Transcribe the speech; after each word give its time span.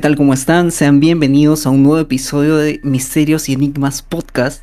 ¿qué 0.00 0.08
tal? 0.08 0.16
¿Cómo 0.16 0.32
están? 0.32 0.70
Sean 0.70 0.98
bienvenidos 0.98 1.66
a 1.66 1.70
un 1.70 1.82
nuevo 1.82 1.98
episodio 1.98 2.56
de 2.56 2.80
Misterios 2.82 3.50
y 3.50 3.52
Enigmas 3.52 4.00
Podcast. 4.00 4.62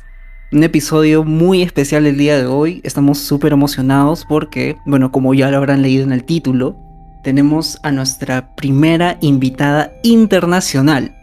Un 0.50 0.64
episodio 0.64 1.22
muy 1.22 1.62
especial 1.62 2.06
el 2.06 2.18
día 2.18 2.36
de 2.36 2.46
hoy. 2.46 2.80
Estamos 2.82 3.18
súper 3.18 3.52
emocionados 3.52 4.24
porque, 4.28 4.78
bueno, 4.84 5.12
como 5.12 5.34
ya 5.34 5.48
lo 5.52 5.58
habrán 5.58 5.80
leído 5.80 6.02
en 6.02 6.10
el 6.10 6.24
título, 6.24 6.76
tenemos 7.22 7.78
a 7.84 7.92
nuestra 7.92 8.56
primera 8.56 9.16
invitada 9.20 9.92
internacional. 10.02 11.14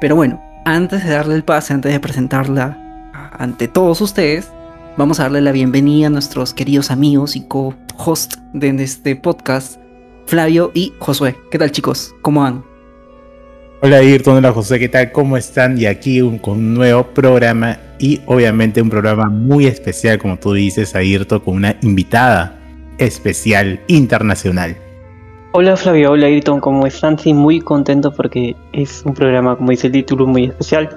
Pero 0.00 0.14
bueno, 0.14 0.40
antes 0.64 1.02
de 1.02 1.10
darle 1.10 1.34
el 1.34 1.42
pase, 1.42 1.74
antes 1.74 1.92
de 1.92 1.98
presentarla 1.98 2.78
ante 3.32 3.66
todos 3.66 4.00
ustedes, 4.00 4.52
vamos 4.96 5.18
a 5.18 5.24
darle 5.24 5.40
la 5.40 5.50
bienvenida 5.50 6.06
a 6.06 6.10
nuestros 6.10 6.54
queridos 6.54 6.92
amigos 6.92 7.34
y 7.34 7.40
co-host 7.48 8.34
de 8.52 8.68
este 8.84 9.16
podcast, 9.16 9.80
Flavio 10.26 10.70
y 10.74 10.92
Josué. 11.00 11.34
¿Qué 11.50 11.58
tal 11.58 11.72
chicos? 11.72 12.14
¿Cómo 12.22 12.42
van? 12.42 12.73
Hola 13.86 13.98
Ayrton, 13.98 14.38
hola 14.38 14.50
José, 14.50 14.78
¿qué 14.78 14.88
tal? 14.88 15.12
¿Cómo 15.12 15.36
están? 15.36 15.76
Y 15.76 15.84
aquí 15.84 16.18
con 16.40 16.56
un 16.56 16.72
nuevo 16.72 17.02
programa 17.08 17.76
y 17.98 18.18
obviamente 18.24 18.80
un 18.80 18.88
programa 18.88 19.28
muy 19.28 19.66
especial, 19.66 20.16
como 20.16 20.38
tú 20.38 20.54
dices, 20.54 20.94
Ayrton, 20.94 21.40
con 21.40 21.56
una 21.56 21.76
invitada 21.82 22.58
especial 22.96 23.78
internacional. 23.88 24.74
Hola 25.52 25.76
Flavio, 25.76 26.12
hola 26.12 26.28
Ayrton, 26.28 26.60
¿cómo 26.60 26.86
están? 26.86 27.18
Sí, 27.18 27.34
muy 27.34 27.60
contento 27.60 28.10
porque 28.10 28.56
es 28.72 29.02
un 29.04 29.12
programa, 29.12 29.54
como 29.54 29.70
dice 29.70 29.88
el 29.88 29.92
título, 29.92 30.26
muy 30.26 30.44
especial. 30.44 30.88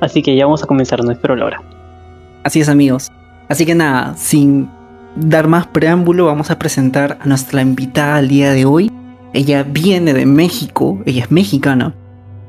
Así 0.00 0.20
que 0.20 0.34
ya 0.34 0.44
vamos 0.46 0.64
a 0.64 0.66
comenzar, 0.66 1.04
no 1.04 1.12
espero 1.12 1.36
la 1.36 1.44
hora. 1.44 1.62
Así 2.42 2.58
es 2.58 2.68
amigos. 2.68 3.12
Así 3.48 3.64
que 3.64 3.76
nada, 3.76 4.16
sin 4.16 4.68
dar 5.14 5.46
más 5.46 5.68
preámbulo, 5.68 6.26
vamos 6.26 6.50
a 6.50 6.58
presentar 6.58 7.16
a 7.20 7.26
nuestra 7.26 7.62
invitada 7.62 8.16
al 8.16 8.26
día 8.26 8.50
de 8.50 8.64
hoy. 8.64 8.90
Ella 9.32 9.62
viene 9.62 10.14
de 10.14 10.26
México, 10.26 11.00
ella 11.06 11.22
es 11.22 11.30
mexicana. 11.30 11.94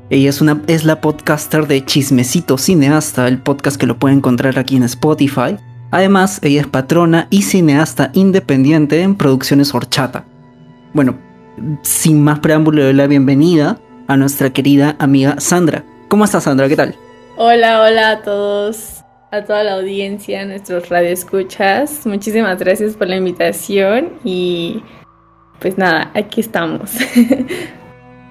Ella 0.08 0.30
es, 0.30 0.40
una, 0.40 0.62
es 0.68 0.84
la 0.84 1.00
podcaster 1.00 1.66
de 1.66 1.84
Chismecito 1.84 2.58
Cineasta, 2.58 3.26
el 3.26 3.38
podcast 3.38 3.76
que 3.76 3.88
lo 3.88 3.98
pueden 3.98 4.18
encontrar 4.18 4.56
aquí 4.56 4.76
en 4.76 4.84
Spotify. 4.84 5.56
Además, 5.90 6.38
ella 6.44 6.60
es 6.60 6.68
patrona 6.68 7.26
y 7.28 7.42
cineasta 7.42 8.10
independiente 8.12 9.02
en 9.02 9.16
Producciones 9.16 9.74
Horchata. 9.74 10.24
Bueno, 10.92 11.18
sin 11.82 12.22
más 12.22 12.38
preámbulo, 12.38 12.78
le 12.78 12.84
doy 12.84 12.94
la 12.94 13.08
bienvenida 13.08 13.80
a 14.06 14.16
nuestra 14.16 14.50
querida 14.50 14.94
amiga 15.00 15.40
Sandra. 15.40 15.82
¿Cómo 16.06 16.24
estás, 16.24 16.44
Sandra? 16.44 16.68
¿Qué 16.68 16.76
tal? 16.76 16.94
Hola, 17.36 17.82
hola 17.82 18.10
a 18.10 18.22
todos, 18.22 19.02
a 19.32 19.42
toda 19.42 19.64
la 19.64 19.74
audiencia, 19.74 20.42
a 20.42 20.44
nuestros 20.44 20.88
radioescuchas. 20.88 22.06
Muchísimas 22.06 22.60
gracias 22.60 22.94
por 22.94 23.08
la 23.08 23.16
invitación 23.16 24.12
y 24.22 24.84
pues 25.58 25.76
nada, 25.76 26.12
aquí 26.14 26.42
estamos. 26.42 26.92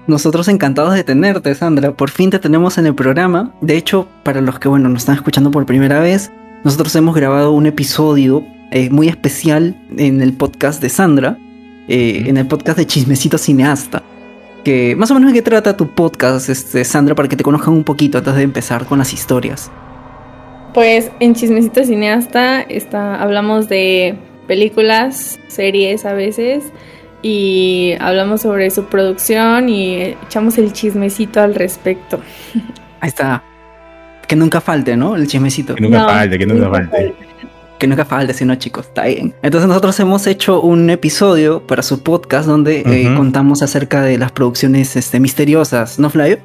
Nosotros 0.06 0.46
encantados 0.46 0.94
de 0.94 1.02
tenerte, 1.02 1.52
Sandra. 1.56 1.92
Por 1.92 2.10
fin 2.10 2.30
te 2.30 2.38
tenemos 2.38 2.78
en 2.78 2.86
el 2.86 2.94
programa. 2.94 3.52
De 3.60 3.76
hecho, 3.76 4.06
para 4.22 4.40
los 4.40 4.60
que 4.60 4.68
bueno 4.68 4.88
nos 4.88 5.02
están 5.02 5.16
escuchando 5.16 5.50
por 5.50 5.66
primera 5.66 5.98
vez, 5.98 6.30
nosotros 6.62 6.94
hemos 6.94 7.16
grabado 7.16 7.50
un 7.50 7.66
episodio 7.66 8.44
eh, 8.70 8.88
muy 8.90 9.08
especial 9.08 9.76
en 9.96 10.22
el 10.22 10.32
podcast 10.32 10.80
de 10.80 10.90
Sandra, 10.90 11.36
eh, 11.88 12.22
en 12.26 12.36
el 12.36 12.46
podcast 12.46 12.78
de 12.78 12.86
Chismecito 12.86 13.36
Cineasta. 13.36 14.04
Que 14.64 14.94
más 14.94 15.10
o 15.10 15.14
menos 15.14 15.32
de 15.32 15.38
qué 15.38 15.42
trata 15.42 15.76
tu 15.76 15.88
podcast, 15.88 16.48
este, 16.50 16.84
Sandra, 16.84 17.16
para 17.16 17.28
que 17.28 17.36
te 17.36 17.42
conozcan 17.42 17.74
un 17.74 17.82
poquito 17.82 18.18
antes 18.18 18.34
de 18.36 18.42
empezar 18.42 18.86
con 18.86 18.98
las 18.98 19.12
historias. 19.12 19.72
Pues 20.72 21.10
en 21.18 21.34
Chismecito 21.34 21.82
Cineasta 21.84 22.62
está, 22.62 23.20
hablamos 23.20 23.68
de 23.68 24.16
películas, 24.46 25.38
series 25.48 26.04
a 26.04 26.12
veces 26.12 26.64
y 27.28 27.96
hablamos 27.98 28.42
sobre 28.42 28.70
su 28.70 28.84
producción 28.84 29.68
y 29.68 30.14
echamos 30.26 30.58
el 30.58 30.72
chismecito 30.72 31.40
al 31.40 31.56
respecto. 31.56 32.20
Ahí 33.00 33.08
está. 33.08 33.42
Que 34.28 34.36
nunca 34.36 34.60
falte, 34.60 34.96
¿no? 34.96 35.16
El 35.16 35.26
chismecito. 35.26 35.74
Que 35.74 35.80
nunca 35.80 36.04
falte, 36.04 36.38
que 36.38 36.46
nunca, 36.46 36.70
falte. 36.70 37.14
Que 37.80 37.86
nunca 37.88 38.04
falte, 38.04 38.32
si 38.32 38.44
no, 38.44 38.54
chicos, 38.54 38.86
está 38.86 39.06
bien. 39.06 39.34
Entonces 39.42 39.66
nosotros 39.66 39.98
hemos 39.98 40.24
hecho 40.28 40.60
un 40.60 40.88
episodio 40.88 41.66
para 41.66 41.82
su 41.82 42.04
podcast 42.04 42.46
donde 42.46 42.84
eh, 42.86 43.12
contamos 43.16 43.60
acerca 43.60 44.02
de 44.02 44.18
las 44.18 44.30
producciones 44.30 44.94
este, 44.94 45.18
misteriosas, 45.18 45.98
¿no, 45.98 46.10
Flavio? 46.10 46.38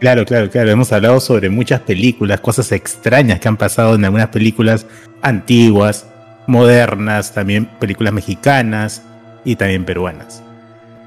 Claro, 0.00 0.26
claro, 0.26 0.50
claro. 0.50 0.70
Hemos 0.70 0.92
hablado 0.92 1.18
sobre 1.18 1.48
muchas 1.48 1.80
películas, 1.80 2.40
cosas 2.40 2.72
extrañas 2.72 3.40
que 3.40 3.48
han 3.48 3.56
pasado 3.56 3.94
en 3.94 4.04
algunas 4.04 4.28
películas 4.28 4.86
antiguas, 5.22 6.06
modernas, 6.46 7.32
también 7.32 7.70
películas 7.80 8.12
mexicanas, 8.12 9.02
y 9.44 9.56
también 9.56 9.84
peruanas. 9.84 10.42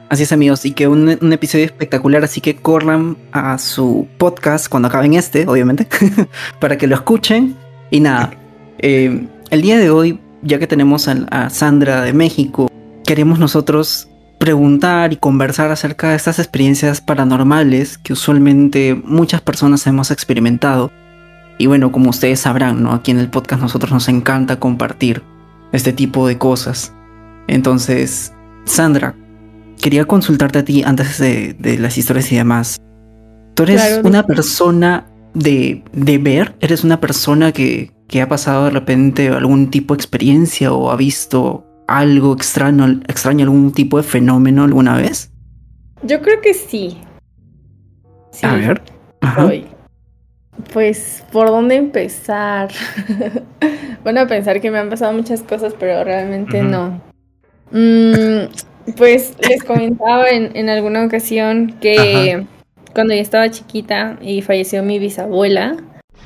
Así 0.10 0.24
es 0.24 0.32
amigos, 0.32 0.66
y 0.66 0.72
que 0.72 0.88
un, 0.88 1.10
episodio 1.34 1.66
espectacular, 1.66 2.24
así 2.24 2.40
que 2.40 2.56
corran 2.56 3.18
a 3.34 3.58
su 3.58 4.08
podcast 4.18 4.70
cuando 4.70 4.88
acaben 4.88 5.16
este, 5.16 5.46
obviamente, 5.48 5.86
para 6.60 6.78
que 6.78 6.88
lo 6.88 6.96
escuchen. 6.96 7.56
Y 7.92 8.00
nada, 8.00 8.32
eh, 8.80 9.28
el 9.50 9.62
día 9.62 9.78
de 9.78 9.90
hoy, 9.90 10.20
ya 10.44 10.60
que 10.60 10.68
tenemos 10.68 11.10
a, 11.10 11.50
Sandra 11.50 12.04
de 12.04 12.14
México, 12.14 12.72
queremos 13.06 13.38
nosotros 13.38 14.08
preguntar 14.38 15.12
y 15.12 15.18
conversar 15.18 15.72
acerca 15.72 16.12
de 16.12 16.16
estas 16.16 16.40
experiencias 16.40 17.02
paranormales 17.02 17.98
que 17.98 18.14
usualmente 18.14 18.96
muchas 19.04 19.42
personas 19.42 19.86
hemos 19.88 20.12
experimentado. 20.12 20.90
Y 21.58 21.66
bueno, 21.66 21.92
como 21.92 22.12
ustedes 22.12 22.40
sabrán, 22.40 22.82
¿no? 22.82 22.94
Aquí 22.94 23.12
en 23.12 23.20
el 23.20 23.30
podcast 23.30 23.62
nosotros 23.62 23.92
nos 23.92 24.08
encanta 24.08 24.58
compartir 24.58 25.22
este 25.74 25.92
tipo 25.92 26.28
de 26.28 26.38
cosas. 26.38 26.94
Entonces, 27.48 28.34
Sandra, 28.66 29.16
quería 29.82 30.06
consultarte 30.06 30.60
a 30.60 30.66
ti 30.66 30.84
antes 30.84 31.18
de, 31.18 31.78
las 31.80 31.98
historias 31.98 32.32
y 32.32 32.36
demás. 32.36 32.78
¿Tú 33.56 33.64
eres 33.64 34.02
una 34.04 34.24
persona 34.24 35.08
de, 35.34 35.84
ver? 36.22 36.56
¿Eres 36.60 36.84
una 36.84 37.00
persona 37.00 37.52
que, 37.52 37.92
ha 38.22 38.28
pasado 38.28 38.66
de 38.66 38.72
repente 38.72 39.30
algún 39.30 39.70
tipo 39.70 39.94
de 39.94 39.98
experiencia 39.98 40.74
o 40.74 40.92
ha 40.92 40.96
visto 40.96 41.66
algo 41.88 42.34
extraño, 42.34 43.02
extraño 43.08 43.46
algún 43.46 43.72
tipo 43.72 43.98
de 43.98 44.04
fenómeno 44.04 44.64
alguna 44.64 44.98
vez? 44.98 45.32
Yo 46.04 46.22
creo 46.22 46.42
que 46.42 46.54
sí. 46.54 46.98
A 48.44 48.54
ver. 48.54 48.82
Pues, 50.74 51.24
¿por 51.32 51.48
dónde 51.48 51.76
empezar? 51.76 52.70
bueno, 54.04 54.22
a 54.22 54.28
pensar 54.28 54.60
que 54.60 54.72
me 54.72 54.80
han 54.80 54.90
pasado 54.90 55.14
muchas 55.14 55.44
cosas, 55.44 55.74
pero 55.80 56.04
realmente 56.04 56.62
no. 56.62 57.02
Mm, 57.72 58.48
pues 58.96 59.36
les 59.48 59.64
comentaba 59.64 60.30
en, 60.30 60.70
alguna 60.70 61.06
ocasión 61.06 61.76
que 61.80 62.46
cuando 62.94 63.14
yo 63.14 63.22
estaba 63.22 63.50
chiquita 63.52 64.18
y 64.22 64.42
falleció 64.42 64.84
mi 64.84 65.00
bisabuela, 65.00 65.78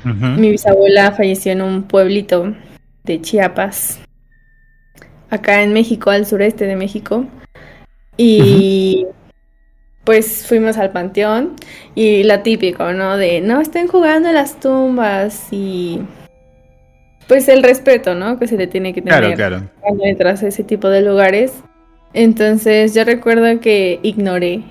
mi 0.03 0.49
bisabuela 0.49 1.11
falleció 1.11 1.51
en 1.51 1.61
un 1.61 1.83
pueblito 1.83 2.55
de 3.03 3.21
Chiapas, 3.21 3.99
acá 5.29 5.63
en 5.63 5.73
México, 5.73 6.09
al 6.09 6.25
sureste 6.25 6.65
de 6.65 6.75
México. 6.75 7.25
Y 8.17 9.07
pues 10.03 10.45
fuimos 10.47 10.77
al 10.77 10.91
panteón 10.91 11.55
y 11.95 12.23
la 12.23 12.43
típico, 12.43 12.91
¿no? 12.93 13.17
De 13.17 13.41
no 13.41 13.61
estén 13.61 13.87
jugando 13.87 14.29
en 14.29 14.35
las 14.35 14.59
tumbas 14.59 15.47
y 15.51 16.01
pues 17.31 17.47
el 17.47 17.63
respeto, 17.63 18.13
¿no? 18.13 18.37
Que 18.37 18.45
se 18.45 18.57
le 18.57 18.67
tiene 18.67 18.93
que 18.93 19.01
tener 19.01 19.37
cuando 19.79 20.03
entras 20.03 20.43
a 20.43 20.49
ese 20.49 20.65
tipo 20.65 20.89
de 20.89 21.01
lugares. 21.01 21.53
Entonces 22.13 22.93
yo 22.93 23.05
recuerdo 23.05 23.61
que 23.61 24.01
ignoré, 24.03 24.63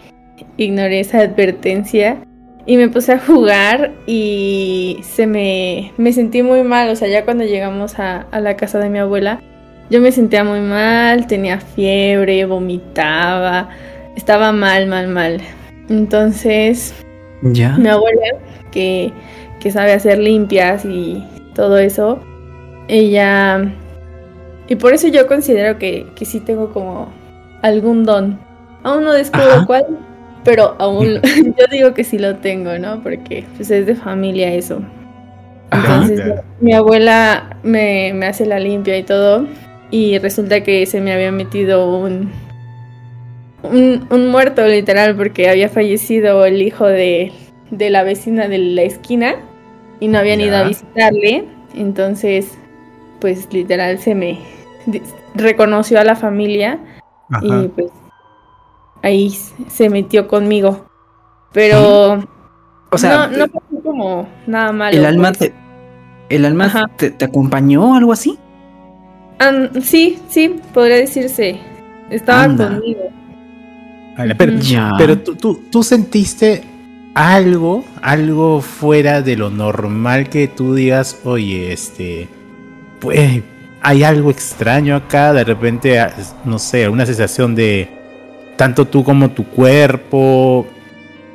ignoré 0.59 1.00
esa 1.00 1.21
advertencia 1.21 2.18
y 2.66 2.77
me 2.77 2.91
puse 2.91 3.12
a 3.12 3.18
jugar 3.18 3.92
y 4.07 4.98
se 5.01 5.27
me, 5.27 5.95
me 5.97 6.12
sentí 6.12 6.42
muy 6.42 6.62
mal, 6.62 6.91
o 6.91 6.97
sea, 6.97 7.09
ya 7.09 7.24
cuando 7.24 7.45
llegamos 7.45 7.98
a, 7.98 8.27
a 8.30 8.41
la 8.41 8.59
casa 8.59 8.78
de 8.78 8.91
mi 8.91 8.98
abuela, 8.98 9.41
yo 9.89 10.03
me 10.03 10.12
sentía 10.12 10.45
muy 10.45 10.60
mal, 10.60 11.27
tenía 11.27 11.60
fiebre, 11.60 12.45
vomitaba, 12.45 13.71
estaba 14.16 14.53
mal, 14.53 14.86
mal, 14.86 15.09
mal. 15.09 15.41
Entonces, 15.89 16.95
¿Ya? 17.41 17.78
mi 17.78 17.89
abuela, 17.89 18.36
que, 18.71 19.15
que 19.60 19.71
sabe 19.72 19.95
hacer 19.95 20.18
limpias 20.18 20.84
y 20.84 21.24
todo 21.54 21.78
eso, 21.78 22.21
ella... 22.91 23.72
Y 24.69 24.77
por 24.77 24.95
eso 24.95 25.09
yo 25.09 25.27
considero 25.27 25.78
que, 25.78 26.07
que 26.15 26.25
sí 26.25 26.39
tengo 26.39 26.72
como 26.72 27.09
algún 27.63 28.04
don. 28.04 28.39
Aún 28.83 29.04
no 29.04 29.13
descubro 29.13 29.66
cuál, 29.66 29.84
pero 30.45 30.77
aún 30.78 31.21
yo 31.59 31.66
digo 31.71 31.92
que 31.92 32.04
sí 32.04 32.19
lo 32.19 32.37
tengo, 32.37 32.78
¿no? 32.78 33.03
Porque 33.03 33.45
pues 33.57 33.71
es 33.71 33.87
de 33.87 33.95
familia 33.95 34.53
eso. 34.54 34.81
Entonces 35.72 36.21
mi 36.60 36.72
abuela 36.72 37.57
me, 37.63 38.13
me, 38.13 38.27
hace 38.27 38.45
la 38.45 38.59
limpia 38.59 38.98
y 38.98 39.03
todo 39.04 39.47
y 39.91 40.19
resulta 40.19 40.63
que 40.63 40.84
se 40.86 41.01
me 41.01 41.13
había 41.13 41.31
metido 41.31 41.97
un, 41.97 42.31
un, 43.63 44.07
un 44.10 44.27
muerto 44.28 44.66
literal 44.66 45.15
porque 45.16 45.48
había 45.48 45.69
fallecido 45.69 46.45
el 46.45 46.60
hijo 46.63 46.86
de, 46.86 47.33
de 47.71 47.91
la 47.91 48.03
vecina 48.03 48.48
de 48.48 48.59
la 48.59 48.83
esquina 48.83 49.36
y 50.01 50.09
no 50.09 50.19
habían 50.19 50.41
ido 50.41 50.57
a 50.57 50.65
visitarle. 50.65 51.45
Entonces 51.75 52.59
pues 53.21 53.53
literal 53.53 53.99
se 53.99 54.15
me 54.15 54.41
reconoció 55.34 56.01
a 56.01 56.05
la 56.05 56.17
familia 56.17 56.78
y 57.43 57.69
pues 57.69 57.91
ahí 59.03 59.31
se 59.69 59.89
metió 59.91 60.28
conmigo. 60.28 60.87
Pero. 61.53 62.25
O 62.91 62.99
sea. 62.99 63.28
No, 63.28 63.39
no 63.39 63.49
pasó 63.49 63.83
como 63.83 64.28
nada 64.47 64.72
malo. 64.72 64.97
¿El 64.97 65.05
alma, 65.05 65.33
pues. 65.33 65.39
te, 65.39 65.55
el 66.28 66.45
alma 66.45 66.91
te, 66.97 67.25
acompañó 67.25 67.93
o 67.93 67.95
algo 67.95 68.13
así? 68.13 68.39
sí, 69.83 70.19
sí, 70.28 70.61
podría 70.75 70.97
decirse. 70.97 71.59
Estaba 72.11 72.45
conmigo. 72.45 73.01
pero, 74.37 74.53
pero 74.99 75.19
tú, 75.19 75.37
tú, 75.37 75.61
tú 75.71 75.83
sentiste 75.83 76.65
algo, 77.15 77.84
algo 78.03 78.61
fuera 78.61 79.22
de 79.22 79.37
lo 79.37 79.51
normal 79.51 80.28
que 80.28 80.49
tú 80.49 80.75
digas, 80.75 81.21
oye, 81.25 81.72
este, 81.72 82.28
pues 83.00 83.42
hay 83.82 84.02
algo 84.02 84.30
extraño 84.30 84.94
acá, 84.94 85.32
de 85.32 85.44
repente, 85.44 85.98
ah, 85.98 86.14
no 86.44 86.58
sé, 86.58 86.88
una 86.88 87.06
sensación 87.06 87.54
de 87.54 87.88
tanto 88.56 88.86
tú 88.86 89.02
como 89.02 89.30
tu 89.30 89.47
cuerpo, 89.47 90.66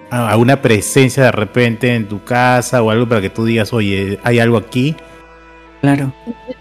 alguna 0.09 0.61
presencia 0.61 1.23
de 1.23 1.31
repente 1.31 1.93
en 1.93 2.07
tu 2.07 2.23
casa 2.23 2.81
o 2.83 2.91
algo 2.91 3.07
para 3.07 3.21
que 3.21 3.29
tú 3.29 3.45
digas, 3.45 3.73
oye, 3.73 4.19
hay 4.23 4.39
algo 4.39 4.57
aquí. 4.57 4.95
Claro. 5.81 6.13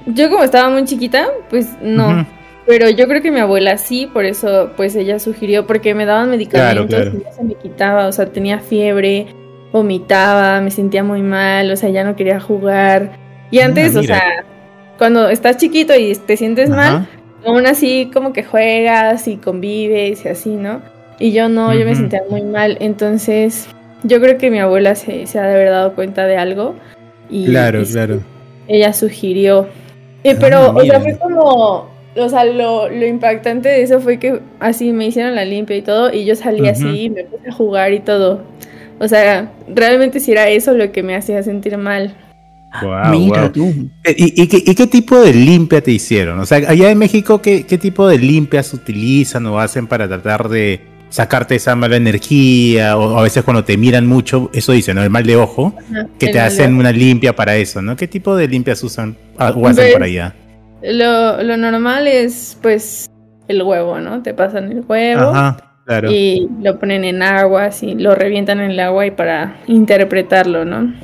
Yo 0.06 0.30
como 0.30 0.44
estaba 0.44 0.70
muy 0.70 0.84
chiquita, 0.84 1.28
pues 1.50 1.68
no. 1.82 2.26
Pero 2.66 2.88
yo 2.88 3.06
creo 3.06 3.20
que 3.20 3.30
mi 3.30 3.40
abuela 3.40 3.76
sí, 3.76 4.08
por 4.10 4.24
eso 4.24 4.70
pues 4.74 4.96
ella 4.96 5.18
sugirió, 5.18 5.66
porque 5.66 5.94
me 5.94 6.06
daban 6.06 6.30
medicamentos 6.30 7.14
y 7.14 7.22
ya 7.22 7.32
se 7.32 7.44
me 7.44 7.54
quitaba, 7.56 8.06
o 8.06 8.12
sea, 8.12 8.32
tenía 8.32 8.58
fiebre, 8.58 9.26
vomitaba, 9.70 10.62
me 10.62 10.70
sentía 10.70 11.04
muy 11.04 11.20
mal, 11.20 11.70
o 11.70 11.76
sea, 11.76 11.90
ya 11.90 12.04
no 12.04 12.16
quería 12.16 12.40
jugar. 12.40 13.18
Y 13.50 13.58
ah, 13.58 13.66
antes, 13.66 13.94
o 13.96 14.02
sea, 14.02 14.44
cuando 14.99 15.29
estás 15.29 15.56
chiquito 15.56 15.94
y 15.94 16.14
te 16.14 16.37
sientes 16.37 16.70
mal, 16.70 17.08
aún 17.44 17.67
así 17.67 18.11
como 18.12 18.32
que 18.32 18.44
juegas 18.44 19.29
y 19.29 19.37
convives 19.37 20.25
y 20.25 20.29
así, 20.29 20.50
¿no? 20.50 20.81
Y 21.19 21.32
yo 21.32 21.49
no, 21.49 21.75
yo 21.75 21.85
me 21.85 21.94
sentía 21.94 22.23
muy 22.29 22.43
mal, 22.43 22.76
entonces 22.81 23.69
yo 24.02 24.20
creo 24.20 24.38
que 24.38 24.50
mi 24.50 24.58
abuela 24.58 24.94
se, 24.94 25.26
se 25.26 25.38
ha 25.38 25.43
de 25.43 25.55
haber 25.55 25.70
dado 25.70 25.94
cuenta 25.94 26.26
de 26.26 26.37
algo. 26.37 26.75
Y, 27.31 27.46
claro, 27.46 27.82
claro. 27.91 28.20
Ella 28.69 28.93
sugirió. 28.93 29.69
Eh, 30.25 30.37
pero, 30.38 30.58
ah, 30.58 30.75
o 30.75 30.81
sea, 30.82 31.00
fue 31.00 31.19
como 31.19 31.94
o 32.17 32.29
sea, 32.29 32.44
lo, 32.44 32.88
lo, 32.88 33.06
impactante 33.06 33.69
de 33.69 33.82
eso 33.82 34.00
fue 34.00 34.19
que 34.19 34.40
así 34.61 34.93
me 34.93 35.06
hicieron 35.06 35.35
la 35.35 35.44
limpia 35.44 35.76
y 35.76 35.82
todo, 35.82 36.12
y 36.12 36.25
yo 36.25 36.37
salí 36.37 36.69
así 36.69 37.05
y 37.05 37.11
me 37.11 37.25
puse 37.25 37.49
a 37.49 37.52
jugar 37.52 37.93
y 37.93 38.00
todo. 38.00 38.43
O 39.00 39.08
sea, 39.08 39.50
realmente 39.69 40.20
si 40.20 40.32
era 40.32 40.49
eso 40.49 40.73
lo 40.75 40.93
que 40.93 41.02
me 41.02 41.17
hacía 41.17 41.43
sentir 41.43 41.76
mal. 41.76 42.14
Mira 43.11 43.53
tú. 43.53 43.91
Eh, 44.05 44.15
¿Y, 44.17 44.47
qué, 44.75 44.87
tipo 44.87 45.21
de 45.21 45.32
limpia 45.32 45.81
te 45.81 45.93
hicieron? 45.93 46.38
O 46.41 46.47
sea, 46.47 46.59
allá 46.59 46.91
en 46.91 46.99
México, 46.99 47.41
¿qué, 47.41 47.65
¿qué 47.65 47.79
tipo 47.79 48.06
de 48.09 48.19
limpias 48.19 48.73
utilizan 48.75 49.47
o 49.47 49.61
hacen 49.61 49.87
para 49.87 50.09
tratar 50.09 50.49
de 50.49 50.81
sacarte 51.09 51.55
esa 51.55 51.76
mala 51.76 51.97
energía? 51.97 52.97
O 52.97 53.19
a 53.19 53.23
veces 53.23 53.44
cuando 53.44 53.65
te 53.65 53.76
miran 53.76 54.06
mucho, 54.06 54.50
eso 54.53 54.73
dicen, 54.73 54.97
¿no? 54.97 55.03
El 55.03 55.11
mal 55.11 55.25
de 55.25 55.37
ojo, 55.37 55.75
que 56.19 56.29
te 56.29 56.41
hacen 56.41 56.75
una 56.75 56.93
limpia 56.93 57.35
para 57.35 57.56
eso, 57.56 57.81
¿no? 57.81 57.97
¿Qué 57.97 58.09
tipo 58.09 58.37
de 58.37 58.49
limpias 58.49 58.82
usan 58.82 59.17
o 59.38 59.67
hacen 59.69 59.93
por 59.93 60.03
allá? 60.03 60.35
Lo, 60.82 61.43
lo 61.43 61.56
normal 61.56 62.06
es, 62.06 62.59
pues, 62.61 63.09
el 63.49 63.62
huevo, 63.62 64.00
¿no? 64.00 64.23
Te 64.23 64.35
pasan 64.35 64.71
el 64.73 64.85
huevo. 64.87 65.32
Y 66.11 66.49
lo 66.62 66.79
ponen 66.79 67.05
en 67.05 67.23
agua, 67.23 67.67
así, 67.67 67.94
lo 67.94 68.15
revientan 68.15 68.61
en 68.61 68.71
el 68.71 68.81
agua 68.81 69.06
y 69.06 69.11
para 69.11 69.56
interpretarlo, 69.67 70.65
¿no? 70.65 70.94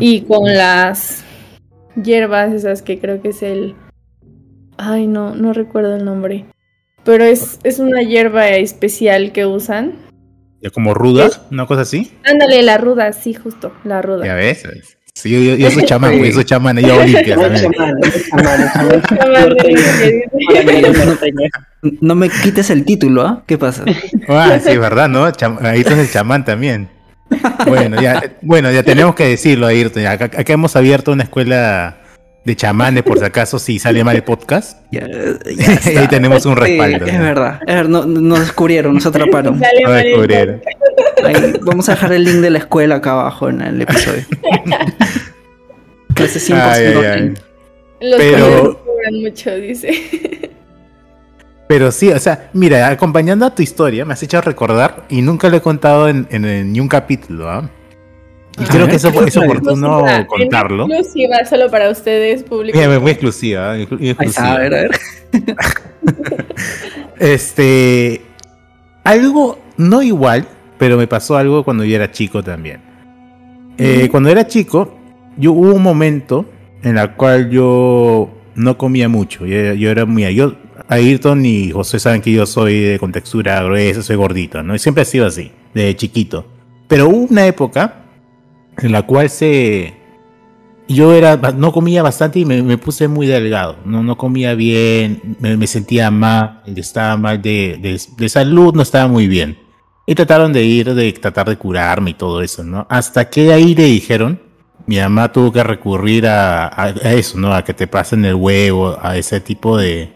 Y 0.00 0.22
con 0.22 0.44
las 0.44 1.24
hierbas 2.02 2.52
esas 2.52 2.82
que 2.82 2.98
creo 2.98 3.22
que 3.22 3.30
es 3.30 3.42
el... 3.42 3.74
Ay, 4.76 5.06
no, 5.06 5.34
no 5.34 5.52
recuerdo 5.52 5.96
el 5.96 6.04
nombre. 6.04 6.46
Pero 7.04 7.24
es, 7.24 7.58
es 7.64 7.78
una 7.78 8.02
hierba 8.02 8.48
especial 8.48 9.32
que 9.32 9.46
usan. 9.46 9.94
¿Ya 10.60 10.70
como 10.70 10.94
ruda? 10.94 11.30
¿Una 11.50 11.66
cosa 11.66 11.82
así? 11.82 12.12
Ándale, 12.24 12.62
la 12.62 12.78
ruda, 12.78 13.12
sí, 13.12 13.34
justo, 13.34 13.72
la 13.84 14.02
ruda. 14.02 14.24
Ya 14.24 14.34
ves, 14.34 14.62
Sí, 15.14 15.30
yo, 15.30 15.56
yo 15.56 15.70
soy 15.70 15.84
chamán, 15.84 16.16
güey, 16.16 16.32
soy 16.32 16.44
chamán, 16.44 16.78
yo 16.78 16.96
Olimpia 16.96 17.36
No 22.00 22.14
me 22.14 22.30
quites 22.30 22.70
el 22.70 22.86
título, 22.86 23.20
¿ah? 23.22 23.44
¿Qué 23.46 23.58
pasa? 23.58 23.84
Ah, 24.28 24.58
sí, 24.58 24.74
verdad, 24.78 25.10
¿no? 25.10 25.26
Ahí 25.60 25.82
es 25.82 25.86
el 25.86 26.10
chamán 26.10 26.46
también. 26.46 26.88
Bueno, 27.66 28.00
ya, 28.00 28.32
bueno, 28.42 28.70
ya 28.70 28.82
tenemos 28.82 29.14
que 29.14 29.26
decirlo, 29.26 29.66
Ayrton. 29.66 30.06
Acá, 30.06 30.24
acá 30.24 30.52
hemos 30.52 30.74
abierto 30.76 31.12
una 31.12 31.24
escuela 31.24 31.96
de 32.44 32.56
chamanes, 32.56 33.02
por 33.04 33.18
si 33.18 33.24
acaso, 33.24 33.58
si 33.58 33.78
sale 33.78 34.02
mal 34.04 34.16
el 34.16 34.24
podcast. 34.24 34.78
Ya, 34.90 35.06
ahí 35.96 36.08
tenemos 36.08 36.44
un 36.44 36.56
respaldo. 36.56 37.06
es 37.06 37.18
verdad, 37.18 37.60
es 37.66 37.74
verdad 37.74 37.88
no, 37.88 38.04
nos 38.04 38.40
descubrieron, 38.40 38.94
nos 38.94 39.06
atraparon. 39.06 39.60
Nos 39.60 39.94
descubrieron. 39.94 40.62
vamos 41.62 41.88
a 41.88 41.92
dejar 41.92 42.12
el 42.12 42.24
link 42.24 42.36
de 42.36 42.50
la 42.50 42.58
escuela 42.58 42.96
acá 42.96 43.12
abajo 43.12 43.48
en 43.48 43.62
el 43.62 43.82
episodio. 43.82 44.24
Clase 46.14 46.40
5 46.40 46.60
Los 48.00 48.18
pero 48.18 48.84
mucho, 49.12 49.54
dice. 49.56 50.40
Pero 51.72 51.90
sí, 51.90 52.10
o 52.10 52.18
sea, 52.18 52.50
mira, 52.52 52.88
acompañando 52.88 53.46
a 53.46 53.54
tu 53.54 53.62
historia, 53.62 54.04
me 54.04 54.12
has 54.12 54.22
hecho 54.22 54.38
recordar, 54.42 55.06
y 55.08 55.22
nunca 55.22 55.48
lo 55.48 55.56
he 55.56 55.62
contado 55.62 56.06
en, 56.06 56.28
en, 56.28 56.70
ni 56.70 56.80
un 56.80 56.86
capítulo, 56.86 57.48
¿ah? 57.48 57.66
Y 58.60 58.64
creo 58.64 58.86
que 58.88 58.96
eso 58.96 59.08
es 59.08 59.36
oportuno 59.38 60.04
contarlo. 60.26 60.84
Exclusiva 60.84 61.42
solo 61.48 61.70
para 61.70 61.88
ustedes, 61.88 62.42
público. 62.42 62.78
muy 63.00 63.12
exclusiva. 63.12 63.78
exclusiva. 63.78 64.52
A 64.52 64.58
ver, 64.58 64.74
a 64.74 64.80
ver. 64.82 64.90
este. 67.18 68.20
Algo 69.04 69.58
no 69.78 70.02
igual, 70.02 70.46
pero 70.76 70.98
me 70.98 71.06
pasó 71.06 71.38
algo 71.38 71.64
cuando 71.64 71.84
yo 71.84 71.96
era 71.96 72.10
chico 72.10 72.42
también. 72.42 72.82
Eh, 73.78 74.10
cuando 74.10 74.28
era 74.28 74.46
chico, 74.46 74.94
yo 75.38 75.52
hubo 75.52 75.72
un 75.72 75.82
momento 75.82 76.44
en 76.82 76.98
el 76.98 77.12
cual 77.12 77.48
yo 77.48 78.28
no 78.54 78.76
comía 78.76 79.08
mucho. 79.08 79.46
Yo, 79.46 79.90
era 79.90 80.04
muy. 80.04 80.34
Yo, 80.34 80.54
Ayrton 80.92 81.44
y 81.44 81.70
José 81.70 81.98
saben 81.98 82.20
que 82.20 82.32
yo 82.32 82.46
soy 82.46 82.80
de 82.80 82.98
contextura 82.98 83.62
gruesa, 83.62 84.02
soy 84.02 84.16
gordito, 84.16 84.62
¿no? 84.62 84.74
Y 84.74 84.78
siempre 84.78 85.02
he 85.02 85.06
sido 85.06 85.26
así, 85.26 85.52
de 85.74 85.94
chiquito. 85.96 86.46
Pero 86.88 87.08
hubo 87.08 87.26
una 87.30 87.46
época 87.46 88.02
en 88.78 88.92
la 88.92 89.02
cual 89.02 89.30
se 89.30 89.94
yo 90.88 91.14
era 91.14 91.36
no 91.36 91.72
comía 91.72 92.02
bastante 92.02 92.40
y 92.40 92.44
me, 92.44 92.76
puse 92.78 93.08
muy 93.08 93.26
delgado 93.26 93.76
no 93.84 94.02
no 94.02 94.16
comía 94.16 94.54
bien 94.54 95.36
me, 95.40 95.66
sentía 95.66 96.10
mal 96.10 96.62
estaba 96.76 97.16
mal 97.16 97.40
de, 97.40 97.78
de, 98.16 98.28
salud 98.28 98.74
no 98.74 98.82
estaba 98.82 99.08
muy 99.08 99.28
bien 99.28 99.58
y 100.06 100.14
trataron 100.14 100.52
de 100.52 100.64
ir 100.64 100.94
de 100.94 101.12
tratar 101.12 101.48
de 101.48 101.56
curarme 101.56 102.10
y 102.10 102.14
todo 102.14 102.42
eso 102.42 102.64
no 102.64 102.86
hasta 102.90 103.28
que 103.30 103.52
ahí 103.52 103.74
le 103.74 103.84
dijeron 103.84 104.40
mi 104.86 104.98
mamá 104.98 105.30
tuvo 105.30 105.52
que 105.52 105.62
recurrir 105.62 106.26
a, 106.26 106.66
a, 106.66 106.90
eso 107.12 107.38
no 107.38 107.54
a 107.54 107.64
que 107.64 107.74
te 107.74 107.86
pasen 107.86 108.24
el 108.24 108.34
huevo 108.34 108.98
a 109.00 109.16
ese 109.16 109.40
tipo 109.40 109.78
de 109.78 110.12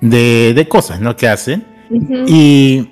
de, 0.00 0.52
de 0.54 0.68
cosas 0.68 1.00
no 1.00 1.16
que 1.16 1.28
hacen 1.28 1.64
y, 2.26 2.88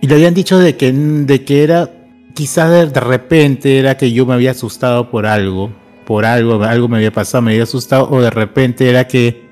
y 0.00 0.06
le 0.06 0.14
habían 0.14 0.34
dicho 0.34 0.58
de 0.58 0.76
que 0.76 0.92
de 0.92 1.44
que 1.44 1.64
era 1.64 1.90
quizás 2.36 2.92
de, 2.92 3.00
repente 3.00 3.78
era 3.78 3.96
que 3.96 4.12
yo 4.12 4.26
me 4.26 4.34
había 4.34 4.50
asustado 4.50 5.10
por 5.10 5.26
algo, 5.26 5.72
por 6.04 6.26
algo, 6.26 6.62
algo 6.62 6.86
me 6.86 6.98
había 6.98 7.10
pasado, 7.10 7.40
me 7.42 7.52
había 7.52 7.62
asustado, 7.62 8.08
o 8.10 8.20
de 8.20 8.30
repente 8.30 8.88
era 8.90 9.08
que 9.08 9.46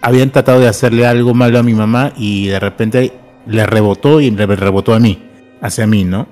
habían 0.00 0.30
tratado 0.30 0.60
de 0.60 0.68
hacerle 0.68 1.04
algo 1.04 1.34
malo 1.34 1.58
a 1.58 1.64
mi 1.64 1.74
mamá 1.74 2.12
y 2.16 2.46
de 2.46 2.60
repente 2.60 3.12
le 3.44 3.66
rebotó 3.66 4.20
y 4.20 4.30
le 4.30 4.46
rebotó 4.46 4.94
a 4.94 5.00
mí, 5.00 5.18
hacia 5.60 5.86
mí, 5.86 6.04
¿no? 6.04 6.28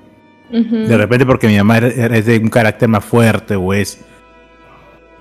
De 0.48 0.96
repente 0.96 1.26
porque 1.26 1.48
mi 1.48 1.56
mamá 1.56 1.78
es 1.78 2.24
de 2.24 2.38
un 2.38 2.50
carácter 2.50 2.88
más 2.88 3.04
fuerte 3.04 3.56
o 3.56 3.74
es... 3.74 4.04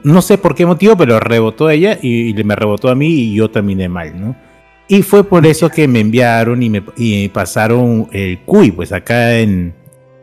No 0.04 0.22
sé 0.22 0.38
por 0.38 0.54
qué 0.54 0.68
motivo, 0.68 0.96
pero 0.96 1.20
rebotó 1.20 1.68
ella 1.72 1.98
y, 2.00 2.32
me 2.44 2.56
rebotó 2.56 2.90
a 2.90 2.96
mí 2.96 3.08
y 3.08 3.34
yo 3.34 3.50
terminé 3.50 3.90
mal, 3.90 4.22
¿no? 4.22 4.36
Y 4.88 5.02
fue 5.02 5.24
por 5.24 5.46
eso 5.48 5.70
que 5.70 5.88
me 5.88 6.00
enviaron 6.00 6.62
y 6.62 6.70
me 6.70 6.84
y 6.96 7.28
pasaron 7.30 8.08
el 8.12 8.40
cuy, 8.42 8.72
pues 8.72 8.92
acá 8.92 9.40
en, 9.40 9.74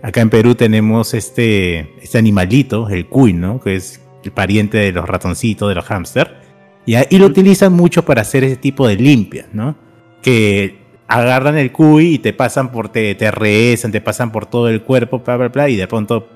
Acá 0.02 0.21
en 0.21 0.31
Perú 0.31 0.57
tenemos 0.57 1.14
este, 1.14 1.95
este 2.02 2.19
animalito, 2.19 2.88
el 2.88 3.07
cuy, 3.07 3.33
¿no? 3.33 3.61
Que 3.61 3.76
es 3.76 4.00
el 4.25 4.33
pariente 4.33 4.78
de 4.78 4.90
los 4.90 5.09
ratoncitos, 5.09 5.69
de 5.69 5.76
los 5.76 5.85
hámster. 5.85 6.42
Y, 6.85 7.19
lo 7.19 7.26
utilizan 7.26 7.73
mucho 7.73 8.04
para 8.04 8.23
hacer 8.23 8.42
ese 8.42 8.57
tipo 8.57 8.88
de 8.88 8.97
limpias, 8.97 9.47
¿no? 9.52 9.76
Que 10.21 10.83
agarran 11.07 11.57
el 11.57 11.71
cuy 11.71 12.14
y 12.14 12.19
te 12.19 12.33
pasan 12.33 12.73
por, 12.73 12.88
te, 12.88 13.14
te 13.14 13.31
te 13.31 14.00
pasan 14.00 14.33
por 14.33 14.47
todo 14.47 14.69
el 14.69 14.83
cuerpo, 14.83 15.21
bla, 15.21 15.37
bla, 15.37 15.49
bla, 15.49 15.69
y 15.69 15.76
de 15.76 15.87
pronto 15.87 16.28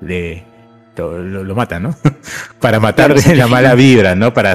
le, 0.00 0.44
lo, 0.96 1.54
matan, 1.56 1.82
¿no? 1.82 1.96
para 2.60 2.78
matar 2.78 3.16
la 3.34 3.48
mala 3.48 3.74
vibra, 3.74 4.14
¿no? 4.14 4.32
Para, 4.32 4.54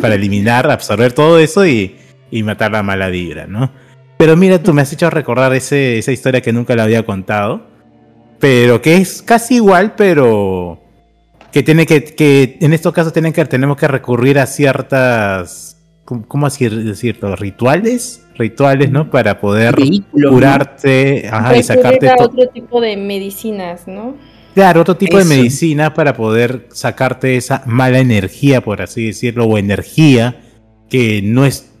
para 0.00 0.14
eliminar, 0.14 0.70
absorber 0.70 1.12
todo 1.12 1.38
eso 1.38 1.66
y, 1.66 1.96
y 2.36 2.42
matar 2.42 2.72
la 2.72 2.82
mala 2.82 3.08
vibra, 3.08 3.46
¿no? 3.46 3.70
Pero 4.16 4.36
mira, 4.36 4.62
tú 4.62 4.72
me 4.72 4.82
has 4.82 4.92
hecho 4.92 5.10
recordar 5.10 5.54
ese, 5.54 5.98
esa 5.98 6.12
historia 6.12 6.40
que 6.40 6.52
nunca 6.52 6.74
la 6.76 6.84
había 6.84 7.04
contado 7.04 7.74
pero 8.44 8.82
que 8.82 8.96
es 8.96 9.22
casi 9.22 9.54
igual, 9.54 9.94
pero 9.96 10.78
que 11.50 11.62
tiene 11.62 11.86
que, 11.86 12.04
que 12.04 12.58
en 12.60 12.74
estos 12.74 12.92
casos 12.92 13.10
tienen 13.10 13.32
que, 13.32 13.42
tenemos 13.46 13.78
que 13.78 13.88
recurrir 13.88 14.38
a 14.38 14.44
ciertas, 14.44 15.78
¿cómo 16.04 16.46
así 16.46 16.68
decirlo? 16.68 17.36
Rituales 17.36 18.20
rituales, 18.36 18.90
¿no? 18.90 19.10
Para 19.10 19.40
poder 19.40 19.76
Vehículos, 19.76 20.30
¿no? 20.30 20.36
curarte 20.36 21.26
ajá, 21.26 21.56
y 21.56 21.62
sacarte 21.62 22.10
a 22.10 22.16
otro 22.18 22.48
tipo 22.48 22.82
de 22.82 22.98
medicinas, 22.98 23.88
¿no? 23.88 24.14
Claro, 24.54 24.82
otro 24.82 24.96
tipo 24.98 25.18
Eso. 25.18 25.26
de 25.26 25.36
medicina 25.36 25.94
para 25.94 26.14
poder 26.14 26.66
sacarte 26.70 27.36
esa 27.36 27.62
mala 27.64 27.98
energía, 28.00 28.60
por 28.60 28.82
así 28.82 29.06
decirlo, 29.06 29.46
o 29.46 29.56
energía 29.56 30.36
que 30.90 31.22
no 31.22 31.46
es 31.46 31.72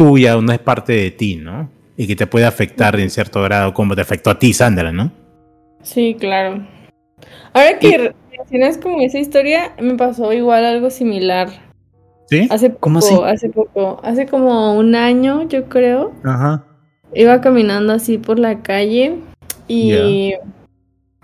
tuya 0.00 0.38
o 0.38 0.40
no 0.40 0.50
es 0.50 0.58
parte 0.58 0.94
de 0.94 1.10
ti, 1.10 1.36
¿no? 1.36 1.68
Y 1.94 2.06
que 2.06 2.16
te 2.16 2.26
puede 2.26 2.46
afectar 2.46 2.98
en 2.98 3.10
cierto 3.10 3.42
grado, 3.42 3.74
como 3.74 3.94
te 3.94 4.00
afectó 4.00 4.30
a 4.30 4.38
ti, 4.38 4.54
Sandra, 4.54 4.90
¿no? 4.92 5.12
Sí, 5.82 6.16
claro. 6.18 6.66
Ahora 7.52 7.78
que 7.78 8.14
mencionas 8.38 8.78
como 8.78 9.02
esa 9.02 9.18
historia, 9.18 9.74
me 9.78 9.96
pasó 9.96 10.32
igual 10.32 10.64
algo 10.64 10.88
similar. 10.88 11.50
¿Sí? 12.30 12.48
Hace 12.50 12.70
poco, 12.70 12.80
¿Cómo 12.80 12.98
así? 13.00 13.14
hace 13.26 13.50
poco, 13.50 14.00
hace 14.02 14.24
como 14.24 14.74
un 14.74 14.94
año, 14.94 15.46
yo 15.46 15.68
creo. 15.68 16.12
Ajá. 16.24 16.64
Iba 17.12 17.42
caminando 17.42 17.92
así 17.92 18.16
por 18.16 18.38
la 18.38 18.62
calle 18.62 19.18
y 19.68 20.32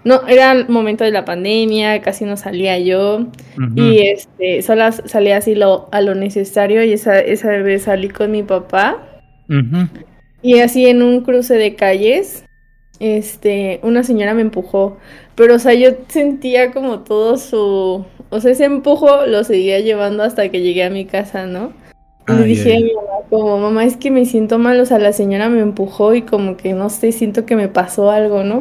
no, 0.07 0.25
era 0.29 0.53
el 0.53 0.69
momento 0.69 1.03
de 1.03 1.11
la 1.11 1.25
pandemia, 1.25 2.01
casi 2.01 2.25
no 2.25 2.37
salía 2.37 2.79
yo. 2.79 3.27
Y 3.75 4.07
este, 4.07 4.63
solo 4.63 4.93
salía 4.93 5.39
así 5.39 5.57
lo, 5.57 5.89
a 5.91 6.01
lo 6.01 6.15
necesario 6.15 6.85
y 6.85 6.93
esa, 6.93 7.19
esa 7.19 7.49
vez 7.49 7.83
salí 7.83 8.09
con 8.09 8.31
mi 8.31 8.45
papá. 8.45 9.03
Y 10.43 10.61
así 10.61 10.87
en 10.87 11.03
un 11.03 11.23
cruce 11.23 11.55
de 11.55 11.75
calles, 11.75 12.45
este, 13.01 13.81
una 13.83 14.05
señora 14.05 14.33
me 14.33 14.43
empujó, 14.43 14.97
pero 15.35 15.57
o 15.57 15.59
sea, 15.59 15.75
yo 15.75 15.91
sentía 16.07 16.71
como 16.71 17.01
todo 17.01 17.37
su, 17.37 18.05
o 18.31 18.41
sea, 18.41 18.53
ese 18.53 18.67
empujo 18.67 19.27
lo 19.27 19.43
seguía 19.43 19.81
llevando 19.81 20.23
hasta 20.23 20.49
que 20.51 20.61
llegué 20.61 20.85
a 20.85 20.91
mi 20.91 21.05
casa, 21.05 21.47
¿no? 21.47 21.73
Y 22.29 22.33
Ay, 22.33 22.45
dije 22.45 22.77
a 22.77 22.79
mi 22.79 22.95
mamá, 22.95 23.27
como, 23.29 23.59
mamá, 23.59 23.85
es 23.85 23.97
que 23.97 24.13
me 24.13 24.25
siento 24.25 24.59
mal, 24.59 24.79
o 24.79 24.87
sea, 24.87 25.01
la 25.01 25.13
señora 25.13 25.49
me 25.49 25.61
empujó 25.63 26.15
y 26.15 26.23
como 26.23 26.57
que, 26.57 26.75
no 26.75 26.91
sé, 26.91 27.11
siento 27.11 27.45
que 27.45 27.57
me 27.57 27.67
pasó 27.67 28.13
algo, 28.13 28.45
¿no? 28.45 28.61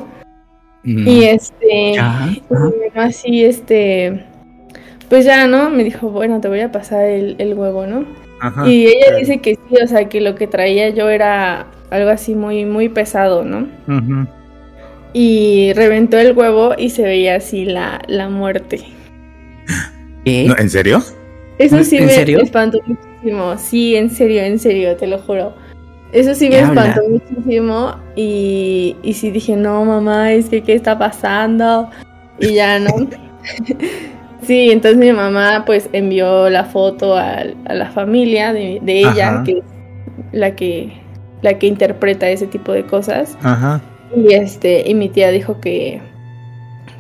Mm. 0.86 1.08
Y 1.08 1.24
este, 1.26 1.94
Ya, 1.94 1.94
y 1.94 1.98
ajá. 1.98 2.26
mi 2.28 2.88
mamá 2.94 3.08
así, 3.08 3.44
este, 3.46 4.24
pues 5.10 5.26
ya, 5.26 5.48
¿no? 5.48 5.70
Me 5.70 5.84
dijo, 5.84 6.10
bueno, 6.10 6.42
te 6.42 6.48
voy 6.48 6.62
a 6.62 6.72
pasar 6.72 7.06
el, 7.06 7.36
el 7.40 7.54
huevo, 7.56 7.86
¿no? 7.88 8.06
Ajá. 8.42 8.68
Y 8.68 8.88
ella 8.88 9.06
Claro. 9.08 9.18
dice 9.18 9.38
que 9.40 9.56
sí, 9.56 9.76
o 9.84 9.88
sea, 9.88 10.10
que 10.10 10.22
lo 10.22 10.36
que 10.36 10.48
traía 10.48 10.90
yo 10.90 11.10
era 11.10 11.68
algo 11.90 12.10
así 12.10 12.36
muy, 12.36 12.66
muy 12.66 12.90
pesado, 12.90 13.44
¿no? 13.46 13.68
Ujú. 13.88 14.28
Y 15.14 15.72
reventó 15.74 16.18
el 16.20 16.34
huevo 16.38 16.74
y 16.78 16.90
se 16.90 17.04
veía 17.04 17.36
así 17.36 17.66
la, 17.66 18.02
la 18.08 18.30
muerte. 18.30 18.82
¿Qué? 20.26 20.46
No, 20.48 20.56
¿En 20.58 20.70
serio? 20.70 21.02
Eso 21.58 21.84
sí 21.84 21.98
¿En 21.98 22.06
me 22.08 22.12
serio? 22.12 22.42
espantó 22.42 22.80
muchísimo. 22.86 23.58
Sí, 23.58 23.96
en 23.96 24.10
serio, 24.10 24.42
en 24.44 24.60
serio, 24.60 24.96
te 24.98 25.08
lo 25.08 25.20
juro. 25.20 25.56
Eso 26.16 26.34
sí 26.34 26.50
me 26.50 26.60
espantó 26.60 27.02
muchísimo. 27.10 27.96
Y, 28.16 28.96
y 29.04 29.14
sí 29.14 29.32
dije, 29.32 29.56
no, 29.58 29.84
mamá, 29.84 30.32
es 30.32 30.48
que, 30.50 30.64
¿qué 30.64 30.74
está 30.74 30.98
pasando? 30.98 31.90
Y 32.40 32.54
ya, 32.54 32.80
¿no? 32.80 32.90
sí, 34.42 34.72
entonces 34.72 34.98
mi 34.98 35.12
mamá 35.12 35.64
pues 35.66 35.90
envió 35.92 36.50
la 36.50 36.64
foto 36.64 37.16
al- 37.18 37.56
a, 37.66 37.74
la 37.74 37.90
familia 37.92 38.54
de, 38.54 38.80
de 38.82 39.00
ella, 39.00 39.30
Ajá. 39.30 39.44
que 39.44 39.52
es 39.58 39.64
la 40.32 40.56
que, 40.56 40.94
la 41.42 41.60
que 41.60 41.68
interpreta 41.68 42.30
ese 42.30 42.48
tipo 42.48 42.72
de 42.72 42.86
cosas. 42.86 43.38
Ajá. 43.44 43.82
Y 44.16 44.34
este, 44.34 44.90
y 44.90 44.94
mi 44.96 45.10
tía 45.10 45.32
dijo 45.32 45.60
que, 45.60 46.00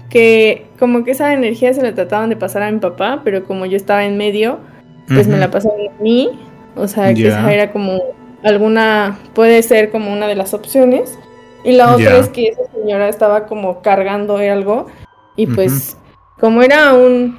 que 0.09 0.65
como 0.77 1.03
que 1.03 1.11
esa 1.11 1.33
energía 1.33 1.73
se 1.73 1.81
la 1.81 1.93
trataban 1.93 2.29
de 2.29 2.35
pasar 2.35 2.63
a 2.63 2.71
mi 2.71 2.79
papá, 2.79 3.21
pero 3.23 3.43
como 3.45 3.65
yo 3.65 3.77
estaba 3.77 4.03
en 4.05 4.17
medio, 4.17 4.59
pues 5.07 5.27
me 5.27 5.37
la 5.37 5.49
pasaron 5.51 5.79
a 5.87 6.01
mí. 6.03 6.29
O 6.75 6.87
sea, 6.89 7.13
que 7.13 7.27
esa 7.29 7.53
era 7.53 7.71
como 7.71 8.01
alguna, 8.45 9.19
puede 9.33 9.61
ser 9.63 9.89
como 9.91 10.13
una 10.13 10.27
de 10.27 10.35
las 10.35 10.53
opciones. 10.53 11.17
Y 11.63 11.71
la 11.71 11.93
otra 11.95 12.11
Ya. 12.11 12.17
es 12.19 12.29
que 12.29 12.49
esa 12.49 12.61
señora 12.73 13.09
estaba 13.09 13.47
como 13.47 13.81
cargando 13.81 14.37
algo. 14.37 14.85
Y 15.35 15.47
pues, 15.47 15.97
como 16.39 16.61
era 16.61 16.93
un. 16.93 17.37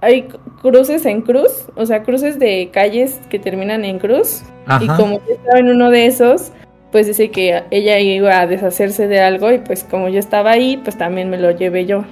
Hay 0.00 0.28
cruces 0.62 1.04
en 1.04 1.20
cruz, 1.20 1.66
o 1.74 1.84
sea, 1.84 2.02
cruces 2.04 2.38
de 2.38 2.70
calles 2.72 3.20
que 3.28 3.38
terminan 3.38 3.84
en 3.84 3.98
cruz. 3.98 4.42
Y 4.80 4.88
Ajá. 4.88 4.96
como 4.96 5.20
yo 5.26 5.34
estaba 5.34 5.58
en 5.58 5.68
uno 5.68 5.90
de 5.90 6.06
esos, 6.06 6.52
pues 6.92 7.06
dice 7.06 7.30
que 7.30 7.64
ella 7.70 7.98
iba 7.98 8.40
a 8.40 8.46
deshacerse 8.46 9.08
de 9.08 9.20
algo. 9.20 9.50
Y 9.52 9.58
pues, 9.58 9.84
como 9.84 10.08
yo 10.08 10.20
estaba 10.20 10.52
ahí, 10.52 10.76
pues 10.78 10.96
también 10.96 11.28
me 11.28 11.36
lo 11.36 11.50
llevé 11.50 11.84
yo. 11.86 12.04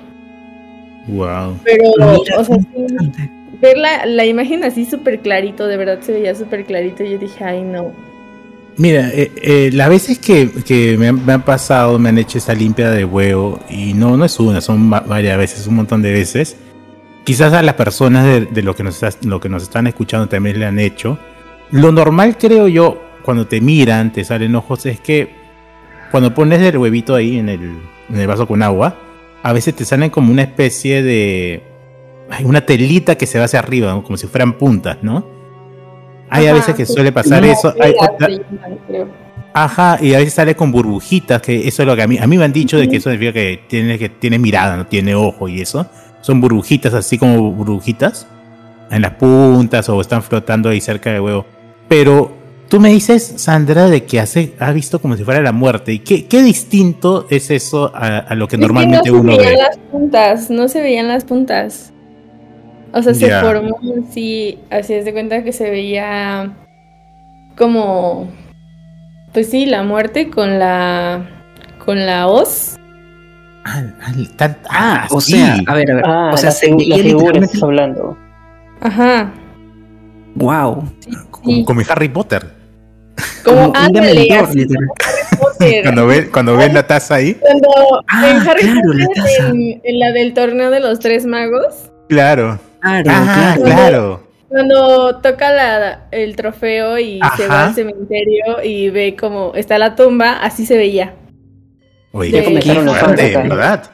Wow. 1.07 1.57
Pero, 1.65 1.91
o 2.37 2.45
sea, 2.45 2.57
sí, 2.57 2.87
ver 3.63 3.79
la, 3.79 4.05
la 4.07 4.27
imagen 4.27 4.65
así 4.65 4.85
súper 4.85 5.21
clarito, 5.21 5.67
de 5.67 5.77
verdad 5.79 6.01
se 6.01 6.13
veía 6.13 6.35
súper 6.35 6.65
clarito. 6.65 7.05
Y 7.05 7.13
yo 7.13 7.19
dije, 7.19 7.45
ay, 7.45 7.63
no. 7.63 7.93
Mira, 8.79 9.09
eh, 9.13 9.33
eh, 9.43 9.71
las 9.73 9.89
veces 9.89 10.19
que, 10.21 10.51
que 10.65 10.97
me, 10.97 11.09
han, 11.09 11.43
pasado, 11.43 11.99
me 11.99 12.11
han 12.11 12.19
hecho 12.19 12.39
esta 12.39 12.55
limpia 12.55 12.91
de 12.91 13.05
huevo, 13.05 13.59
y 13.69 13.93
no, 13.93 14.17
no 14.17 14.25
es 14.25 14.39
una, 14.39 14.61
son 14.61 14.93
va- 14.93 15.01
varias 15.01 15.37
veces, 15.37 15.67
un 15.67 15.75
montón 15.75 16.01
de 16.01 16.13
veces. 16.13 16.57
Quizás 17.25 17.53
a 17.53 17.63
las 17.63 17.75
personas 17.75 18.25
de, 18.53 18.63
lo, 18.63 18.77
que 18.77 18.85
nos 18.85 18.95
estás- 18.95 19.19
lo 19.25 19.41
que 19.41 19.49
nos 19.49 19.65
están 19.65 19.89
escuchando 19.89 20.29
también 20.29 20.61
le 20.61 20.67
han 20.67 20.79
hecho. 20.79 21.19
Lo 21.73 21.91
normal, 21.91 22.37
creo 22.39 22.69
yo, 22.69 23.03
cuando 23.25 23.49
te 23.49 23.61
miran, 23.61 24.13
te 24.13 24.25
salen 24.25 24.55
ojos, 24.55 24.87
es 24.87 25.01
que 25.01 25.29
cuando 26.13 26.33
pones 26.33 26.63
el 26.63 26.79
huevito 26.79 27.17
ahí 27.17 27.37
en 27.39 27.49
el, 27.49 27.61
en 28.09 28.17
el 28.17 28.27
vaso 28.29 28.47
con 28.47 28.63
agua, 28.63 28.97
a 29.43 29.53
veces 29.53 29.75
te 29.75 29.85
salen 29.85 30.11
como 30.11 30.31
una 30.33 30.43
especie 30.43 31.03
de. 31.03 31.63
una 32.45 32.65
telita 32.65 33.17
que 33.17 33.27
se 33.27 33.39
va 33.41 33.47
hacia 33.47 33.59
arriba, 33.59 34.01
como 34.05 34.17
si 34.17 34.27
fueran 34.29 34.53
puntas, 34.57 34.99
¿no? 35.03 35.27
Hay 36.31 36.47
a 36.47 36.53
Ajá, 36.53 36.55
veces 36.55 36.75
que 36.75 36.87
sí. 36.87 36.93
suele 36.93 37.13
pasar 37.13 37.45
No, 37.45 37.47
eso. 37.47 37.75
Hay 37.81 37.95
creo. 38.87 39.19
Ajá, 39.53 39.99
y 40.01 40.15
a 40.15 40.19
veces 40.19 40.35
sale 40.35 40.55
con 40.55 40.71
burbujitas, 40.71 41.43
que 41.43 41.67
eso 41.67 41.83
es 41.83 41.87
lo 41.89 41.97
que 41.97 42.03
a 42.03 42.07
mí, 42.07 42.19
a 42.19 42.27
mí 42.27 42.39
me 42.39 42.45
han 42.45 42.53
dicho 42.53 42.77
de 42.79 42.89
que 42.89 42.97
eso 42.99 43.11
significa 43.11 43.33
que 43.33 43.65
tiene, 43.69 43.99
que 43.99 44.09
tiene 44.09 44.39
mirada, 44.39 44.77
no 44.77 44.87
tiene 44.87 45.15
ojo 45.15 45.49
y 45.49 45.61
eso. 45.61 45.87
Son 46.21 46.41
burbujitas, 46.41 46.95
así 46.95 47.19
como 47.19 47.51
burbujitas, 47.53 48.29
en 48.91 49.03
las 49.03 49.13
puntas 49.15 49.89
o 49.89 50.01
están 50.01 50.23
flotando 50.23 50.69
ahí 50.69 50.81
cerca 50.81 51.11
del 51.13 51.23
huevo. 51.23 51.47
Pero 51.89 52.33
tú 52.69 52.79
me 52.81 52.91
dices, 52.91 53.35
Sandra, 53.37 53.89
de 53.89 54.05
que 54.05 54.21
hace, 54.21 54.55
ha 54.61 54.71
visto 54.73 55.01
como 55.01 55.17
si 55.17 55.25
fuera 55.25 55.41
la 55.43 55.53
muerte. 55.53 55.93
¿Y 55.93 56.01
qué, 56.01 56.27
qué 56.27 56.43
distinto 56.43 57.27
es 57.31 57.51
eso 57.51 57.91
a, 57.95 58.19
a 58.19 58.35
lo 58.35 58.47
que 58.49 58.57
Es 58.57 58.61
normalmente 58.61 59.11
no 59.11 59.21
uno 59.21 59.33
se 59.33 59.39
veían 59.39 59.57
ve? 59.57 59.57
las 59.57 59.79
puntas, 59.79 60.51
no 60.51 60.69
se 60.69 60.83
veían 60.83 61.09
las 61.09 61.25
puntas. 61.25 61.93
O 62.93 63.03
sea, 63.03 63.13
se 63.15 63.31
formó 63.41 63.79
así, 64.09 64.59
así 64.71 64.95
es 64.95 65.05
de 65.05 65.13
cuenta 65.13 65.45
que 65.45 65.53
se 65.53 65.71
veía 65.71 66.51
como, 67.57 68.29
pues 69.33 69.51
sí, 69.51 69.67
la 69.67 69.83
muerte 69.83 70.31
con 70.31 70.59
la, 70.59 71.29
con 71.85 72.07
la 72.07 72.29
hoz. 72.29 72.77
Ah, 73.65 73.83
ah, 74.01 74.57
Ah, 74.71 75.07
o 75.11 75.21
sí. 75.21 75.33
sea, 75.33 75.57
a 75.67 75.75
ver, 75.75 75.91
a 75.91 75.95
ver. 75.97 76.05
Ah, 76.07 76.31
o 76.33 76.37
sea, 76.37 76.49
la, 76.51 76.55
se 76.55 76.71
la 76.71 76.77
literalmente. 76.97 77.59
hablando. 77.63 78.17
Ajá. 78.81 79.33
Wow. 80.37 80.85
como, 81.31 81.65
como 81.65 81.81
en 81.81 81.87
Harry 81.91 82.09
Potter. 82.09 82.47
Como, 83.45 83.67
un 83.71 83.77
ándale, 83.77 84.13
dementor, 84.15 84.45
así 84.49 84.59
literal. 84.61 84.87
como 84.87 84.95
Harry 85.05 85.37
Potter. 85.41 85.83
Cuando 85.83 86.07
ven, 86.07 86.29
cuando 86.33 86.57
ven 86.57 86.75
la 86.75 86.87
taza 86.87 87.17
ahí, 87.17 87.35
Cuando 87.35 87.69
Ah, 88.09 88.31
en 88.31 88.37
Harry 88.49 88.63
claro, 88.63 88.93
la 88.95 89.05
Potter, 89.07 89.23
taza. 89.25 89.49
en, 89.49 89.81
en 89.85 89.99
la 89.99 90.13
del 90.13 90.33
torneo 90.33 90.71
de 90.71 90.81
los 90.81 90.99
tres 91.01 91.27
magos, 91.27 91.91
claro. 92.09 92.59
Claro, 93.03 93.11
Ah, 93.11 93.53
claro. 93.57 93.63
claro. 93.65 94.29
Cuando 94.49 95.17
toca 95.21 95.53
la, 95.53 96.07
el 96.11 96.35
trofeo 96.35 96.99
y 96.99 97.19
se 97.37 97.45
Ajá. 97.45 97.49
va 97.49 97.65
al 97.67 97.75
cementerio 97.75 98.63
y 98.65 98.89
ve 98.89 99.15
como 99.15 99.53
está 99.55 99.77
la 99.79 99.95
tumba, 99.95 100.39
así 100.43 100.65
se 100.65 100.77
veía. 100.77 101.15
Oye, 102.13 102.31
Ya 102.31 102.39
qué 102.41 102.45
comenzaron 102.47 102.87
los 102.87 102.97
fuerte. 102.97 103.37
¿verdad? 103.37 103.91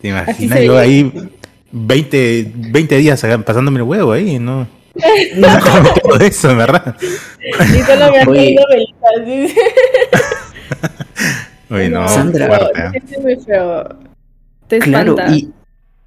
¿Te 0.00 0.08
imaginas 0.08 0.58
se 0.58 0.64
yo 0.66 0.72
veía. 0.74 0.82
ahí 0.82 1.30
20, 1.70 2.52
20 2.54 2.96
días 2.96 3.24
pasándome 3.44 3.78
el 3.78 3.84
huevo 3.84 4.12
ahí? 4.12 4.38
No. 4.38 4.66
No 5.36 5.48
como 5.60 5.94
todo 6.02 6.18
eso, 6.24 6.56
¿verdad? 6.56 6.96
Y 7.40 7.82
solo 7.82 8.10
me 8.10 8.18
han 8.18 8.28
Oye. 8.28 8.38
caído 8.56 8.64
velitas. 8.68 9.26
dice. 9.26 9.60
Oye, 11.70 11.88
no, 11.88 12.08
Sandra. 12.08 12.58
fuerte. 12.58 12.98
Es 13.12 13.20
muy 13.20 13.36
feo. 13.36 13.88
Te 14.66 14.78
Claro, 14.80 15.12
espanta. 15.12 15.32
y 15.36 15.48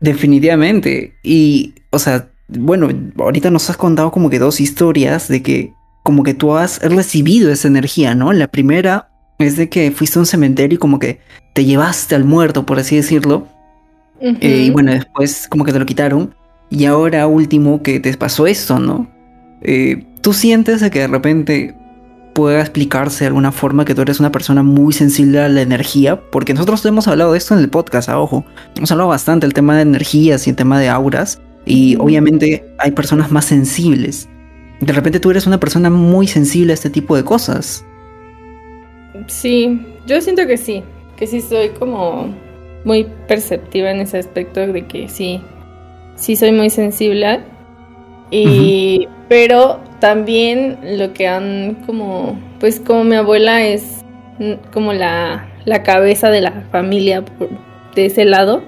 definitivamente. 0.03 1.15
Y, 1.23 1.73
o 1.89 1.97
sea, 1.97 2.29
bueno, 2.49 2.89
ahorita 3.17 3.49
nos 3.49 3.69
has 3.69 3.77
contado 3.77 4.11
como 4.11 4.29
que 4.29 4.37
dos 4.37 4.59
historias 4.59 5.27
de 5.27 5.41
que 5.41 5.73
como 6.03 6.23
que 6.23 6.33
tú 6.33 6.55
has 6.55 6.81
recibido 6.81 7.49
esa 7.51 7.69
energía, 7.69 8.13
¿no? 8.13 8.33
La 8.33 8.47
primera 8.47 9.09
es 9.39 9.55
de 9.55 9.69
que 9.69 9.91
fuiste 9.91 10.19
a 10.19 10.21
un 10.21 10.25
cementerio 10.25 10.75
y 10.75 10.79
como 10.79 10.99
que 10.99 11.19
te 11.53 11.63
llevaste 11.63 12.15
al 12.15 12.25
muerto, 12.25 12.65
por 12.65 12.77
así 12.79 12.97
decirlo. 12.97 13.47
Eh, 14.19 14.65
y 14.67 14.69
bueno, 14.69 14.91
después 14.91 15.47
como 15.49 15.63
que 15.63 15.71
te 15.71 15.79
lo 15.79 15.85
quitaron. 15.85 16.35
Y 16.69 16.85
ahora 16.85 17.27
último 17.27 17.81
que 17.81 17.99
te 17.99 18.15
pasó 18.17 18.45
esto, 18.47 18.79
¿no? 18.79 19.09
Eh, 19.61 20.05
¿Tú 20.21 20.33
sientes 20.33 20.81
de 20.81 20.91
que 20.91 20.99
de 20.99 21.07
repente 21.07 21.75
pueda 22.33 22.61
explicarse 22.61 23.23
de 23.23 23.27
alguna 23.27 23.51
forma 23.51 23.85
que 23.85 23.95
tú 23.95 24.01
eres 24.01 24.19
una 24.19 24.31
persona 24.31 24.63
muy 24.63 24.93
sensible 24.93 25.39
a 25.39 25.49
la 25.49 25.61
energía? 25.61 26.19
Porque 26.31 26.53
nosotros 26.53 26.85
hemos 26.85 27.07
hablado 27.07 27.31
de 27.31 27.37
esto 27.37 27.53
en 27.53 27.61
el 27.61 27.69
podcast, 27.69 28.09
a 28.09 28.19
ojo. 28.19 28.45
Hemos 28.75 28.91
hablado 28.91 29.09
bastante 29.09 29.45
del 29.45 29.53
tema 29.53 29.75
de 29.75 29.83
energías 29.83 30.47
y 30.47 30.49
el 30.49 30.55
tema 30.55 30.79
de 30.79 30.89
auras. 30.89 31.41
Y 31.65 31.95
obviamente 31.97 32.65
hay 32.79 32.91
personas 32.91 33.31
más 33.31 33.45
sensibles. 33.45 34.27
de 34.81 34.91
repente 34.91 35.21
tú 35.21 35.31
eres 35.31 35.47
una 35.47 35.59
persona 35.59 35.89
muy 35.89 36.27
sensible 36.27 36.73
a 36.73 36.75
este 36.75 36.89
tipo 36.89 37.15
de 37.15 37.23
cosas. 37.23 37.85
Sí, 39.27 39.79
yo 40.05 40.19
siento 40.19 40.45
que 40.45 40.57
sí, 40.57 40.83
que 41.15 41.27
sí 41.27 41.39
soy 41.39 41.69
como 41.69 42.33
muy 42.83 43.07
perceptiva 43.27 43.91
en 43.91 44.01
ese 44.01 44.17
aspecto 44.17 44.59
de 44.59 44.85
que 44.85 45.07
sí, 45.07 45.41
sí 46.15 46.35
soy 46.35 46.51
muy 46.51 46.69
sensible. 46.69 47.41
Y, 48.31 49.07
pero 49.33 49.79
también 49.99 50.77
lo 50.83 51.11
que 51.13 51.27
han 51.27 51.81
como, 51.87 52.39
pues 52.59 52.79
como 52.79 53.03
mi 53.03 53.15
abuela 53.15 53.65
es 53.65 54.05
como 54.71 54.93
la, 54.93 55.49
la 55.65 55.81
cabeza 55.81 56.29
de 56.29 56.41
la 56.41 56.51
familia 56.71 57.23
de 57.95 58.05
ese 58.05 58.25
lado, 58.25 58.61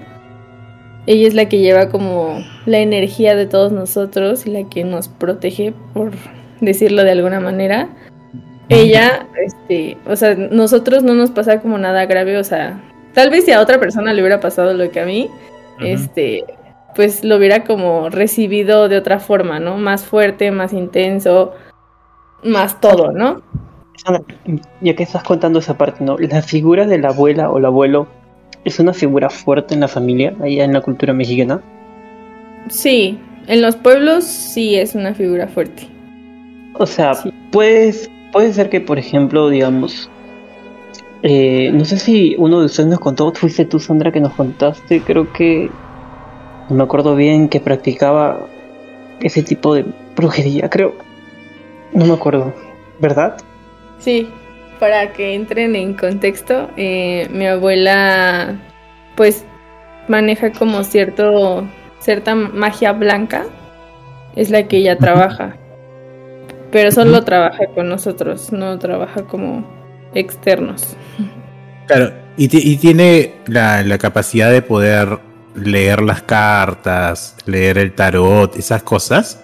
ella 1.05 1.27
es 1.27 1.35
la 1.35 1.47
que 1.47 1.59
lleva 1.59 1.89
como 1.89 2.43
la 2.65 2.79
energía 2.79 3.35
de 3.35 3.45
todos 3.45 3.71
nosotros 3.73 4.47
y 4.47 4.49
la 4.49 4.67
que 4.67 4.83
nos 4.83 5.07
protege, 5.07 5.71
por 5.93 6.13
decirlo 6.61 7.03
de 7.03 7.11
alguna 7.11 7.39
manera. 7.39 7.87
Ella, 8.69 9.27
este, 9.45 9.97
o 10.07 10.15
sea, 10.15 10.33
nosotros 10.33 11.03
no 11.03 11.13
nos 11.13 11.29
pasa 11.29 11.61
como 11.61 11.77
nada 11.77 12.07
grave, 12.07 12.39
o 12.39 12.43
sea, 12.43 12.81
tal 13.13 13.29
vez 13.29 13.45
si 13.45 13.51
a 13.51 13.61
otra 13.61 13.79
persona 13.79 14.13
le 14.13 14.21
hubiera 14.23 14.39
pasado 14.39 14.73
lo 14.73 14.89
que 14.89 14.99
a 14.99 15.05
mí, 15.05 15.29
este, 15.79 16.43
pues 16.95 17.23
lo 17.23 17.35
hubiera 17.37 17.63
como 17.63 18.09
recibido 18.09 18.87
de 18.87 18.97
otra 18.97 19.19
forma, 19.19 19.59
¿no? 19.59 19.77
Más 19.77 20.05
fuerte, 20.05 20.51
más 20.51 20.73
intenso, 20.73 21.53
más 22.43 22.79
todo, 22.79 23.11
¿no? 23.11 23.41
Ya 24.81 24.95
que 24.95 25.03
estás 25.03 25.23
contando 25.23 25.59
esa 25.59 25.77
parte, 25.77 26.03
¿no? 26.03 26.17
La 26.17 26.41
figura 26.41 26.85
de 26.85 26.97
la 26.97 27.09
abuela 27.09 27.49
o 27.49 27.57
el 27.57 27.65
abuelo 27.65 28.07
es 28.63 28.79
una 28.79 28.93
figura 28.93 29.29
fuerte 29.29 29.73
en 29.73 29.81
la 29.81 29.87
familia, 29.87 30.35
allá 30.41 30.63
en 30.63 30.73
la 30.73 30.81
cultura 30.81 31.13
mexicana. 31.13 31.61
Sí, 32.69 33.19
en 33.47 33.61
los 33.61 33.75
pueblos 33.75 34.23
sí 34.23 34.75
es 34.75 34.95
una 34.95 35.13
figura 35.13 35.47
fuerte. 35.47 35.87
O 36.77 36.85
sea, 36.85 37.13
puedes, 37.51 38.09
puede 38.31 38.53
ser 38.53 38.69
que, 38.69 38.81
por 38.81 38.97
ejemplo, 38.99 39.49
digamos, 39.49 40.09
eh, 41.23 41.71
no 41.73 41.85
sé 41.85 41.97
si 41.97 42.35
uno 42.37 42.59
de 42.59 42.65
ustedes 42.65 42.89
nos 42.89 42.99
contó, 42.99 43.31
fuiste 43.33 43.65
tú, 43.65 43.79
Sandra, 43.79 44.11
que 44.11 44.19
nos 44.19 44.33
contaste, 44.33 45.01
creo 45.01 45.31
que, 45.31 45.69
no 46.69 46.75
me 46.75 46.83
acuerdo 46.83 47.15
bien, 47.15 47.49
que 47.49 47.59
practicaba 47.59 48.47
ese 49.21 49.43
tipo 49.43 49.75
de 49.75 49.85
brujería, 50.15 50.69
creo. 50.69 50.95
No 51.93 52.05
me 52.05 52.13
acuerdo, 52.13 52.53
¿verdad? 52.99 53.37
Sí, 53.99 54.29
para 54.79 55.13
que 55.13 55.33
entren 55.33 55.75
en 55.75 55.93
contexto, 55.93 56.69
eh, 56.77 57.27
mi 57.31 57.47
abuela 57.47 58.55
pues 59.15 59.45
maneja 60.07 60.51
como 60.51 60.83
cierto 60.83 61.65
cierta 61.99 62.35
magia 62.35 62.91
blanca, 62.91 63.45
es 64.35 64.49
la 64.49 64.67
que 64.67 64.77
ella 64.77 64.97
trabaja, 64.97 65.55
pero 66.71 66.91
solo 66.91 67.23
trabaja 67.23 67.67
con 67.73 67.87
nosotros, 67.87 68.51
no 68.51 68.77
trabaja 68.77 69.23
como 69.23 69.65
externos. 70.13 70.95
Claro, 71.87 72.11
y, 72.37 72.47
tiene 72.77 73.33
la, 73.47 73.81
la 73.83 73.97
capacidad 73.97 74.51
de 74.51 74.61
poder 74.61 75.19
leer 75.55 76.01
las 76.01 76.21
cartas, 76.21 77.35
leer 77.45 77.77
el 77.77 77.93
tarot, 77.93 78.55
esas 78.57 78.83
cosas. 78.83 79.41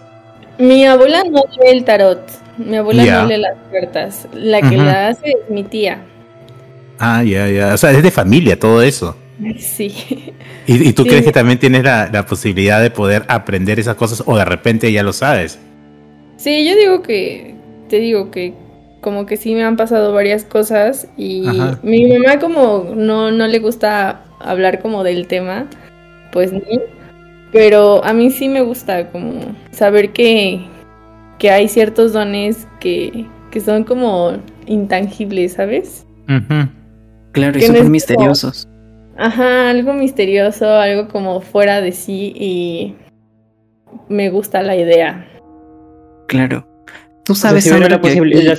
Mi 0.58 0.86
abuela 0.86 1.24
no 1.24 1.44
lee 1.60 1.70
el 1.72 1.84
tarot, 1.84 2.22
mi 2.58 2.78
abuela 2.78 3.22
no 3.22 3.28
lee 3.28 3.38
las 3.38 3.58
cartas. 3.72 4.28
La 4.34 4.62
que 4.62 4.78
la 4.78 5.10
hace 5.10 5.30
es 5.30 5.50
mi 5.50 5.64
tía. 5.64 6.04
Ah, 7.00 7.24
ya, 7.24 7.48
ya. 7.50 7.74
O 7.74 7.78
sea, 7.78 7.92
es 7.92 8.04
de 8.04 8.12
familia 8.12 8.60
todo 8.60 8.82
eso. 8.82 9.16
Sí. 9.58 9.92
¿Y, 10.68 10.94
tú 10.94 11.04
crees 11.04 11.26
que 11.26 11.32
también 11.32 11.58
tienes 11.58 11.84
la, 11.84 12.26
posibilidad 12.28 12.80
de 12.80 12.92
poder 12.92 13.26
aprender 13.28 13.80
esas 13.80 13.96
cosas 13.96 14.24
o 14.26 14.38
de 14.38 14.46
repente 14.46 14.92
ya 14.92 15.04
lo 15.04 15.14
sabes? 15.14 15.60
Sí, 16.38 16.68
yo 16.68 16.76
digo 16.76 17.02
que, 17.02 17.56
te 17.90 18.00
digo 18.00 18.30
que 18.30 18.54
como 19.02 19.26
que 19.26 19.38
sí 19.38 19.56
me 19.56 19.64
han 19.64 19.78
pasado 19.78 20.14
varias 20.14 20.44
cosas 20.44 21.08
y 21.18 21.44
mi 21.82 22.06
mamá 22.06 22.40
como 22.40 22.94
no, 22.96 23.32
no 23.32 23.48
le 23.48 23.58
gusta 23.60 24.24
hablar 24.40 24.80
como 24.80 25.04
del 25.04 25.28
tema, 25.28 25.68
pues 26.32 26.54
no. 26.54 26.62
Pero 27.52 28.04
a 28.06 28.14
mí 28.14 28.32
sí 28.32 28.48
me 28.48 28.62
gusta 28.62 29.10
como 29.12 29.56
saber 29.72 30.12
que, 30.12 30.62
que 31.38 31.52
hay 31.52 31.68
ciertos 31.68 32.14
dones 32.14 32.68
que, 32.80 33.28
son 33.64 33.84
como 33.84 34.38
intangibles, 34.66 35.54
¿sabes? 35.54 36.06
Claro, 37.34 37.58
y 37.58 37.62
súper 37.62 37.90
misteriosos. 37.90 38.68
Ajá, 39.18 39.70
algo 39.70 39.94
misterioso, 39.94 40.68
algo 40.68 41.10
como 41.10 41.42
fuera 41.42 41.82
de 41.82 41.92
sí 41.92 42.34
y 42.36 42.96
me 44.08 44.30
gusta 44.30 44.62
la 44.62 44.76
idea. 44.76 45.28
Claro. 46.28 46.66
Tú 47.26 47.36
sabes, 47.36 47.66
si 47.66 47.72
hubiera 47.72 47.90
la 47.90 48.02
posibilidad, 48.02 48.58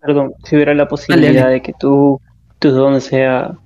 perdón, 0.00 0.32
si 0.44 0.56
hubiera 0.56 0.74
la 0.74 0.88
posibilidad 0.88 1.50
de 1.50 1.60
que 1.60 1.72
tú, 1.78 2.20
tu 2.58 2.70
don 2.70 3.00
sea, 3.00 3.58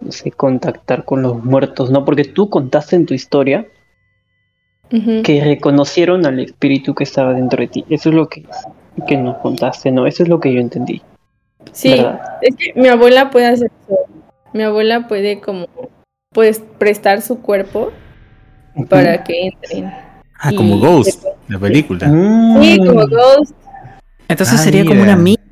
no 0.00 0.12
sé, 0.12 0.30
contactar 0.30 1.04
con 1.04 1.22
los 1.22 1.42
muertos, 1.44 1.90
¿no? 1.90 2.04
Porque 2.04 2.24
tú 2.24 2.50
contaste 2.50 2.96
en 2.96 3.06
tu 3.06 3.14
historia 3.14 3.66
que 5.24 5.42
reconocieron 5.42 6.24
al 6.24 6.38
espíritu 6.38 6.94
que 6.94 7.04
estaba 7.04 7.32
dentro 7.32 7.60
de 7.60 7.66
ti. 7.66 7.84
Eso 7.90 8.10
es 8.10 8.14
lo 8.14 8.28
que, 8.28 8.44
que 9.08 9.16
nos 9.16 9.38
contaste, 9.38 9.90
¿no? 9.90 10.06
Eso 10.06 10.22
es 10.22 10.28
lo 10.28 10.38
que 10.38 10.52
yo 10.52 10.60
entendí. 10.60 11.02
Sí, 11.72 11.94
es 12.42 12.56
que 12.56 12.72
mi 12.78 12.88
abuela 12.88 13.30
puede 13.30 13.46
hacer 13.46 13.70
eso. 13.88 13.98
Mi 14.52 14.62
abuela 14.62 15.08
puede 15.08 15.40
como, 15.40 15.66
pues, 16.30 16.62
prestar 16.78 17.22
su 17.22 17.40
cuerpo 17.40 17.92
para 18.88 19.24
que 19.24 19.48
entren. 19.48 19.92
Ah, 20.38 20.52
como 20.56 20.78
Ghost, 20.78 21.24
la 21.48 21.58
película. 21.58 22.06
Sí, 22.06 22.78
como 22.78 23.06
mm. 23.06 23.10
Ghost. 23.10 23.54
Entonces 24.28 24.60
sería 24.60 24.82
ah, 24.82 24.86
como 24.86 25.02
una 25.02 25.16
medium. 25.16 25.43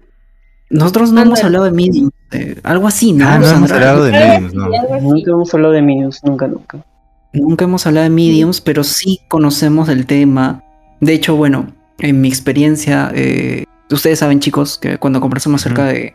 Nosotros 0.72 1.12
no 1.12 1.20
hemos 1.20 1.44
hablado 1.44 1.66
de 1.66 1.70
medium, 1.70 2.10
algo 2.62 2.88
así, 2.88 3.12
¿no? 3.12 3.28
Ah, 3.28 3.38
no 3.38 3.46
hemos 3.46 3.70
hablado 3.70 4.04
de 4.04 4.40
no. 4.40 4.68
Nunca 5.00 5.30
hemos 5.30 5.52
hablado 5.52 5.74
de 5.74 5.82
mediums, 5.82 6.24
nunca, 6.24 6.48
nunca. 6.48 6.84
Nunca 7.34 7.64
hemos 7.66 7.86
hablado 7.86 8.04
de 8.04 8.10
mediums, 8.10 8.62
pero 8.62 8.82
sí 8.82 9.20
conocemos 9.28 9.90
el 9.90 10.06
tema. 10.06 10.64
De 11.00 11.12
hecho, 11.12 11.36
bueno, 11.36 11.66
en 11.98 12.22
mi 12.22 12.28
experiencia, 12.28 13.12
eh, 13.14 13.66
ustedes 13.90 14.20
saben, 14.20 14.40
chicos, 14.40 14.78
que 14.78 14.96
cuando 14.96 15.20
conversamos 15.20 15.60
acerca 15.60 15.84
de, 15.84 16.14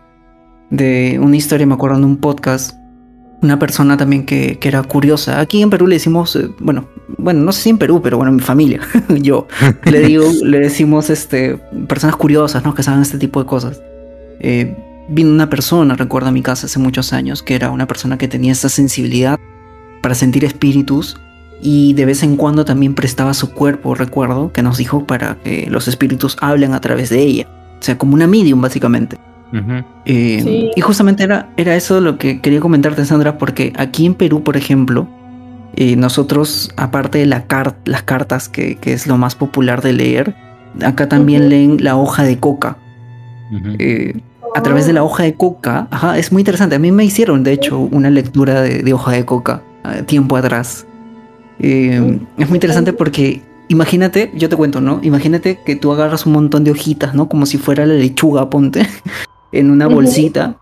de 0.71 1.19
una 1.21 1.37
historia, 1.37 1.67
me 1.67 1.75
acuerdo 1.75 1.99
de 1.99 2.05
un 2.05 2.17
podcast, 2.17 2.75
una 3.43 3.59
persona 3.59 3.95
también 3.95 4.25
que, 4.25 4.57
que, 4.57 4.69
era 4.69 4.81
curiosa. 4.81 5.39
Aquí 5.39 5.61
en 5.61 5.69
Perú 5.69 5.85
le 5.85 5.97
decimos, 5.97 6.35
eh, 6.35 6.49
bueno, 6.59 6.87
bueno, 7.19 7.41
no 7.41 7.51
sé 7.51 7.61
si 7.61 7.69
en 7.69 7.77
Perú, 7.77 8.01
pero 8.01 8.17
bueno, 8.17 8.31
en 8.31 8.37
mi 8.37 8.41
familia, 8.41 8.81
yo 9.21 9.47
le 9.85 9.99
digo, 9.99 10.25
le 10.43 10.59
decimos, 10.59 11.11
este, 11.11 11.57
personas 11.87 12.15
curiosas, 12.15 12.63
¿no? 12.63 12.73
Que 12.73 12.81
saben 12.81 13.03
este 13.03 13.19
tipo 13.19 13.39
de 13.39 13.45
cosas. 13.45 13.79
Eh, 14.39 14.75
vino 15.09 15.29
una 15.29 15.49
persona, 15.49 15.95
recuerdo 15.95 16.29
a 16.29 16.31
mi 16.31 16.41
casa 16.41 16.67
hace 16.67 16.79
muchos 16.79 17.13
años, 17.13 17.43
que 17.43 17.55
era 17.55 17.71
una 17.71 17.87
persona 17.87 18.17
que 18.17 18.27
tenía 18.27 18.51
esta 18.51 18.69
sensibilidad 18.69 19.37
para 20.01 20.15
sentir 20.15 20.45
espíritus 20.45 21.17
y 21.61 21.93
de 21.93 22.05
vez 22.05 22.23
en 22.23 22.35
cuando 22.35 22.65
también 22.65 22.93
prestaba 22.93 23.33
su 23.33 23.51
cuerpo, 23.53 23.95
recuerdo, 23.95 24.51
que 24.51 24.61
nos 24.61 24.77
dijo 24.77 25.05
para 25.05 25.37
que 25.43 25.67
los 25.69 25.87
espíritus 25.87 26.37
hablen 26.41 26.73
a 26.73 26.81
través 26.81 27.09
de 27.09 27.21
ella. 27.21 27.47
O 27.79 27.83
sea, 27.83 27.97
como 27.97 28.13
una 28.13 28.27
medium 28.27 28.61
básicamente. 28.61 29.17
Eh, 30.05 30.71
y 30.75 30.81
justamente 30.81 31.23
era, 31.23 31.49
era 31.55 31.75
eso 31.75 32.01
lo 32.01 32.17
que 32.17 32.41
quería 32.41 32.59
comentarte, 32.59 33.05
Sandra, 33.05 33.37
porque 33.37 33.71
aquí 33.77 34.05
en 34.05 34.13
Perú, 34.13 34.43
por 34.43 34.57
ejemplo, 34.57 35.07
eh, 35.75 35.95
nosotros, 35.95 36.71
aparte 36.75 37.19
de 37.19 37.27
la 37.27 37.45
las 37.85 38.03
cartas, 38.03 38.49
que, 38.49 38.77
es 38.81 39.07
lo 39.07 39.17
más 39.17 39.35
popular 39.35 39.81
de 39.81 39.93
leer, 39.93 40.35
acá 40.83 41.07
también 41.07 41.49
leen 41.49 41.77
la 41.83 41.95
hoja 41.95 42.23
de 42.23 42.39
coca. 42.39 42.77
Eh, 43.79 44.19
a 44.55 44.61
través 44.61 44.87
de 44.87 44.93
la 44.93 45.03
hoja 45.03 45.23
de 45.23 45.35
coca, 45.35 45.87
ajá, 45.91 46.17
es 46.17 46.31
muy 46.31 46.41
interesante. 46.41 46.75
A 46.75 46.79
mí 46.79 46.91
me 46.91 47.05
hicieron, 47.05 47.43
de 47.43 47.53
hecho, 47.53 47.79
una 47.79 48.09
lectura 48.09 48.61
de 48.61 48.93
hoja 48.93 49.11
de 49.11 49.25
coca 49.25 49.61
tiempo 50.05 50.37
atrás. 50.37 50.85
Eh, 51.59 52.19
es 52.37 52.49
muy 52.49 52.57
interesante 52.57 52.93
porque 52.93 53.41
imagínate, 53.67 54.31
yo 54.35 54.49
te 54.49 54.55
cuento, 54.55 54.81
¿no? 54.81 54.99
Imagínate 55.03 55.59
que 55.65 55.75
tú 55.75 55.91
agarras 55.91 56.25
un 56.25 56.33
montón 56.33 56.63
de 56.63 56.71
hojitas, 56.71 57.13
¿no? 57.13 57.27
Como 57.29 57.45
si 57.45 57.57
fuera 57.57 57.85
la 57.85 57.93
lechuga, 57.93 58.49
ponte, 58.49 58.87
en 59.51 59.71
una 59.71 59.87
bolsita, 59.87 60.57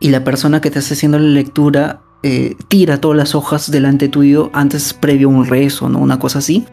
y 0.00 0.10
la 0.10 0.24
persona 0.24 0.60
que 0.60 0.70
te 0.70 0.78
está 0.78 0.94
haciendo 0.94 1.18
la 1.18 1.28
lectura 1.28 2.00
eh, 2.22 2.56
tira 2.68 3.00
todas 3.00 3.16
las 3.16 3.34
hojas 3.34 3.70
delante 3.70 4.08
tuyo 4.08 4.50
antes 4.52 4.92
previo 4.92 5.28
a 5.28 5.32
un 5.32 5.46
rezo, 5.46 5.88
¿no? 5.88 5.98
Una 5.98 6.18
cosa 6.18 6.40
así. 6.40 6.64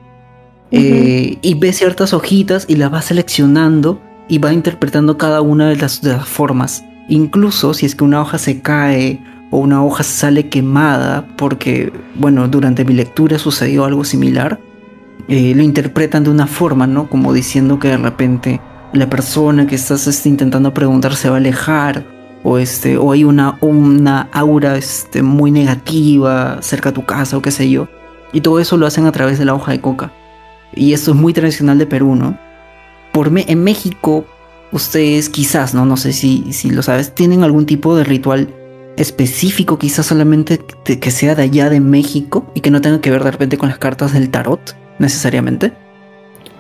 Eh, 0.73 1.37
y 1.41 1.53
ve 1.55 1.73
ciertas 1.73 2.13
hojitas 2.13 2.65
y 2.69 2.77
las 2.77 2.93
va 2.93 3.01
seleccionando 3.01 3.99
y 4.31 4.37
va 4.37 4.53
interpretando 4.53 5.17
cada 5.17 5.41
una 5.41 5.67
de 5.67 5.75
las, 5.75 5.99
formas. 6.23 6.85
Incluso 7.09 7.73
si 7.73 7.85
es 7.85 7.95
que 7.95 8.05
una 8.05 8.21
hoja 8.21 8.37
se 8.37 8.61
cae 8.61 9.19
o 9.49 9.57
una 9.57 9.83
hoja 9.83 10.03
sale 10.03 10.47
quemada 10.47 11.27
porque, 11.35 11.91
bueno, 12.15 12.47
durante 12.47 12.85
mi 12.85 12.93
lectura 12.93 13.37
sucedió 13.37 13.83
algo 13.83 14.05
similar, 14.05 14.57
eh, 15.27 15.53
lo 15.53 15.63
interpretan 15.63 16.23
de 16.23 16.29
una 16.29 16.47
forma, 16.47 16.87
¿no? 16.87 17.09
Como 17.09 17.33
diciendo 17.33 17.77
que 17.77 17.89
de 17.89 17.97
repente 17.97 18.61
la 18.93 19.09
persona 19.09 19.67
que 19.67 19.75
estás 19.75 20.07
este, 20.07 20.29
intentando 20.29 20.73
preguntar 20.73 21.13
se 21.15 21.27
va 21.27 21.35
a 21.35 21.39
alejar 21.39 22.05
o 22.41 22.57
este 22.57 22.95
o 22.95 23.11
hay 23.11 23.25
una, 23.25 23.57
una 23.59 24.29
aura 24.31 24.77
este, 24.77 25.23
muy 25.23 25.51
negativa 25.51 26.59
cerca 26.61 26.91
de 26.91 26.95
tu 26.95 27.05
casa 27.05 27.35
o 27.35 27.41
qué 27.41 27.51
sé 27.51 27.69
yo. 27.69 27.89
Y 28.31 28.39
todo 28.39 28.61
eso 28.61 28.77
lo 28.77 28.85
hacen 28.85 29.05
a 29.07 29.11
través 29.11 29.39
de 29.39 29.43
la 29.43 29.55
hoja 29.55 29.73
de 29.73 29.81
coca. 29.81 30.13
Y 30.73 30.93
esto 30.93 31.11
es 31.11 31.17
muy 31.17 31.33
tradicional 31.33 31.77
de 31.77 31.85
Perú, 31.85 32.15
¿no? 32.15 32.37
Por 33.11 33.31
en 33.35 33.63
México, 33.63 34.25
ustedes 34.71 35.29
quizás, 35.29 35.73
¿no? 35.73 35.85
No 35.85 35.97
sé 35.97 36.13
si, 36.13 36.53
si 36.53 36.69
lo 36.69 36.81
sabes, 36.81 37.13
tienen 37.13 37.43
algún 37.43 37.65
tipo 37.65 37.95
de 37.95 38.03
ritual 38.03 38.49
específico, 38.97 39.77
quizás 39.77 40.05
solamente 40.05 40.59
que 40.83 41.11
sea 41.11 41.35
de 41.35 41.43
allá 41.43 41.69
de 41.69 41.79
México 41.79 42.45
y 42.53 42.61
que 42.61 42.71
no 42.71 42.81
tenga 42.81 43.01
que 43.01 43.11
ver 43.11 43.23
de 43.23 43.31
repente 43.31 43.57
con 43.57 43.69
las 43.69 43.77
cartas 43.77 44.13
del 44.13 44.29
tarot, 44.29 44.75
necesariamente. 44.99 45.73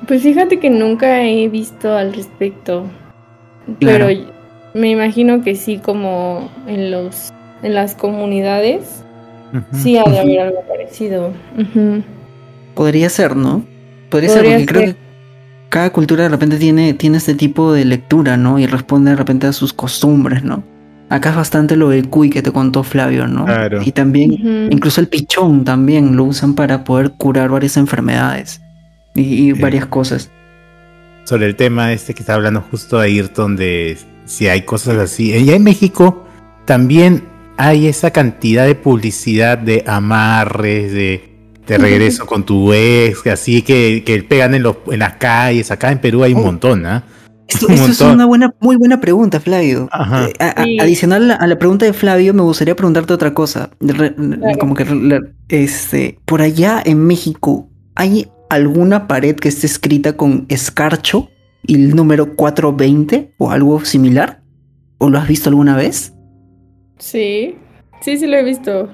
Pues 0.07 0.23
fíjate 0.23 0.59
que 0.59 0.69
nunca 0.69 1.23
he 1.23 1.47
visto 1.47 1.95
al 1.95 2.13
respecto. 2.13 2.85
Pero 3.79 4.07
me 4.73 4.89
imagino 4.89 5.43
que 5.43 5.55
sí, 5.55 5.77
como 5.77 6.49
en 6.67 6.91
los 6.91 7.31
en 7.63 7.75
las 7.75 7.93
comunidades, 7.95 9.03
sí 9.71 9.97
ha 9.97 10.03
de 10.03 10.19
haber 10.19 10.39
algo 10.39 10.61
parecido. 10.67 11.31
Podría 12.73 13.09
ser, 13.09 13.35
¿no? 13.35 13.63
Podría, 14.09 14.29
ser, 14.29 14.43
porque 14.43 14.65
creo 14.65 14.81
que 14.81 14.95
cada 15.71 15.89
cultura 15.93 16.23
de 16.23 16.29
repente 16.29 16.57
tiene, 16.57 16.93
tiene 16.93 17.17
este 17.17 17.33
tipo 17.33 17.71
de 17.71 17.85
lectura, 17.85 18.35
¿no? 18.35 18.59
Y 18.59 18.67
responde 18.67 19.11
de 19.11 19.15
repente 19.15 19.47
a 19.47 19.53
sus 19.53 19.71
costumbres, 19.71 20.43
¿no? 20.43 20.65
Acá 21.07 21.29
es 21.29 21.35
bastante 21.37 21.77
lo 21.77 21.89
del 21.89 22.09
cuy 22.09 22.29
que 22.29 22.41
te 22.41 22.51
contó 22.51 22.83
Flavio, 22.83 23.25
¿no? 23.25 23.45
Claro. 23.45 23.81
Y 23.81 23.93
también, 23.93 24.69
incluso 24.69 24.99
el 24.99 25.07
pichón 25.07 25.63
también 25.63 26.17
lo 26.17 26.25
usan 26.25 26.55
para 26.55 26.83
poder 26.83 27.11
curar 27.11 27.49
varias 27.49 27.77
enfermedades 27.77 28.61
y, 29.15 29.53
varias 29.53 29.85
cosas. 29.85 30.29
Sobre 31.23 31.45
el 31.45 31.55
tema 31.55 31.93
este 31.93 32.13
que 32.13 32.19
está 32.19 32.33
hablando 32.33 32.59
justo 32.69 32.99
Ayrton 32.99 33.55
de 33.55 33.97
si 34.25 34.49
hay 34.49 34.63
cosas 34.63 34.97
así. 34.97 35.31
Y 35.31 35.51
en 35.51 35.63
México 35.63 36.25
también 36.65 37.23
hay 37.55 37.87
esa 37.87 38.11
cantidad 38.11 38.65
de 38.65 38.75
publicidad 38.75 39.57
de 39.57 39.85
amarres, 39.87 40.91
de, 40.91 41.30
regreso 41.77 42.25
con 42.25 42.45
tu 42.45 42.73
ex, 42.73 43.25
así 43.27 43.61
que, 43.61 44.03
que 44.05 44.23
pegan 44.23 44.53
en, 44.55 44.63
los, 44.63 44.77
en 44.91 44.99
las 44.99 45.13
calles. 45.13 45.71
Acá 45.71 45.91
en 45.91 45.99
Perú 45.99 46.23
hay 46.23 46.33
un 46.33 46.41
oh. 46.41 46.45
montón, 46.45 46.85
¿ah? 46.85 47.03
Esto, 47.53 47.67
es 47.69 48.01
una 48.01 48.25
buena, 48.25 48.53
muy 48.59 48.77
buena 48.77 49.01
pregunta, 49.01 49.39
Flavio. 49.39 49.89
Eh, 50.39 50.77
adicional 50.79 51.31
a 51.31 51.47
la 51.47 51.59
pregunta 51.59 51.85
de 51.85 51.93
Flavio, 51.93 52.33
me 52.33 52.43
gustaría 52.43 52.75
preguntarte 52.75 53.13
otra 53.13 53.33
cosa. 53.33 53.69
Como 54.59 54.73
que 54.73 55.19
este, 55.49 56.17
por 56.25 56.41
allá 56.41 56.81
en 56.83 57.05
México, 57.05 57.69
¿hay 57.95 58.31
alguna 58.49 59.07
pared 59.07 59.35
que 59.35 59.49
esté 59.49 59.67
escrita 59.67 60.15
con 60.15 60.45
escarcho 60.47 61.29
y 61.67 61.75
el 61.75 61.95
número 61.95 62.35
420 62.35 63.33
o 63.37 63.51
algo 63.51 63.83
similar? 63.83 64.41
¿O 64.97 65.09
lo 65.09 65.17
has 65.17 65.27
visto 65.27 65.49
alguna 65.49 65.75
vez? 65.75 66.13
Sí, 66.99 67.55
sí, 68.01 68.17
sí 68.17 68.27
lo 68.27 68.37
he 68.37 68.43
visto. 68.43 68.89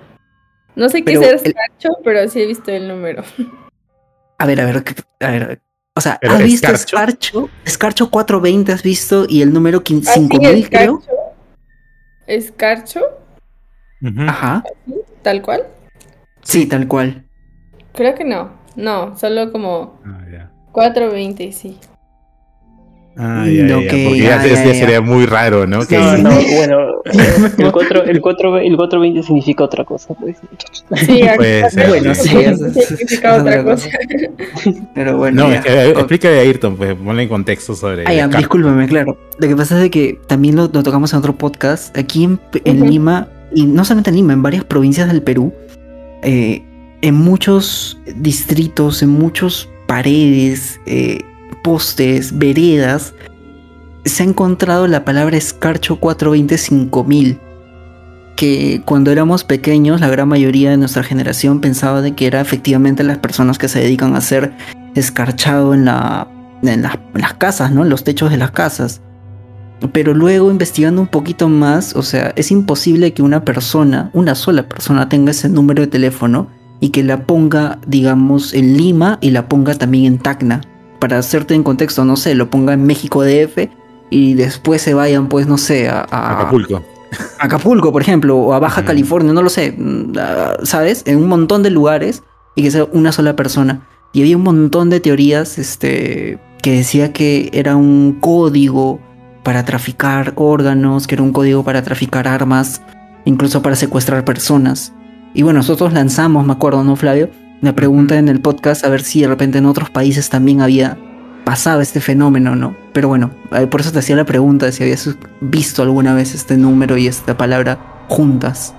No 0.78 0.90
sé 0.90 1.04
qué 1.04 1.14
es 1.14 1.22
escarcho, 1.22 1.90
pero 2.04 2.30
sí 2.30 2.40
he 2.40 2.46
visto 2.46 2.72
el 2.72 2.88
número. 2.88 3.24
A 4.38 4.46
ver, 4.46 4.62
a 4.62 4.66
ver, 4.66 4.84
a 5.22 5.30
ver. 5.32 5.62
O 5.96 6.02
sea, 6.02 6.20
¿has 6.22 6.44
visto 6.44 6.72
escarcho? 6.72 7.50
Escarcho 7.66 8.12
420 8.12 8.72
has 8.72 8.84
visto 8.84 9.26
y 9.28 9.42
el 9.42 9.52
número 9.52 9.82
5000, 9.84 10.64
ah, 10.64 10.68
creo. 10.70 11.02
¿Escarcho? 12.28 13.02
Ajá. 14.28 14.64
¿Tal 15.24 15.42
cual? 15.42 15.64
Sí, 16.44 16.68
tal 16.68 16.88
cual. 16.88 17.26
Creo 17.94 18.14
que 18.14 18.24
no. 18.24 18.52
No, 18.76 19.18
solo 19.18 19.52
como 19.52 20.00
420, 20.74 21.52
sí. 21.54 21.80
Ah, 23.20 23.46
ya, 23.48 23.66
ya, 23.68 23.76
porque 23.76 24.18
ya, 24.18 24.40
sería 24.40 25.02
muy 25.02 25.26
raro, 25.26 25.66
¿no? 25.66 25.80
No, 25.80 26.18
no, 26.18 26.30
bueno, 26.56 27.02
el, 27.58 27.72
4, 27.72 28.04
el, 28.04 28.22
4, 28.22 28.58
el 28.60 28.76
420 28.76 29.24
significa 29.24 29.64
otra 29.64 29.84
cosa, 29.84 30.14
pues. 30.14 30.38
Sí, 30.98 31.22
pues, 31.36 31.76
bueno, 31.88 32.14
sí, 32.14 32.30
significa 32.30 33.38
otra 33.38 33.64
cosa. 33.64 33.90
Pero 34.94 35.18
bueno. 35.18 35.48
No, 35.48 35.54
ya. 35.54 35.86
explícale 35.86 36.38
a 36.38 36.42
Ayrton, 36.42 36.78
pues, 36.78 36.94
ponle 36.94 37.24
en 37.24 37.30
contexto 37.30 37.74
sobre. 37.74 38.04
Ay, 38.06 38.18
ya, 38.18 38.28
discúlpame, 38.28 38.88
claro. 38.88 39.18
Lo 39.40 39.48
que 39.48 39.56
pasa 39.56 39.84
es 39.84 39.90
que 39.90 40.20
también 40.28 40.56
lo, 40.56 40.70
lo 40.72 40.84
tocamos 40.84 41.12
en 41.14 41.20
otro 41.20 41.36
podcast. 41.36 41.98
Aquí 41.98 42.26
en, 42.26 42.40
en 42.66 42.88
Lima, 42.88 43.30
y 43.52 43.66
no 43.66 43.84
solamente 43.84 44.12
en 44.12 44.18
Lima, 44.18 44.34
en 44.34 44.44
varias 44.44 44.64
provincias 44.64 45.08
del 45.08 45.24
Perú, 45.24 45.54
eh, 46.22 46.62
en 47.02 47.16
muchos 47.16 48.00
distritos, 48.16 49.02
en 49.02 49.10
muchos 49.10 49.70
paredes, 49.88 50.80
eh, 50.86 51.20
postes, 51.68 52.38
veredas, 52.38 53.14
se 54.06 54.24
ha 54.24 54.26
encontrado 54.26 54.88
la 54.88 55.04
palabra 55.04 55.36
escarcho 55.36 56.00
420 56.00 57.40
que 58.38 58.82
cuando 58.86 59.12
éramos 59.12 59.44
pequeños 59.44 60.00
la 60.00 60.08
gran 60.08 60.30
mayoría 60.30 60.70
de 60.70 60.78
nuestra 60.78 61.04
generación 61.04 61.60
pensaba 61.60 62.02
de 62.02 62.16
que 62.16 62.26
era 62.26 62.40
efectivamente 62.40 63.04
las 63.04 63.18
personas 63.18 63.58
que 63.58 63.68
se 63.68 63.82
dedican 63.82 64.16
a 64.16 64.20
hacer 64.20 64.54
escarchado 64.96 65.74
en, 65.74 65.84
la, 65.84 66.30
en, 66.64 66.84
las 66.84 67.34
casas, 67.34 67.74
¿no? 67.74 67.84
En 67.84 67.90
los 67.90 68.06
techos 68.06 68.32
de 68.32 68.38
las 68.38 68.52
casas. 68.52 69.02
Pero 69.92 70.14
luego 70.14 70.50
investigando 70.50 71.02
un 71.02 71.08
poquito 71.08 71.50
más, 71.50 71.98
o 71.98 72.02
sea, 72.02 72.32
es 72.38 72.50
imposible 72.50 73.12
que 73.12 73.24
una 73.24 73.44
persona, 73.44 74.10
una 74.14 74.36
sola 74.36 74.70
persona 74.70 75.10
tenga 75.10 75.32
ese 75.32 75.50
número 75.50 75.82
de 75.82 75.88
teléfono 75.88 76.48
y 76.80 76.92
que 76.92 77.04
la 77.04 77.26
ponga, 77.26 77.78
digamos, 77.86 78.54
en 78.54 78.78
Lima 78.78 79.18
y 79.20 79.32
la 79.32 79.50
ponga 79.50 79.76
también 79.76 80.06
en 80.06 80.18
Tacna. 80.18 80.62
Para 81.00 81.20
hacerte 81.20 81.54
en 81.54 81.64
contexto, 81.64 82.06
no 82.06 82.16
sé, 82.16 82.36
lo 82.36 82.50
ponga 82.50 82.74
en 82.74 82.86
México 82.86 83.24
DF 83.24 83.70
y 84.10 84.34
después 84.34 84.82
se 84.82 84.94
vayan, 84.94 85.28
pues, 85.28 85.48
no 85.48 85.58
sé, 85.58 85.90
a, 85.90 86.08
Acapulco. 86.10 86.84
Acapulco, 87.40 87.92
por 87.92 88.02
ejemplo, 88.02 88.38
o 88.38 88.54
a 88.54 88.60
Baja 88.60 88.84
California, 88.84 89.34
no 89.34 89.42
lo 89.42 89.50
sé, 89.50 89.74
mm, 89.78 90.14
¿sabes? 90.64 91.04
En 91.06 91.18
un 91.18 91.28
montón 91.28 91.64
de 91.64 91.70
lugares 91.70 92.24
y 92.56 92.64
que 92.64 92.72
sea 92.72 92.88
una 92.92 93.12
sola 93.12 93.36
persona. 93.36 93.88
Y 94.14 94.22
había 94.22 94.38
un 94.38 94.44
montón 94.44 94.90
de 94.90 95.00
teorías 95.00 95.58
este, 95.58 96.40
que 96.62 96.72
decía 96.72 97.14
que 97.14 97.50
era 97.54 97.76
un 97.76 98.18
código 98.20 99.00
para 99.44 99.64
traficar 99.64 100.34
órganos, 100.36 101.08
que 101.08 101.16
era 101.16 101.24
un 101.24 101.32
código 101.32 101.64
para 101.64 101.82
traficar 101.84 102.28
armas, 102.28 102.82
incluso 103.26 103.62
para 103.62 103.76
secuestrar 103.76 104.26
personas. 104.26 104.94
Y 105.34 105.44
bueno, 105.44 105.60
nosotros 105.60 105.94
lanzamos, 105.94 106.46
me 106.46 106.54
acuerdo, 106.54 106.84
¿no, 106.84 106.96
Flavio? 106.96 107.30
Una 107.62 107.74
pregunta 107.74 108.18
en 108.18 108.30
el 108.30 108.40
podcast 108.40 108.86
a 108.86 108.90
ver 108.90 109.02
si 109.02 109.22
de 109.22 109.28
repente 109.28 109.58
en 109.58 109.66
otros 109.66 109.90
países 109.90 110.30
también 110.30 110.62
había 110.62 110.98
pasado 111.44 111.82
este 111.82 112.02
fenómeno, 112.02 112.56
¿no? 112.56 112.76
Pero 112.94 113.08
bueno, 113.08 113.32
eh, 113.52 113.68
por 113.68 113.82
eso 113.82 113.92
te 113.92 114.00
hacía 114.00 114.16
la 114.16 114.26
pregunta 114.26 114.68
de 114.68 114.72
si 114.72 114.84
habías 114.84 115.10
visto 115.42 115.82
alguna 115.82 116.14
vez 116.14 116.36
este 116.36 116.56
número 116.58 116.98
y 116.98 117.08
esta 117.08 117.36
palabra 117.36 117.80
juntas. 118.10 118.76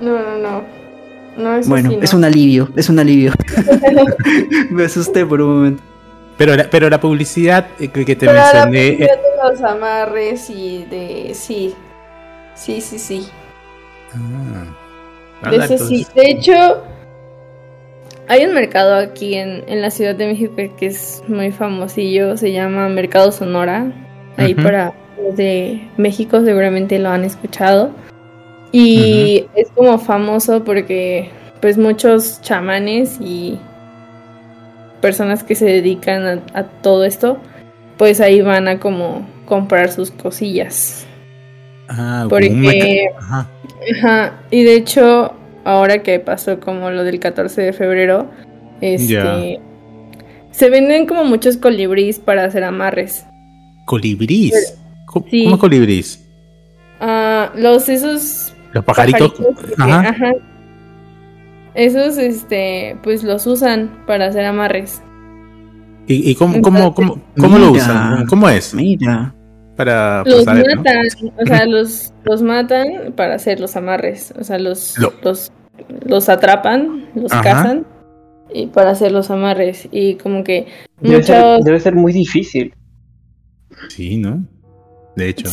No, 0.00 0.18
no, 0.18 0.38
no. 0.38 0.62
no 1.38 1.56
es 1.56 1.68
bueno, 1.68 1.90
es 2.02 2.12
un 2.12 2.24
alivio, 2.24 2.68
es 2.76 2.90
un 2.90 2.98
alivio. 2.98 3.32
me 4.70 4.84
asusté 4.84 5.24
por 5.24 5.40
un 5.40 5.54
momento. 5.54 5.82
Pero 6.36 6.56
la, 6.56 6.68
pero 6.68 6.90
la 6.90 7.00
publicidad 7.00 7.68
que, 7.78 7.88
te 7.88 8.16
pero 8.16 8.32
mencioné. 8.32 8.98
La 8.98 9.06
de 9.06 9.52
los 9.52 9.62
amarres 9.62 10.50
y 10.50 10.84
de. 10.90 11.32
Sí. 11.34 11.74
Sí, 12.54 12.80
sí, 12.80 12.98
sí. 12.98 13.28
Ah. 14.12 15.50
De 15.50 15.78
sí. 15.78 16.06
De 16.14 16.30
hecho, 16.30 16.82
hay 18.32 18.46
un 18.46 18.54
mercado 18.54 18.94
aquí 18.94 19.34
en, 19.34 19.62
la 19.68 19.90
Ciudad 19.90 20.14
de 20.14 20.26
México 20.26 20.54
que 20.56 20.86
es 20.86 21.22
muy 21.28 21.52
famosillo, 21.52 22.38
se 22.38 22.50
llama 22.50 22.88
Mercado 22.88 23.30
Sonora. 23.30 23.92
Ahí 24.38 24.54
para 24.54 24.94
los 25.22 25.36
de 25.36 25.86
México 25.98 26.42
seguramente 26.42 26.98
lo 26.98 27.10
han 27.10 27.24
escuchado. 27.24 27.90
Y 28.72 29.44
es 29.54 29.68
como 29.74 29.98
famoso 29.98 30.64
porque 30.64 31.28
pues 31.60 31.76
muchos 31.76 32.40
chamanes 32.40 33.18
y 33.20 33.58
personas 35.02 35.44
que 35.44 35.54
se 35.54 35.66
dedican 35.66 36.42
a, 36.54 36.62
todo 36.80 37.04
esto, 37.04 37.36
pues 37.98 38.18
ahí 38.22 38.40
van 38.40 38.66
a 38.66 38.80
como 38.80 39.28
comprar 39.44 39.92
sus 39.92 40.10
cosillas. 40.10 41.06
Ah, 41.86 42.24
porque... 42.30 43.10
Ajá. 43.18 43.46
Ajá, 43.98 44.40
y 44.50 44.62
de 44.62 44.76
hecho, 44.76 45.34
ahora 45.64 46.02
que 46.02 46.18
pasó 46.20 46.60
como 46.60 46.90
lo 46.90 47.04
del 47.04 47.20
14 47.20 47.62
de 47.62 47.72
febrero, 47.72 48.30
este, 48.80 49.60
se 50.50 50.70
venden 50.70 51.06
como 51.06 51.24
muchos 51.24 51.56
colibrís 51.56 52.18
para 52.18 52.44
hacer 52.44 52.64
amarres. 52.64 53.24
¿Colibrís? 53.86 54.78
¿Cómo, 55.06 55.58
colibrís? 55.58 56.24
Ah, 57.00 57.52
los 57.54 57.88
esos... 57.88 58.54
Los 58.72 58.84
pajaritos. 58.84 59.34
ajá. 59.78 60.32
Esos, 61.74 62.18
este, 62.18 62.96
pues 63.02 63.22
los 63.22 63.46
usan 63.46 64.04
para 64.06 64.26
hacer 64.26 64.44
amarres. 64.44 65.02
¿Y, 66.06 66.34
cómo, 66.34 66.60
cómo, 66.60 66.94
cómo, 66.94 67.58
lo 67.58 67.72
usan? 67.72 68.26
¿Cómo 68.26 68.48
es? 68.48 68.74
Mira 68.74 69.34
para 69.76 70.22
los 70.24 70.46
matan, 70.46 71.06
o 71.38 71.46
sea, 71.46 71.66
los, 71.66 72.12
los 72.24 72.42
matan 72.42 73.12
para 73.16 73.34
hacer 73.34 73.60
los 73.60 73.76
amarres, 73.76 74.32
o 74.38 74.44
sea, 74.44 74.58
los, 74.58 74.96
los, 75.22 75.52
los 76.04 76.28
atrapan, 76.28 77.06
los 77.14 77.32
cazan 77.32 77.86
y 78.52 78.66
para 78.66 78.90
hacer 78.90 79.12
los 79.12 79.30
amarres 79.30 79.88
y 79.90 80.16
como 80.16 80.44
que 80.44 80.66
debe, 81.00 81.22
ser, 81.22 81.60
debe 81.62 81.80
ser 81.80 81.94
muy 81.94 82.12
difícil. 82.12 82.74
Sí, 83.88 84.16
¿no? 84.18 84.46
De 85.16 85.28
hecho. 85.28 85.48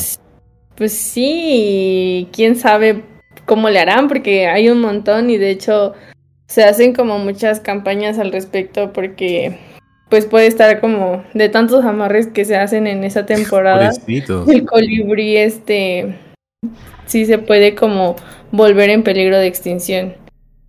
Pues 0.75 0.93
sí, 0.93 2.27
quién 2.31 2.55
sabe 2.55 3.03
cómo 3.45 3.69
le 3.69 3.79
harán 3.79 4.07
porque 4.07 4.47
hay 4.47 4.69
un 4.69 4.81
montón 4.81 5.29
y 5.29 5.37
de 5.37 5.51
hecho 5.51 5.93
se 6.47 6.63
hacen 6.63 6.93
como 6.93 7.19
muchas 7.19 7.59
campañas 7.59 8.17
al 8.19 8.31
respecto 8.31 8.91
porque 8.93 9.57
pues 10.09 10.25
puede 10.25 10.47
estar 10.47 10.79
como 10.81 11.23
de 11.33 11.49
tantos 11.49 11.85
amarres 11.85 12.27
que 12.27 12.43
se 12.45 12.57
hacen 12.57 12.87
en 12.87 13.03
esa 13.03 13.25
temporada. 13.25 13.91
El 14.07 14.65
colibrí, 14.65 15.37
este, 15.37 16.15
sí 17.05 17.25
se 17.25 17.37
puede 17.37 17.75
como 17.75 18.15
volver 18.51 18.89
en 18.89 19.03
peligro 19.03 19.37
de 19.37 19.47
extinción. 19.47 20.15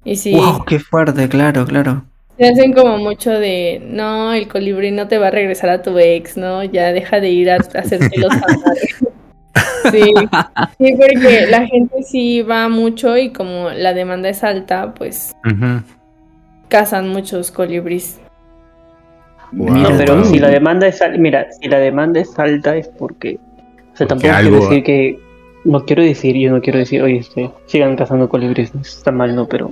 Y 0.04 0.16
sí. 0.16 0.34
¡Wow! 0.34 0.64
¡Qué 0.66 0.78
fuerte! 0.78 1.28
Claro, 1.28 1.66
claro. 1.66 2.04
Se 2.38 2.46
hacen 2.46 2.72
como 2.72 2.96
mucho 2.98 3.30
de, 3.30 3.82
no, 3.84 4.32
el 4.32 4.48
colibrí 4.48 4.90
no 4.90 5.08
te 5.08 5.18
va 5.18 5.28
a 5.28 5.30
regresar 5.30 5.68
a 5.70 5.82
tu 5.82 5.98
ex, 5.98 6.36
¿no? 6.38 6.64
Ya 6.64 6.92
deja 6.92 7.20
de 7.20 7.28
ir 7.28 7.50
a, 7.50 7.56
hacerte 7.56 8.18
los 8.18 8.32
amarres. 8.32 8.96
Sí, 9.90 10.02
sí, 10.78 10.94
porque 10.96 11.46
la 11.48 11.66
gente 11.66 12.02
sí 12.02 12.42
va 12.42 12.68
mucho 12.68 13.16
y 13.16 13.32
como 13.32 13.70
la 13.70 13.94
demanda 13.94 14.28
es 14.28 14.44
alta, 14.44 14.92
pues 14.94 15.34
cazan 16.68 17.08
muchos 17.08 17.50
colibríes. 17.50 18.20
No, 19.52 19.88
pero 19.96 20.24
si 20.24 20.38
la 20.38 20.48
demanda 20.48 20.86
es 20.86 21.00
mira, 21.18 21.46
si 21.60 21.68
la 21.68 21.78
demanda 21.78 22.20
es 22.20 22.38
alta 22.38 22.76
es 22.76 22.88
porque, 22.88 23.38
o 23.92 23.96
sea, 23.96 24.06
tampoco 24.06 24.34
quiero 24.40 24.60
decir 24.60 24.82
que, 24.84 25.18
no 25.64 25.84
quiero 25.84 26.02
decir, 26.02 26.36
yo 26.36 26.50
no 26.50 26.60
quiero 26.60 26.78
decir, 26.78 27.02
oye, 27.02 27.18
este, 27.18 27.50
sigan 27.66 27.96
cazando 27.96 28.28
colibríes, 28.28 28.72
está 28.74 29.12
mal, 29.12 29.34
no, 29.34 29.46
pero 29.46 29.70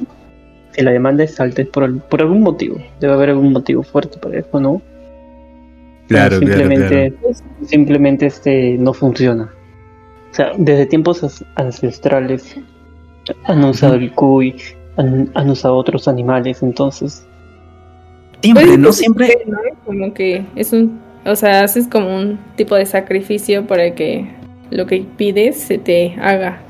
si 0.72 0.82
la 0.82 0.90
demanda 0.90 1.24
es 1.24 1.38
alta 1.40 1.62
es 1.62 1.68
por, 1.68 2.00
por 2.02 2.22
algún 2.22 2.42
motivo, 2.42 2.76
debe 3.00 3.12
haber 3.12 3.30
algún 3.30 3.52
motivo 3.52 3.82
fuerte 3.82 4.18
para 4.18 4.38
eso, 4.38 4.60
¿no? 4.60 4.82
Claro, 6.08 6.38
simplemente, 6.38 7.12
simplemente 7.66 8.26
este 8.26 8.76
no 8.78 8.94
funciona. 8.94 9.50
O 10.30 10.34
sea, 10.34 10.52
desde 10.56 10.86
tiempos 10.86 11.44
ancestrales 11.56 12.56
han 13.44 13.64
usado 13.64 13.94
el 13.94 14.12
cuy, 14.12 14.56
han, 14.96 15.50
usado 15.50 15.76
otros 15.76 16.08
animales, 16.08 16.62
entonces. 16.62 17.26
Siempre, 18.42 18.66
pues, 18.66 18.79
¿no? 18.79 18.92
Siempre. 18.92 19.38
Como 19.85 20.14
que 20.14 20.44
es 20.57 20.72
un. 20.72 21.01
O 21.24 21.37
sea, 21.37 21.64
haces 21.64 21.88
como 21.88 22.16
un 22.16 22.38
tipo 22.57 22.74
de 22.74 22.87
sacrificio 22.87 23.66
para 23.66 23.94
que 23.94 24.31
lo 24.70 24.87
que 24.87 25.05
pides 25.16 25.59
se 25.59 25.79
te 25.79 26.14
haga. 26.20 26.62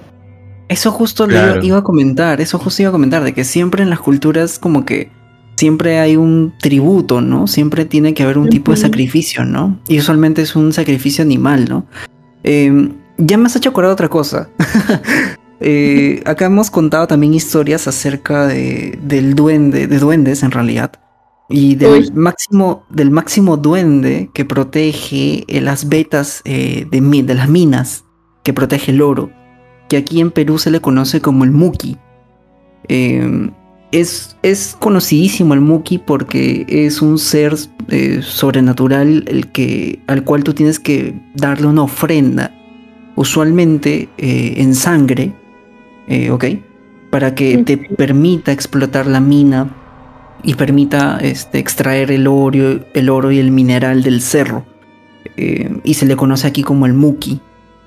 Eso 0.69 0.91
justo 0.91 1.27
le 1.27 1.65
iba 1.65 1.79
a 1.79 1.83
comentar, 1.83 2.41
eso 2.41 2.59
justo 2.59 2.83
iba 2.83 2.91
a 2.91 2.93
comentar, 2.93 3.25
de 3.25 3.33
que 3.33 3.45
siempre 3.45 3.83
en 3.83 3.91
las 3.91 4.01
culturas 4.01 4.59
como 4.59 4.85
que 4.85 5.11
siempre 5.57 5.99
hay 5.99 6.17
un 6.17 6.53
tributo, 6.61 7.21
¿no? 7.21 7.47
Siempre 7.47 7.85
tiene 7.85 8.13
que 8.13 8.23
haber 8.23 8.37
un 8.37 8.51
tipo 8.51 8.71
de 8.73 8.77
sacrificio, 8.77 9.45
¿no? 9.45 9.81
Y 9.89 9.99
usualmente 9.99 10.43
es 10.43 10.55
un 10.55 10.73
sacrificio 10.73 11.25
animal, 11.25 11.67
¿no? 11.69 11.87
Eh, 12.45 12.91
ya 13.17 13.39
me 13.39 13.47
has 13.47 13.57
hecho 13.57 13.71
acordar 13.71 13.93
otra 13.93 14.09
cosa. 14.09 14.49
Eh, 15.61 16.23
acá 16.25 16.45
hemos 16.45 16.71
contado 16.71 17.09
también 17.09 17.35
historias 17.35 17.89
acerca 17.89 18.47
de, 18.47 18.97
del 19.03 19.35
duende, 19.35 19.89
de 19.89 19.99
duendes 19.99 20.45
en 20.45 20.53
realidad. 20.53 20.93
Y 21.49 21.77
del 21.77 22.13
máximo, 22.13 22.85
del 22.91 23.11
máximo 23.11 23.57
duende 23.57 24.31
que 24.35 24.45
protege 24.45 25.45
eh, 25.49 25.61
las 25.61 25.89
vetas 25.89 26.43
eh, 26.45 26.87
de, 26.91 27.01
de, 27.01 27.35
las 27.35 27.49
minas, 27.49 28.05
que 28.43 28.53
protege 28.53 28.93
el 28.93 29.01
oro. 29.01 29.31
Que 29.89 29.97
aquí 29.97 30.21
en 30.21 30.31
Perú 30.31 30.59
se 30.59 30.71
le 30.71 30.81
conoce 30.81 31.21
como 31.21 31.45
el 31.45 31.51
Muki. 31.51 31.97
Em, 32.89 33.51
es, 33.93 34.37
es, 34.43 34.77
conocidísimo 34.79 35.55
el 35.55 35.61
Muki 35.61 35.99
porque 35.99 36.67
es 36.69 37.01
un 37.01 37.19
ser 37.19 37.57
sobrenatural 38.23 39.25
el 39.27 39.51
que, 39.51 40.01
al 40.07 40.25
cual 40.25 40.45
tú 40.45 40.53
tienes 40.53 40.79
que 40.79 41.19
darle 41.35 41.67
una 41.67 41.85
ofrenda 41.85 42.53
usualmente 43.19 44.09
eh, 44.17 44.55
en 44.59 44.75
sangre, 44.77 45.33
eh, 46.07 46.31
¿ok? 46.31 46.45
Para 47.11 47.35
que 47.35 47.59
te 47.65 47.77
permita 47.77 48.53
explotar 48.53 49.07
la 49.09 49.21
mina 49.21 49.75
y 50.42 50.55
permita 50.55 51.18
este, 51.20 51.59
extraer 51.59 52.11
el 52.11 52.27
oro, 52.27 52.81
el 52.94 53.11
oro 53.11 53.33
y 53.33 53.38
el 53.38 53.51
mineral 53.51 54.03
del 54.03 54.20
cerro. 54.20 54.64
Eh, 55.37 55.81
y 55.85 55.94
se 55.94 56.07
le 56.07 56.16
conoce 56.16 56.46
aquí 56.46 56.62
como 56.62 56.87
el 56.87 56.94
Muki. 56.94 57.40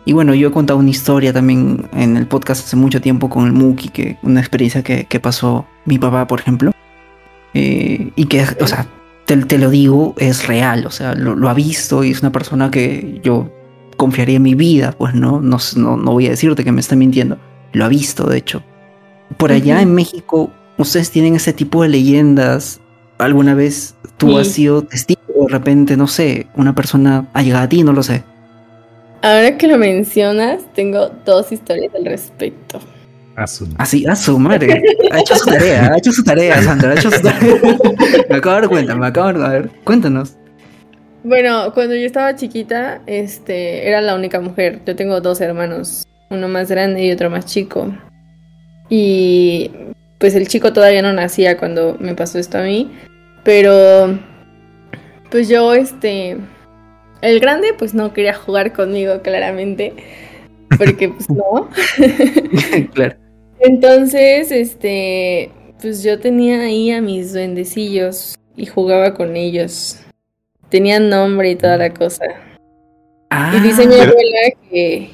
Y 0.05 0.13
bueno, 0.13 0.33
yo 0.33 0.49
he 0.49 0.51
contado 0.51 0.79
una 0.79 0.89
historia 0.89 1.31
también 1.31 1.87
en 1.93 2.17
el 2.17 2.27
podcast 2.27 2.65
hace 2.65 2.75
mucho 2.75 3.01
tiempo 3.01 3.29
con 3.29 3.45
el 3.45 3.53
Muki, 3.53 3.89
que 3.89 4.17
una 4.23 4.39
experiencia 4.39 4.83
que, 4.83 5.19
pasó 5.19 5.65
mi 5.85 5.99
papá, 5.99 6.25
por 6.27 6.39
ejemplo. 6.39 6.71
y 7.53 8.25
que, 8.25 8.45
o 8.59 8.67
sea, 8.67 8.87
te, 9.25 9.57
lo 9.57 9.69
digo, 9.69 10.15
es 10.17 10.47
real, 10.47 10.85
o 10.85 10.91
sea, 10.91 11.13
lo, 11.15 11.49
ha 11.49 11.53
visto 11.53 12.03
y 12.03 12.11
es 12.11 12.21
una 12.21 12.31
persona 12.31 12.71
que 12.71 13.19
yo 13.23 13.51
confiaría 13.97 14.37
en 14.37 14.41
mi 14.41 14.55
vida, 14.55 14.93
pues 14.97 15.13
no, 15.13 15.41
no, 15.41 15.57
no, 15.75 16.11
voy 16.11 16.27
a 16.27 16.31
decirte 16.31 16.63
que 16.63 16.71
me 16.71 16.81
está 16.81 16.95
mintiendo. 16.95 17.37
Lo 17.73 17.85
ha 17.85 17.87
visto, 17.87 18.27
de 18.27 18.37
hecho. 18.37 18.63
Por 19.37 19.51
allá 19.51 19.81
en 19.81 19.93
México, 19.93 20.51
¿ustedes 20.82 21.12
tienen 21.12 21.36
ese 21.36 21.54
tipo 21.54 21.84
de 21.84 21.89
leyendas? 21.89 22.80
¿Alguna 23.17 23.54
vez 23.54 23.96
tú 24.17 24.38
has 24.38 24.48
sido 24.48 24.82
testigo 24.84 25.22
o 25.36 25.46
de 25.46 25.54
repente, 25.54 25.96
no 25.96 26.08
sé, 26.08 26.48
una 26.56 26.74
persona 26.74 27.28
ha 27.34 27.41
llegado 27.41 27.63
a 27.63 27.70
ti? 27.70 27.84
No 27.84 27.94
lo 27.94 28.04
sé. 28.04 28.24
Ahora 29.22 29.58
que 29.58 29.67
lo 29.67 29.78
mencionas, 29.78 30.63
tengo 30.74 31.12
dos 31.26 31.52
historias 31.52 31.94
al 31.94 32.06
respecto. 32.06 32.80
Así, 33.78 34.06
a 34.06 34.15
su 34.15 34.38
madre. 34.38 34.84
Ha 35.12 35.20
hecho 35.20 35.36
su 35.36 35.46
tarea, 35.46 35.94
ha 35.94 35.98
hecho 35.98 36.12
su 36.12 36.24
tarea, 36.24 36.62
Sandra, 36.62 36.91
ha 36.91 36.96
hecho 36.96 37.12
su 37.12 37.22
tarea. 37.22 37.56
me 38.30 38.36
acabo 38.36 38.56
de 38.56 38.62
dar 38.62 38.70
cuenta, 38.70 38.96
me 38.96 39.08
acabo 39.08 39.34
de 39.34 39.39
dar. 39.39 39.70
Cuéntanos. 39.84 40.38
Bueno, 41.24 41.72
cuando 41.74 41.96
yo 41.96 42.06
estaba 42.06 42.36
chiquita, 42.36 43.02
este, 43.06 43.88
era 43.88 44.02
la 44.02 44.15
única 44.15 44.41
mujer. 44.41 44.82
Yo 44.86 44.96
tengo 44.96 45.22
dos 45.22 45.39
hermanos, 45.39 46.08
uno 46.30 46.48
más 46.48 46.70
grande 46.70 47.06
y 47.06 47.12
otro 47.12 47.30
más 47.30 47.46
chico. 47.46 47.94
Y 48.89 49.72
pues 50.21 50.36
el 50.36 50.47
chico 50.47 50.71
todavía 50.71 51.01
no 51.01 51.12
nacía 51.12 51.57
cuando 51.57 51.97
me 51.99 52.13
pasó 52.13 52.38
esto 52.38 52.60
a 52.60 52.62
mí, 52.62 52.91
pero 53.43 54.19
pues 55.31 55.49
yo 55.49 55.73
este 55.73 56.38
el 57.21 57.39
grande 57.39 57.73
pues 57.77 57.95
no 57.95 58.13
quería 58.13 58.36
jugar 58.36 58.71
conmigo 58.71 59.21
claramente, 59.23 59.93
porque 60.77 61.10
pues 61.10 61.27
no. 61.29 61.69
claro. 62.93 63.15
Entonces, 63.60 64.51
este, 64.51 65.51
pues 65.81 66.03
yo 66.03 66.19
tenía 66.19 66.62
ahí 66.62 66.91
a 66.91 67.01
mis 67.01 67.34
duendecillos 67.34 68.36
y 68.55 68.67
jugaba 68.67 69.15
con 69.15 69.36
ellos. 69.36 69.99
Tenían 70.69 71.10
nombre 71.10 71.51
y 71.51 71.55
toda 71.55 71.77
la 71.77 71.93
cosa. 71.93 72.25
y 73.55 73.60
dice 73.60 73.88
mi 73.88 73.95
ah. 73.95 74.03
abuela 74.03 74.39
que. 74.69 75.10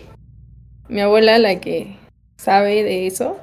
Mi 0.89 1.01
abuela, 1.01 1.37
la 1.39 1.59
que 1.59 1.97
sabe 2.37 2.83
de 2.83 3.07
eso. 3.07 3.37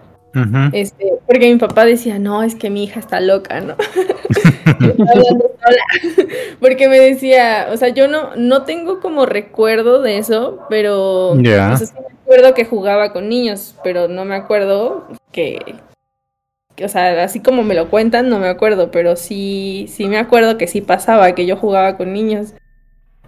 Este, 0.73 1.15
porque 1.27 1.53
mi 1.53 1.59
papá 1.59 1.85
decía, 1.85 2.19
no, 2.19 2.43
es 2.43 2.55
que 2.55 2.71
mi 2.71 2.85
hija 2.85 3.01
está 3.01 3.21
loca, 3.21 3.61
¿no? 3.61 3.77
porque 6.61 6.89
me 6.89 6.99
decía, 6.99 7.69
o 7.71 7.77
sea, 7.77 7.89
yo 7.89 8.09
no, 8.09 8.35
no 8.37 8.63
tengo 8.65 9.01
como 9.01 9.27
recuerdo 9.27 10.03
de 10.03 10.19
eso, 10.19 10.61
pero 10.69 11.35
sí 11.35 11.41
me 11.43 12.15
acuerdo 12.23 12.55
que 12.55 12.65
jugaba 12.65 13.13
con 13.13 13.29
niños, 13.29 13.77
pero 13.85 14.09
no 14.09 14.25
me 14.25 14.35
acuerdo 14.35 15.07
que, 15.33 15.77
o 16.83 16.89
sea, 16.89 17.23
así 17.23 17.41
como 17.41 17.63
me 17.63 17.75
lo 17.75 17.89
cuentan, 17.89 18.29
no 18.29 18.39
me 18.39 18.49
acuerdo, 18.49 18.91
pero 18.91 19.17
sí, 19.17 19.87
sí 19.89 20.09
me 20.09 20.19
acuerdo 20.19 20.59
que 20.59 20.67
sí 20.67 20.81
pasaba, 20.81 21.35
que 21.35 21.47
yo 21.47 21.57
jugaba 21.57 21.97
con 21.97 22.13
niños. 22.13 22.55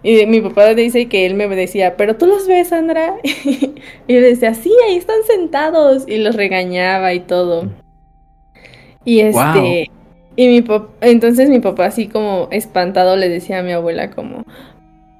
Y 0.07 0.25
mi 0.25 0.39
papá 0.39 0.73
dice 0.73 1.07
que 1.07 1.25
él 1.25 1.33
me 1.33 1.49
decía, 1.49 1.97
pero 1.97 2.15
tú 2.15 2.27
los 2.27 2.47
ves, 2.47 2.69
Sandra. 2.69 3.15
y 3.23 4.13
yo 4.13 4.21
le 4.21 4.29
decía, 4.29 4.53
sí, 4.53 4.71
ahí 4.87 4.95
están 4.95 5.21
sentados. 5.27 6.05
Y 6.07 6.19
los 6.19 6.37
regañaba 6.37 7.13
y 7.13 7.19
todo. 7.19 7.69
Y 9.03 9.19
este. 9.19 9.91
Y 10.37 10.47
mi 10.47 10.61
papá, 10.61 10.93
entonces 11.01 11.49
mi 11.49 11.59
papá 11.59 11.87
así 11.87 12.07
como 12.07 12.47
espantado 12.51 13.17
le 13.17 13.27
decía 13.27 13.59
a 13.59 13.63
mi 13.63 13.73
abuela 13.73 14.09
como, 14.11 14.45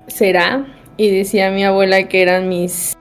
¿será? 0.08 0.66
Y 0.96 1.10
decía 1.10 1.50
a 1.50 1.52
mi 1.52 1.66
abuela 1.66 2.08
que 2.08 2.22
eran 2.22 2.48
mis, 2.48 2.96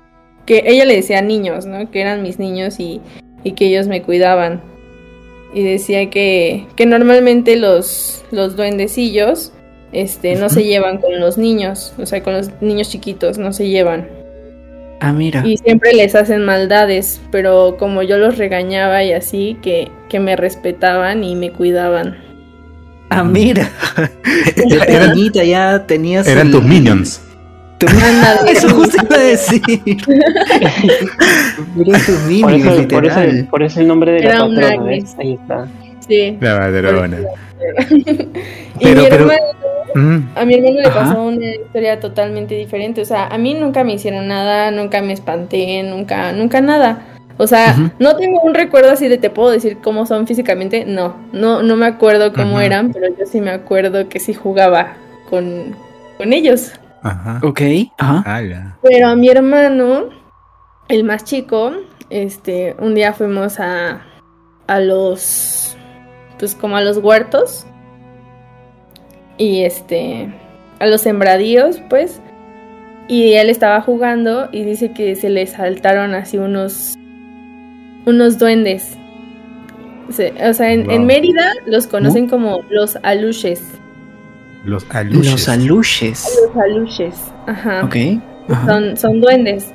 que 0.45 0.65
ella 0.67 0.87
le 0.87 0.97
decía 0.97 1.23
niños, 1.23 1.67
¿no? 1.67 1.89
Que 1.93 2.01
eran 2.01 2.21
mis 2.21 2.41
niños 2.41 2.81
y, 2.81 3.01
y 3.45 3.53
que 3.53 3.67
ellos 3.67 3.87
me 3.87 4.03
cuidaban 4.03 4.61
y 5.55 5.63
decía 5.63 6.11
que, 6.11 6.67
que 6.75 6.85
normalmente 6.85 7.55
los, 7.55 8.25
los 8.33 8.57
duendecillos 8.57 9.53
este, 9.93 10.35
no 10.37 10.49
se 10.49 10.65
llevan 10.65 10.99
con 10.99 11.19
los 11.21 11.39
niños, 11.39 11.95
o 11.99 12.07
sea, 12.07 12.23
con 12.23 12.35
los 12.35 12.51
niños 12.61 12.91
chiquitos, 12.91 13.39
no 13.39 13.53
se 13.53 13.69
llevan. 13.69 14.09
Ah, 15.01 15.13
mira. 15.13 15.47
Y 15.47 15.59
siempre 15.59 15.93
les 15.93 16.15
hacen 16.15 16.45
maldades, 16.45 17.21
pero 17.31 17.77
como 17.79 18.03
yo 18.03 18.19
los 18.19 18.39
regañaba 18.39 19.05
y 19.05 19.13
así, 19.13 19.59
que, 19.63 19.91
que 20.09 20.21
me 20.21 20.37
respetaban 20.37 21.23
y 21.23 21.35
me 21.37 21.53
cuidaban. 21.53 22.17
Ah, 23.11 23.23
mira. 23.23 23.71
Era, 24.89 25.13
ya 25.45 25.87
tenías. 25.87 26.27
Eran 26.27 26.51
tus 26.51 26.63
minions. 26.63 27.21
Eso 28.49 28.71
justo 28.71 28.97
iba 29.05 29.17
a 29.17 29.21
decir. 29.21 29.61
por, 31.77 31.89
eso, 31.89 32.89
por, 32.89 33.07
eso, 33.07 33.51
por 33.51 33.63
eso 33.63 33.81
el 33.81 33.89
nombre 33.89 34.13
de 34.13 34.21
la 34.23 34.39
patrona, 34.39 34.69
Ahí 35.19 35.35
está. 35.35 35.69
Sí. 36.07 36.37
La 36.41 36.59
patrona. 36.59 37.19
y 38.79 38.85
pero, 38.85 39.01
mi 39.01 39.07
hermano, 39.07 39.41
mm. 39.95 40.19
a 40.35 40.45
mi 40.45 40.55
hermano 40.55 40.81
le 40.81 40.91
pasó 40.91 41.23
una 41.23 41.55
historia 41.55 42.01
totalmente 42.01 42.55
diferente. 42.55 43.01
O 43.01 43.05
sea, 43.05 43.27
a 43.27 43.39
mí 43.39 43.55
nunca 43.55 43.85
me 43.85 43.95
hicieron 43.95 44.29
nada, 44.29 44.71
nunca 44.71 45.03
me 45.03 45.13
espanté, 45.13 45.83
nunca, 45.83 46.33
nunca 46.33 46.61
nada. 46.61 47.03
O 47.39 47.47
sea, 47.47 47.93
no 47.99 48.17
tengo 48.17 48.41
un 48.41 48.55
recuerdo 48.55 48.91
así 48.91 49.09
de 49.09 49.19
te 49.19 49.29
puedo 49.29 49.51
decir 49.51 49.79
cómo 49.83 50.07
son 50.07 50.27
físicamente, 50.27 50.87
no, 50.87 51.17
no, 51.33 51.63
no 51.63 51.77
me 51.77 51.85
acuerdo 51.85 52.33
cómo 52.33 52.61
eran, 52.61 52.93
pero 52.93 53.09
yo 53.09 53.27
sí 53.27 53.43
me 53.43 53.51
acuerdo 53.51 54.09
que 54.09 54.21
sí 54.21 54.33
jugaba 54.33 54.95
con, 55.29 55.77
con 56.17 56.33
ellos. 56.33 56.73
Ajá. 57.03 57.41
Ok, 57.43 57.61
ajá. 57.99 58.79
Pero 58.83 59.09
a 59.09 59.17
mi 59.17 59.29
hermano, 59.29 60.09
el 60.89 61.05
más 61.05 61.25
chico, 61.25 61.73
este, 62.09 62.75
un 62.79 62.95
día 62.95 63.13
fuimos 63.13 63.61
a, 63.61 64.01
a 64.67 64.81
los, 64.81 65.76
pues 66.39 66.55
como 66.55 66.77
a 66.77 66.83
los 66.83 66.99
huertos 66.99 67.67
y 69.39 69.63
este, 69.63 70.33
a 70.79 70.87
los 70.87 71.03
sembradíos, 71.03 71.81
pues, 71.89 72.21
y 73.09 73.35
él 73.35 73.51
estaba 73.51 73.81
jugando 73.81 74.49
y 74.53 74.65
dice 74.65 74.93
que 74.93 75.15
se 75.15 75.29
le 75.29 75.47
saltaron 75.47 76.15
así 76.15 76.39
unos 76.39 76.97
unos 78.07 78.39
duendes. 78.39 78.97
O 80.09 80.13
sea, 80.13 80.73
en, 80.73 81.05
Mérida 81.05 81.53
los 81.67 81.89
conocen 81.89 82.29
como 82.29 82.61
los 82.71 82.97
aluches. 83.03 83.63
Los 84.65 84.87
aluches. 84.91 85.33
Los 85.33 85.49
aluches. 85.49 86.39
Los 86.47 86.65
aluches, 86.65 87.15
ajá. 87.47 87.85
Ok. 87.85 87.97
Son, 88.67 88.97
son 88.97 89.21
duendes. 89.21 89.73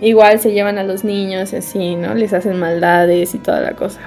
Igual 0.00 0.40
se 0.40 0.52
llevan 0.52 0.78
a 0.78 0.82
los 0.82 1.04
niños 1.04 1.52
y 1.52 1.56
así, 1.56 1.94
¿no? 1.96 2.14
Les 2.14 2.32
hacen 2.32 2.58
maldades 2.58 3.34
y 3.34 3.38
toda 3.38 3.60
la 3.60 3.72
cosa. 3.72 4.00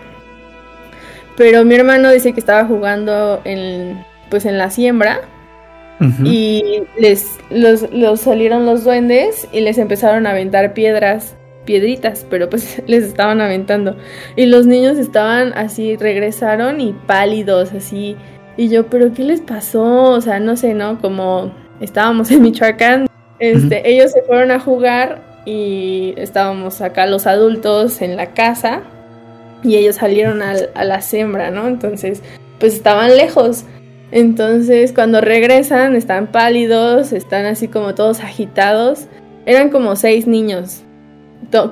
Pero 1.37 1.63
mi 1.63 1.75
hermano 1.75 2.11
dice 2.11 2.33
que 2.33 2.39
estaba 2.39 2.65
jugando 2.65 3.41
en, 3.45 4.03
pues 4.29 4.45
en 4.45 4.57
la 4.57 4.69
siembra 4.71 5.21
y 6.23 6.83
les 6.99 7.39
los, 7.49 7.91
los, 7.91 8.21
salieron 8.21 8.67
los 8.67 8.83
duendes 8.83 9.47
y 9.51 9.61
les 9.61 9.79
empezaron 9.79 10.27
a 10.27 10.31
aventar 10.31 10.73
piedras 10.73 11.35
piedritas, 11.65 12.25
pero 12.29 12.49
pues 12.49 12.81
les 12.87 13.03
estaban 13.03 13.39
aventando. 13.39 13.95
Y 14.35 14.47
los 14.47 14.65
niños 14.65 14.97
estaban 14.97 15.53
así, 15.53 15.95
regresaron 15.95 16.81
y 16.81 16.93
pálidos, 16.93 17.73
así. 17.73 18.15
Y 18.57 18.69
yo, 18.69 18.87
¿pero 18.87 19.13
qué 19.13 19.23
les 19.23 19.41
pasó? 19.41 20.03
O 20.05 20.21
sea, 20.21 20.39
no 20.39 20.57
sé, 20.57 20.73
¿no? 20.73 20.99
Como 20.99 21.51
estábamos 21.79 22.31
en 22.31 22.41
Michoacán, 22.41 23.07
este, 23.37 23.87
ellos 23.87 24.11
se 24.11 24.23
fueron 24.23 24.49
a 24.49 24.59
jugar 24.59 25.21
y 25.45 26.15
estábamos 26.17 26.81
acá 26.81 27.05
los 27.05 27.27
adultos 27.27 28.01
en 28.01 28.17
la 28.17 28.33
casa 28.33 28.81
y 29.67 29.75
ellos 29.75 29.97
salieron 29.97 30.41
a, 30.41 30.55
a 30.73 30.83
la 30.83 31.01
sembra, 31.01 31.51
¿no? 31.51 31.67
Entonces, 31.67 32.23
pues 32.59 32.73
estaban 32.73 33.15
lejos. 33.15 33.65
Entonces, 34.11 34.93
cuando 34.93 35.21
regresan, 35.21 35.95
están 35.95 36.27
pálidos, 36.31 37.11
están 37.11 37.45
así 37.45 37.67
como 37.67 37.93
todos 37.93 38.21
agitados. 38.21 39.07
Eran 39.45 39.69
como 39.69 39.95
seis 39.95 40.27
niños 40.27 40.83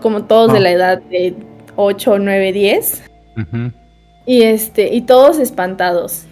como 0.01 0.25
todos 0.25 0.53
de 0.53 0.59
la 0.59 0.71
edad 0.71 1.01
de 1.01 1.35
8, 1.75 2.19
9, 2.19 2.53
10. 2.53 3.03
Y 4.25 4.43
este, 4.43 4.93
y 4.93 5.01
todos 5.01 5.39
espantados. 5.39 6.25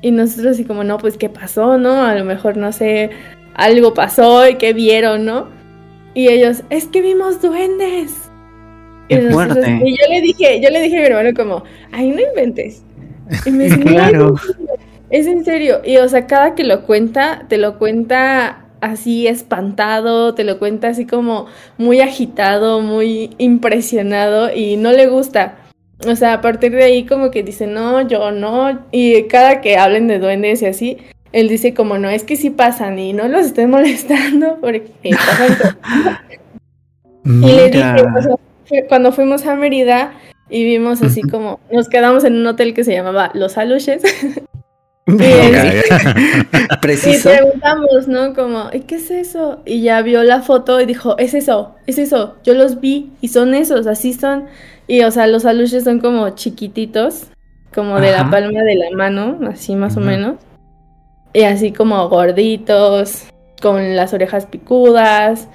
Y 0.00 0.10
nosotros 0.10 0.54
así 0.54 0.64
como, 0.64 0.82
no, 0.84 0.98
pues 0.98 1.16
qué 1.16 1.28
pasó, 1.28 1.78
¿no? 1.78 2.04
A 2.04 2.14
lo 2.14 2.24
mejor, 2.24 2.56
no 2.56 2.72
sé, 2.72 3.10
algo 3.54 3.94
pasó 3.94 4.48
y 4.48 4.56
qué 4.56 4.72
vieron, 4.72 5.24
¿no? 5.24 5.48
Y 6.14 6.28
ellos, 6.28 6.62
es 6.70 6.86
que 6.86 7.00
vimos 7.00 7.40
duendes. 7.40 8.12
Y, 9.08 9.16
yo 9.16 10.08
le 10.08 10.20
dije, 10.22 10.60
yo 10.60 10.70
le 10.70 10.80
dije 10.80 10.98
a 10.98 11.00
mi 11.00 11.06
hermano 11.06 11.30
como, 11.34 11.64
ay, 11.90 12.10
no 12.10 12.20
inventes. 12.20 12.82
Y 13.46 13.50
me 13.50 13.64
dice, 13.64 13.80
claro. 13.80 14.34
es 15.10 15.26
en 15.26 15.44
serio. 15.44 15.80
Y 15.84 15.96
o 15.98 16.08
sea, 16.08 16.26
cada 16.26 16.54
que 16.54 16.64
lo 16.64 16.84
cuenta, 16.86 17.46
te 17.48 17.58
lo 17.58 17.78
cuenta 17.78 18.64
así 18.80 19.28
espantado, 19.28 20.34
te 20.34 20.44
lo 20.44 20.58
cuenta 20.58 20.88
así 20.88 21.06
como 21.06 21.46
muy 21.78 22.00
agitado, 22.00 22.80
muy 22.80 23.30
impresionado 23.38 24.52
y 24.54 24.76
no 24.76 24.92
le 24.92 25.06
gusta. 25.06 25.56
O 26.06 26.16
sea, 26.16 26.34
a 26.34 26.40
partir 26.40 26.72
de 26.72 26.82
ahí 26.82 27.06
como 27.06 27.30
que 27.30 27.42
dice, 27.44 27.66
no, 27.66 28.06
yo 28.06 28.32
no. 28.32 28.80
Y 28.90 29.22
cada 29.24 29.60
que 29.60 29.76
hablen 29.76 30.08
de 30.08 30.18
duendes 30.18 30.62
y 30.62 30.66
así, 30.66 30.98
él 31.32 31.48
dice 31.48 31.74
como, 31.74 31.96
no, 31.96 32.10
es 32.10 32.24
que 32.24 32.36
sí 32.36 32.50
pasan 32.50 32.98
y 32.98 33.12
no 33.12 33.28
los 33.28 33.46
estoy 33.46 33.66
molestando 33.66 34.58
porque 34.60 34.90
pasan. 35.10 35.76
y 37.24 37.52
le 37.52 37.70
dije, 37.70 37.94
cuando 38.88 39.12
fuimos 39.12 39.46
a 39.46 39.54
Mérida 39.56 40.12
y 40.48 40.64
vimos 40.64 41.02
así 41.02 41.22
como, 41.22 41.60
nos 41.70 41.88
quedamos 41.88 42.24
en 42.24 42.34
un 42.34 42.46
hotel 42.46 42.74
que 42.74 42.84
se 42.84 42.92
llamaba 42.92 43.30
Los 43.34 43.56
Aluches. 43.58 44.02
Preciso. 46.80 47.30
Y 47.30 47.36
preguntamos, 47.36 48.06
¿no? 48.06 48.34
Como, 48.34 48.70
¿qué 48.70 48.94
es 48.96 49.10
eso? 49.10 49.60
Y 49.64 49.82
ya 49.82 50.00
vio 50.02 50.22
la 50.22 50.42
foto 50.42 50.80
y 50.80 50.86
dijo, 50.86 51.18
es 51.18 51.34
eso, 51.34 51.74
es 51.86 51.98
eso, 51.98 52.36
yo 52.44 52.54
los 52.54 52.80
vi 52.80 53.10
y 53.20 53.28
son 53.28 53.54
esos, 53.54 53.86
así 53.86 54.12
son. 54.12 54.46
Y 54.86 55.02
o 55.02 55.10
sea, 55.10 55.26
los 55.26 55.44
aluches 55.44 55.84
son 55.84 56.00
como 56.00 56.30
chiquititos, 56.30 57.24
como 57.74 58.00
de 58.00 58.12
la 58.12 58.30
palma 58.30 58.60
de 58.62 58.74
la 58.76 58.90
mano, 58.96 59.38
así 59.48 59.74
más 59.74 59.96
o 59.96 60.00
menos. 60.00 60.36
Y 61.32 61.42
así 61.42 61.72
como 61.72 62.08
gorditos, 62.08 63.24
con 63.60 63.96
las 63.96 64.12
orejas 64.12 64.46
picudas. 64.46 65.48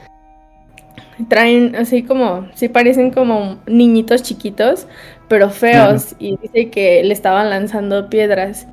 Traen 1.30 1.76
así 1.76 2.04
como, 2.04 2.48
sí 2.54 2.70
parecen 2.70 3.12
como 3.12 3.60
niñitos 3.66 4.24
chiquitos, 4.24 4.88
pero 5.28 5.50
feos. 5.50 6.16
Y 6.20 6.38
dice 6.38 6.70
que 6.70 7.04
le 7.04 7.14
estaban 7.14 7.50
lanzando 7.50 8.10
piedras. 8.10 8.68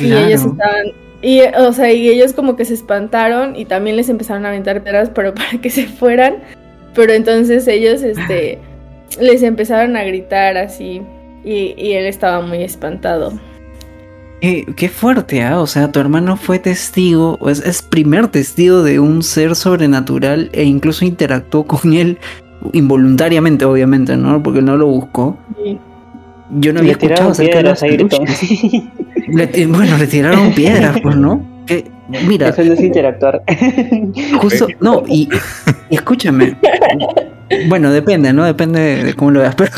Y 0.00 0.12
ellos 0.12 0.44
estaban. 0.44 0.86
Y, 1.22 1.40
o 1.42 1.72
sea, 1.72 1.92
y 1.92 2.08
ellos 2.08 2.32
como 2.32 2.56
que 2.56 2.64
se 2.64 2.74
espantaron 2.74 3.56
y 3.56 3.64
también 3.64 3.96
les 3.96 4.08
empezaron 4.08 4.44
a 4.44 4.48
aventar 4.48 4.82
piedras, 4.82 5.10
pero 5.14 5.34
para 5.34 5.58
que 5.60 5.70
se 5.70 5.86
fueran. 5.86 6.36
Pero 6.94 7.12
entonces 7.12 7.66
ellos, 7.66 8.02
este, 8.02 8.58
les 9.20 9.42
empezaron 9.42 9.96
a 9.96 10.04
gritar 10.04 10.56
así. 10.56 11.02
Y, 11.44 11.92
él 11.92 12.06
estaba 12.06 12.40
muy 12.40 12.62
espantado. 12.62 13.32
Qué 14.40 14.88
fuerte, 14.88 15.42
¿ah? 15.42 15.60
O 15.60 15.66
sea, 15.66 15.90
tu 15.90 16.00
hermano 16.00 16.36
fue 16.36 16.58
testigo, 16.58 17.38
es, 17.48 17.60
es 17.60 17.82
primer 17.82 18.28
testigo 18.28 18.82
de 18.82 19.00
un 19.00 19.22
ser 19.22 19.56
sobrenatural 19.56 20.50
e 20.52 20.64
incluso 20.64 21.04
interactuó 21.04 21.64
con 21.64 21.94
él 21.94 22.18
involuntariamente, 22.72 23.64
obviamente, 23.64 24.16
¿no? 24.16 24.42
Porque 24.42 24.62
no 24.62 24.76
lo 24.76 24.86
buscó. 24.86 25.36
Yo 26.50 26.72
no 26.72 26.80
había 26.80 26.92
escuchado 26.92 27.30
acerca 27.30 27.58
de 27.58 27.64
los 27.64 27.80
bueno, 29.68 29.98
le 29.98 30.06
tiraron 30.06 30.52
piedras, 30.52 31.00
pues, 31.02 31.16
¿no? 31.16 31.44
Que, 31.66 31.90
mira. 32.26 32.50
Eso 32.50 32.62
no 32.64 32.74
es 32.74 32.80
interactuar. 32.80 33.42
Justo, 34.40 34.68
no, 34.80 35.02
y, 35.08 35.28
escúchame. 35.90 36.56
Bueno, 37.68 37.90
depende, 37.90 38.32
¿no? 38.32 38.44
Depende 38.44 39.04
de 39.04 39.14
cómo 39.14 39.30
lo 39.30 39.40
veas. 39.40 39.54
Pero, 39.54 39.72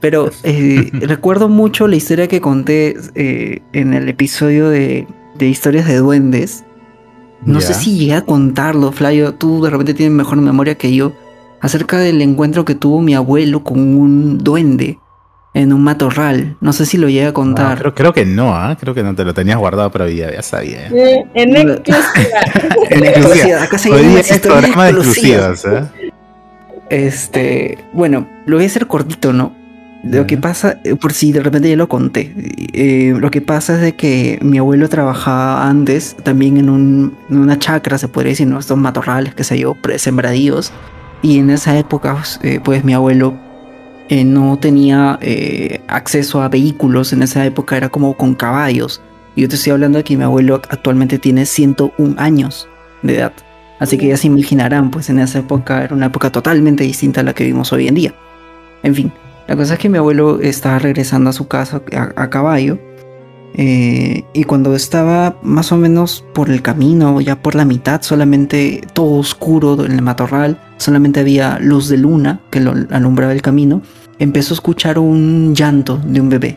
pero 0.00 0.30
eh, 0.42 0.90
recuerdo 0.92 1.48
mucho 1.48 1.86
la 1.86 1.96
historia 1.96 2.28
que 2.28 2.40
conté 2.40 2.96
eh, 3.14 3.62
en 3.72 3.94
el 3.94 4.08
episodio 4.08 4.68
de, 4.68 5.06
de 5.36 5.46
historias 5.46 5.86
de 5.86 5.96
duendes. 5.96 6.64
No 7.44 7.62
sé 7.62 7.72
si 7.72 7.96
llegué 7.96 8.14
a 8.14 8.22
contarlo, 8.22 8.92
Flavio. 8.92 9.32
Tú 9.32 9.62
de 9.62 9.70
repente 9.70 9.94
tienes 9.94 10.14
mejor 10.14 10.36
memoria 10.38 10.74
que 10.74 10.94
yo. 10.94 11.12
Acerca 11.62 11.98
del 11.98 12.20
encuentro 12.20 12.66
que 12.66 12.74
tuvo 12.74 13.00
mi 13.00 13.14
abuelo 13.14 13.64
con 13.64 13.78
un 13.78 14.38
duende 14.38 14.98
en 15.54 15.72
un 15.72 15.82
matorral. 15.82 16.56
No 16.60 16.72
sé 16.72 16.86
si 16.86 16.96
lo 16.96 17.08
llegué 17.08 17.26
a 17.26 17.32
contar. 17.32 17.78
creo, 17.78 17.94
creo, 17.94 18.12
que 18.12 18.24
no, 18.24 18.54
¿ah? 18.54 18.76
creo 18.78 18.94
que 18.94 19.02
no 19.02 19.14
te 19.14 19.24
lo 19.24 19.34
tenías 19.34 19.58
guardado, 19.58 19.90
pero 19.90 20.08
ya, 20.08 20.30
ya 20.32 20.42
sabía. 20.42 20.88
¿eh? 20.88 21.24
en 21.34 21.56
exclusiva. 21.56 22.40
en 22.90 23.04
exclusiva. 23.04 23.62
Acá 23.62 23.78
se 23.78 23.90
llama 23.90 24.22
programa 24.42 24.84
de 24.84 24.90
exclusivas. 24.90 25.64
¿eh? 25.64 26.12
Este, 26.90 27.78
bueno, 27.92 28.28
lo 28.46 28.56
voy 28.56 28.64
a 28.64 28.68
hacer 28.68 28.86
cortito, 28.86 29.32
¿no? 29.32 29.54
Lo 30.02 30.26
que 30.26 30.38
pasa, 30.38 30.80
eh, 30.84 30.96
por 30.96 31.12
si 31.12 31.30
de 31.30 31.40
repente 31.40 31.68
ya 31.68 31.76
lo 31.76 31.88
conté, 31.88 32.32
eh, 32.72 33.14
lo 33.18 33.30
que 33.30 33.42
pasa 33.42 33.74
es 33.74 33.80
de 33.82 33.96
que 33.96 34.38
mi 34.40 34.56
abuelo 34.56 34.88
trabajaba 34.88 35.68
antes 35.68 36.16
también 36.22 36.56
en, 36.56 36.70
un, 36.70 37.16
en 37.28 37.38
una 37.38 37.58
chacra, 37.58 37.98
se 37.98 38.08
podría 38.08 38.30
decir, 38.30 38.46
¿no? 38.46 38.58
estos 38.58 38.78
matorrales, 38.78 39.34
que 39.34 39.44
se 39.44 39.58
yo, 39.58 39.76
sembradíos. 39.96 40.72
Y 41.22 41.38
en 41.38 41.50
esa 41.50 41.78
época, 41.78 42.14
pues, 42.14 42.40
pues 42.64 42.82
mi 42.82 42.94
abuelo 42.94 43.34
eh, 44.10 44.24
no 44.24 44.58
tenía 44.58 45.20
eh, 45.22 45.82
acceso 45.86 46.42
a 46.42 46.48
vehículos 46.48 47.12
en 47.12 47.22
esa 47.22 47.46
época, 47.46 47.76
era 47.76 47.90
como 47.90 48.16
con 48.16 48.34
caballos. 48.34 49.00
Y 49.36 49.42
yo 49.42 49.48
te 49.48 49.54
estoy 49.54 49.70
hablando 49.70 49.98
de 49.98 50.04
que 50.04 50.16
mi 50.16 50.24
abuelo 50.24 50.56
actualmente 50.68 51.20
tiene 51.20 51.46
101 51.46 52.16
años 52.18 52.68
de 53.02 53.18
edad. 53.18 53.32
Así 53.78 53.98
que 53.98 54.08
ya 54.08 54.16
se 54.16 54.26
imaginarán, 54.26 54.90
pues 54.90 55.10
en 55.10 55.20
esa 55.20 55.38
época 55.38 55.84
era 55.84 55.94
una 55.94 56.06
época 56.06 56.32
totalmente 56.32 56.82
distinta 56.82 57.20
a 57.20 57.22
la 57.22 57.34
que 57.34 57.44
vivimos 57.44 57.72
hoy 57.72 57.86
en 57.86 57.94
día. 57.94 58.14
En 58.82 58.96
fin, 58.96 59.12
la 59.50 59.56
cosa 59.56 59.74
es 59.74 59.80
que 59.80 59.88
mi 59.88 59.98
abuelo 59.98 60.40
estaba 60.40 60.78
regresando 60.78 61.28
a 61.28 61.32
su 61.32 61.48
casa 61.48 61.82
a, 61.92 62.30
caballo. 62.30 62.78
Eh, 63.54 64.22
y 64.32 64.44
cuando 64.44 64.76
estaba 64.76 65.40
más 65.42 65.72
o 65.72 65.76
menos 65.76 66.24
por 66.34 66.50
el 66.50 66.62
camino, 66.62 67.20
ya 67.20 67.42
por 67.42 67.56
la 67.56 67.64
mitad, 67.64 68.00
solamente 68.00 68.80
todo 68.92 69.14
oscuro 69.14 69.84
en 69.84 69.90
el 69.90 70.02
matorral, 70.02 70.60
solamente 70.76 71.18
había 71.18 71.58
luz 71.58 71.88
de 71.88 71.96
luna 71.96 72.38
que 72.50 72.60
lo 72.60 72.74
alumbraba 72.90 73.32
el 73.32 73.42
camino 73.42 73.82
empezó 74.20 74.54
a 74.54 74.58
escuchar 74.58 75.00
un 75.00 75.52
llanto 75.52 75.98
de 75.98 76.20
un 76.20 76.28
bebé. 76.28 76.56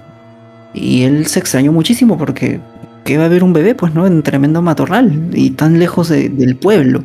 Y 0.75 1.01
él 1.01 1.25
se 1.25 1.39
extrañó 1.39 1.71
muchísimo 1.71 2.15
porque 2.15 2.59
¿qué 3.05 3.17
va 3.17 3.23
a 3.23 3.25
haber 3.25 3.43
un 3.43 3.53
bebé? 3.53 3.73
Pues 3.73 3.95
no, 3.95 4.05
en 4.05 4.21
tremendo 4.21 4.61
matorral 4.61 5.31
y 5.33 5.49
tan 5.49 5.79
lejos 5.79 6.09
del 6.09 6.57
pueblo. 6.57 7.03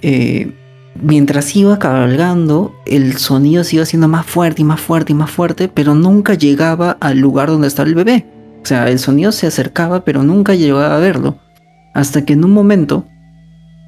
Eh, 0.00 0.52
mientras 1.00 1.54
iba 1.56 1.78
cabalgando, 1.78 2.74
el 2.86 3.16
sonido 3.16 3.64
se 3.64 3.76
iba 3.76 3.82
haciendo 3.82 4.08
más 4.08 4.26
fuerte 4.26 4.62
y 4.62 4.64
más 4.64 4.80
fuerte 4.80 5.12
y 5.12 5.16
más 5.16 5.30
fuerte, 5.30 5.68
pero 5.68 5.94
nunca 5.94 6.34
llegaba 6.34 6.96
al 7.00 7.18
lugar 7.18 7.48
donde 7.48 7.68
estaba 7.68 7.88
el 7.88 7.94
bebé. 7.94 8.26
O 8.62 8.66
sea, 8.66 8.88
el 8.88 8.98
sonido 8.98 9.32
se 9.32 9.46
acercaba, 9.46 10.04
pero 10.04 10.22
nunca 10.22 10.54
llegaba 10.54 10.94
a 10.94 11.00
verlo. 11.00 11.38
Hasta 11.94 12.24
que 12.24 12.34
en 12.34 12.44
un 12.44 12.52
momento 12.52 13.06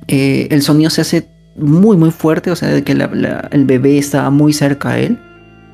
eh, 0.09 0.49
el 0.51 0.63
sonido 0.63 0.91
se 0.91 1.03
hace 1.03 1.29
muy, 1.57 1.97
muy 1.97 2.11
fuerte, 2.11 2.51
o 2.51 2.57
sea, 2.57 2.69
de 2.69 2.83
que 2.83 2.93
el 2.93 3.65
bebé 3.65 3.99
estaba 3.99 4.31
muy 4.31 4.53
cerca 4.53 4.91
a 4.91 4.99
él. 4.99 5.19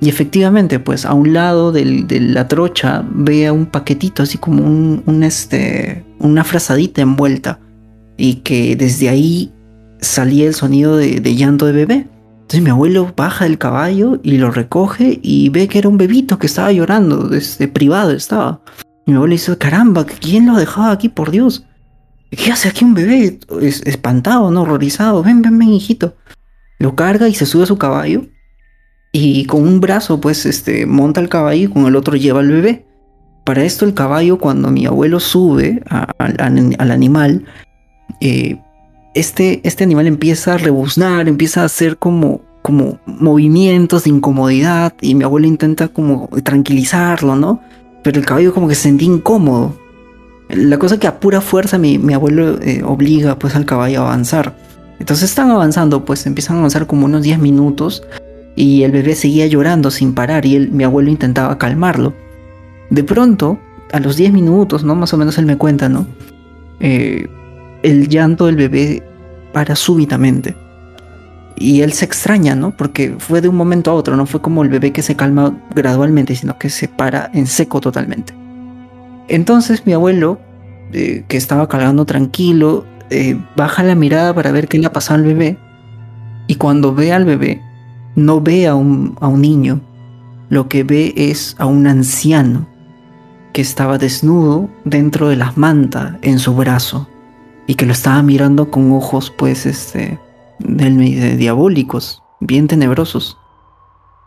Y 0.01 0.09
efectivamente, 0.09 0.79
pues 0.79 1.05
a 1.05 1.13
un 1.13 1.35
lado 1.35 1.73
de 1.73 1.85
la 1.85 2.49
trocha 2.49 3.05
ve 3.11 3.51
un 3.51 3.67
paquetito, 3.67 4.23
así 4.23 4.39
como 4.39 4.65
un, 4.65 5.23
este, 5.23 6.05
una 6.19 6.45
frazadita 6.45 7.03
envuelta. 7.03 7.61
Y 8.17 8.37
que 8.37 8.77
desde 8.77 9.09
ahí 9.09 9.53
salía 10.01 10.47
el 10.47 10.55
sonido 10.55 10.97
de, 10.97 11.21
llanto 11.35 11.67
de 11.67 11.73
bebé. 11.73 12.07
Entonces 12.43 12.63
mi 12.63 12.71
abuelo 12.71 13.13
baja 13.17 13.45
del 13.45 13.59
caballo 13.59 14.19
y 14.23 14.39
lo 14.39 14.51
recoge 14.51 15.21
y 15.23 15.49
ve 15.51 15.69
que 15.69 15.79
era 15.79 15.89
un 15.89 15.99
bebito 15.99 16.39
que 16.39 16.47
estaba 16.47 16.73
llorando, 16.73 17.29
desde 17.29 17.69
privado 17.69 18.11
estaba. 18.13 18.61
Y 19.07 19.13
mi 19.13 19.17
abuelo 19.17 19.33
dice, 19.33 19.57
caramba, 19.57 20.05
¿quién 20.05 20.47
lo 20.47 20.57
dejaba 20.57 20.91
aquí, 20.91 21.09
por 21.09 21.31
Dios? 21.31 21.65
¿Qué 22.31 22.53
hace 22.53 22.69
aquí 22.69 22.85
un 22.85 22.95
bebé? 22.95 23.39
espantado, 23.61 24.51
¿no? 24.51 24.63
Horrorizado. 24.63 25.23
Ven, 25.23 25.43
ven, 25.43 25.59
ven, 25.59 25.71
hijito. 25.71 26.17
Lo 26.79 26.95
carga 26.95 27.29
y 27.29 27.35
se 27.35 27.47
sube 27.47 27.65
a 27.65 27.67
su 27.67 27.77
caballo. 27.77 28.27
Y 29.13 29.45
con 29.47 29.67
un 29.67 29.81
brazo, 29.81 30.21
pues, 30.21 30.47
este, 30.47 30.87
monta 30.87 31.21
el 31.21 31.29
caballo 31.29 31.65
y 31.65 31.69
con 31.69 31.87
el 31.87 31.97
otro 31.97 32.17
lleva 32.17 32.41
al 32.41 32.51
bebé. 32.51 32.87
Para 33.45 33.65
esto, 33.65 33.85
el 33.85 33.95
caballo, 33.95 34.39
cuando 34.39 34.71
mi 34.71 34.87
abuelo 34.87 35.19
sube 35.19 35.83
al 35.89 36.91
animal, 36.91 37.45
eh, 38.21 38.61
este, 39.15 39.61
este 39.65 39.85
animal 39.85 40.07
empieza 40.07 40.55
a 40.55 40.59
rebuznar, 40.59 41.29
empieza 41.29 41.63
a 41.63 41.65
hacer 41.65 41.97
como, 41.97 42.43
como 42.63 42.99
movimientos 43.07 44.05
de 44.05 44.11
incomodidad 44.11 44.95
y 45.01 45.15
mi 45.15 45.25
abuelo 45.25 45.47
intenta 45.47 45.89
como 45.89 46.29
tranquilizarlo, 46.45 47.37
¿no? 47.37 47.61
Pero 48.03 48.19
el 48.19 48.27
caballo 48.27 48.55
como 48.55 48.69
que 48.69 48.75
se 48.75 48.83
sentía 48.83 49.09
incómodo. 49.09 49.75
La 50.49 50.79
cosa 50.79 50.99
que 50.99 51.07
a 51.07 51.21
pura 51.21 51.41
fuerza 51.41 51.79
mi, 51.79 51.97
abuelo 52.13 52.61
eh, 52.61 52.83
obliga 52.85 53.39
pues 53.39 53.55
al 53.55 53.67
caballo 53.67 54.01
a 54.01 54.07
avanzar. 54.07 54.57
Entonces 54.99 55.31
están 55.31 55.51
avanzando, 55.51 56.05
pues 56.05 56.27
empiezan 56.27 56.57
a 56.57 56.59
avanzar 56.61 56.87
como 56.87 57.07
unos 57.07 57.23
10 57.23 57.39
minutos 57.39 58.03
y 58.57 58.83
el 58.83 58.93
bebé 58.93 59.15
seguía 59.15 59.47
llorando 59.47 59.91
sin 59.91 60.15
parar 60.15 60.45
y 60.45 60.59
mi 60.59 60.85
abuelo 60.85 61.11
intentaba 61.11 61.57
calmarlo. 61.57 62.15
De 62.91 63.05
pronto, 63.05 63.59
a 63.93 64.01
los 64.01 64.17
10 64.17 64.33
minutos, 64.33 64.85
¿no? 64.85 64.95
Más 64.95 65.15
o 65.15 65.17
menos 65.17 65.39
él 65.39 65.47
me 65.47 65.57
cuenta, 65.57 65.89
¿no? 65.89 66.07
Eh, 66.81 67.29
el 67.83 68.09
llanto 68.09 68.47
del 68.47 68.57
bebé 68.57 69.03
para 69.53 69.77
súbitamente. 69.77 70.55
Y 71.57 71.83
él 71.83 71.93
se 71.93 72.05
extraña, 72.05 72.55
¿no? 72.55 72.77
Porque 72.77 73.17
fue 73.19 73.41
de 73.41 73.49
un 73.49 73.57
momento 73.57 73.91
a 73.91 73.95
otro, 73.95 74.17
no 74.17 74.27
fue 74.27 74.41
como 74.41 74.63
el 74.63 74.71
bebé 74.71 74.93
que 74.93 75.03
se 75.03 75.17
calma 75.17 75.59
gradualmente, 75.75 76.35
sino 76.35 76.59
que 76.59 76.71
se 76.71 76.89
para 76.89 77.31
en 77.35 77.47
seco 77.47 77.81
totalmente. 77.81 78.33
Entonces 79.29 79.87
mi 79.87 79.93
abuelo, 79.93 80.41
eh, 80.93 81.25
que 81.29 81.37
estaba 81.37 81.69
cargando 81.69 82.07
tranquilo, 82.07 82.87
eh, 83.11 83.39
baja 83.57 83.83
la 83.83 83.95
mirada 83.95 84.35
para 84.35 84.53
ver 84.53 84.69
qué 84.69 84.79
le 84.79 84.87
ha 84.87 84.93
pasado 84.93 85.21
al 85.21 85.27
bebé. 85.27 85.59
Y 86.47 86.55
cuando 86.55 86.95
ve 86.95 87.13
al 87.13 87.25
bebé, 87.25 87.61
no 88.17 88.41
ve 88.41 88.67
a 88.67 88.75
un, 88.75 89.17
a 89.21 89.29
un 89.29 89.43
niño, 89.43 89.81
lo 90.49 90.69
que 90.69 90.83
ve 90.83 91.13
es 91.17 91.55
a 91.59 91.67
un 91.67 91.87
anciano 91.87 92.67
que 93.53 93.61
estaba 93.61 93.99
desnudo 93.99 94.71
dentro 94.85 95.29
de 95.29 95.37
las 95.37 95.57
mantas 95.57 96.15
en 96.23 96.39
su 96.39 96.55
brazo 96.55 97.10
y 97.67 97.75
que 97.75 97.87
lo 97.87 97.93
estaba 97.93 98.23
mirando 98.23 98.71
con 98.71 98.93
ojos 98.93 99.33
pues 99.37 99.67
este 99.67 100.19
diabólicos, 100.59 102.23
bien 102.41 102.69
tenebrosos. 102.69 103.39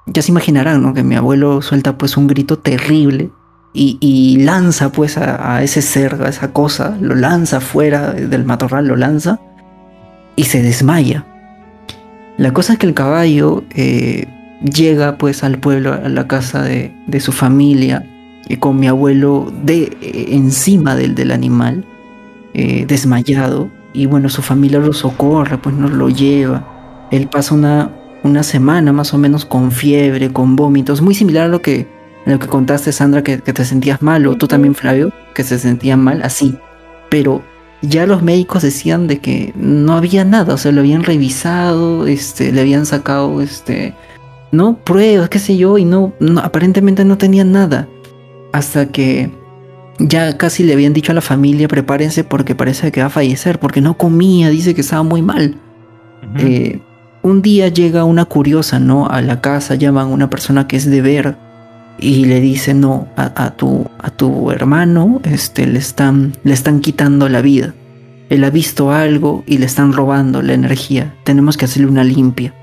Ya 0.06 0.22
se 0.22 0.32
imaginarán, 0.32 0.82
¿no? 0.82 0.94
Que 0.94 1.04
mi 1.04 1.16
abuelo 1.16 1.62
suelta 1.62 1.98
pues 1.98 2.18
un 2.18 2.28
grito 2.28 2.60
terrible 2.60 3.32
y, 3.74 4.38
lanza 4.42 4.92
pues 4.92 5.18
a, 5.18 5.64
ese 5.64 5.82
ser, 5.82 6.22
a 6.22 6.30
esa 6.30 6.52
cosa, 6.54 6.98
lo 7.02 7.16
lanza 7.16 7.60
fuera 7.60 8.12
del 8.12 8.46
matorral, 8.46 8.88
lo 8.88 8.96
lanza 8.96 9.40
y 10.36 10.44
se 10.44 10.62
desmaya. 10.62 11.26
La 12.38 12.52
cosa 12.52 12.74
es 12.74 12.80
que 12.80 12.88
el 12.88 12.94
caballo 12.94 13.64
eh, 13.72 14.28
llega 14.62 15.18
pues 15.18 15.44
al 15.44 15.60
pueblo, 15.60 15.94
a 15.94 16.10
la 16.10 16.28
casa 16.28 16.62
de, 16.62 17.20
su 17.20 17.32
familia, 17.32 18.08
y 18.50 18.58
con 18.58 18.78
mi 18.78 18.88
abuelo 18.88 19.52
de, 19.64 19.98
eh, 20.02 20.26
encima 20.32 20.96
del, 20.96 21.16
del 21.16 21.32
animal, 21.32 21.86
eh, 22.54 22.86
desmayado, 22.88 23.70
y 23.94 24.08
bueno, 24.08 24.30
su 24.30 24.42
familia 24.42 24.80
lo 24.80 24.94
socorre, 24.94 25.58
pues 25.58 25.76
nos 25.76 25.92
lo 25.92 26.10
lleva. 26.10 27.08
Él 27.12 27.28
pasa 27.28 27.54
una, 27.54 27.92
una 28.24 28.44
semana 28.44 28.92
más 28.92 29.14
o 29.14 29.18
menos 29.18 29.46
con 29.46 29.72
fiebre, 29.72 30.32
con 30.32 30.56
vómitos, 30.56 31.02
muy 31.02 31.14
similar 31.14 31.46
a 31.46 31.48
lo 31.48 31.62
que, 31.62 31.88
lo 32.26 32.40
que 32.40 32.48
contaste, 32.48 32.92
Sandra, 32.92 33.24
que, 33.24 33.38
te 33.38 33.66
sentías 33.66 34.02
mal, 34.02 34.26
o 34.28 34.36
tú 34.36 34.48
también, 34.48 34.76
Flavio, 34.76 35.12
que 35.36 35.44
se 35.44 35.60
sentían 35.60 36.02
mal, 36.04 36.24
así. 36.24 36.58
Pero 37.10 37.44
ya 37.82 38.06
los 38.08 38.24
médicos 38.24 38.64
decían 38.64 39.08
de 39.08 39.20
que 39.20 39.54
no 39.56 39.94
había 39.94 40.26
nada, 40.26 40.56
o 40.56 40.58
sea, 40.58 40.72
lo 40.72 40.82
habían 40.82 41.04
revisado, 41.04 42.08
este, 42.08 42.52
le 42.52 42.62
habían 42.62 42.86
sacado, 42.86 43.42
este, 43.42 43.94
no 44.52 44.78
pruebas, 44.78 45.30
qué 45.30 45.40
sé 45.40 45.58
yo, 45.58 45.78
y 45.78 45.86
no, 45.86 46.14
aparentemente 46.42 47.06
no 47.06 47.18
tenían 47.18 47.52
nada. 47.52 47.88
Hasta 48.54 48.88
que 48.88 49.32
ya 50.04 50.38
casi 50.38 50.64
le 50.64 50.74
habían 50.74 50.94
dicho 50.94 51.12
a 51.12 51.16
la 51.16 51.22
familia, 51.22 51.68
prepárense 51.68 52.24
porque 52.24 52.56
parece 52.56 52.92
que 52.92 53.02
va 53.02 53.08
a 53.08 53.10
fallecer, 53.10 53.60
porque 53.60 53.82
no 53.82 53.98
comía, 53.98 54.50
dice 54.50 54.76
que 54.76 54.82
estaba 54.82 55.04
muy 55.04 55.22
mal. 55.22 55.58
Eh, 56.38 56.80
un 57.22 57.42
día 57.42 57.68
llega 57.70 58.04
una 58.04 58.26
curiosa, 58.26 58.80
¿no? 58.80 59.08
A 59.08 59.22
la 59.22 59.42
casa, 59.42 59.76
llaman 59.76 60.08
a 60.08 60.14
una 60.14 60.30
persona 60.30 60.68
que 60.68 60.76
es 60.76 60.90
de 60.90 61.02
ver 61.02 61.38
y 62.00 62.26
le 62.26 62.42
dice 62.42 62.74
no 62.74 63.08
a, 63.16 63.52
tu 63.52 63.86
a 64.00 64.10
tu 64.10 64.52
hermano 64.52 65.22
este 65.24 65.68
le 65.68 65.80
están 65.80 66.34
le 66.44 66.54
están 66.54 66.80
quitando 66.80 67.30
la 67.30 67.42
vida 67.42 67.76
él 68.30 68.44
ha 68.44 68.50
visto 68.50 68.92
algo 68.92 69.44
y 69.46 69.60
le 69.60 69.68
están 69.68 69.94
robando 69.94 70.42
la 70.42 70.54
energía 70.54 71.14
tenemos 71.24 71.56
que 71.56 71.66
hacerle 71.66 71.88
una 71.88 72.04
limpia 72.04 72.54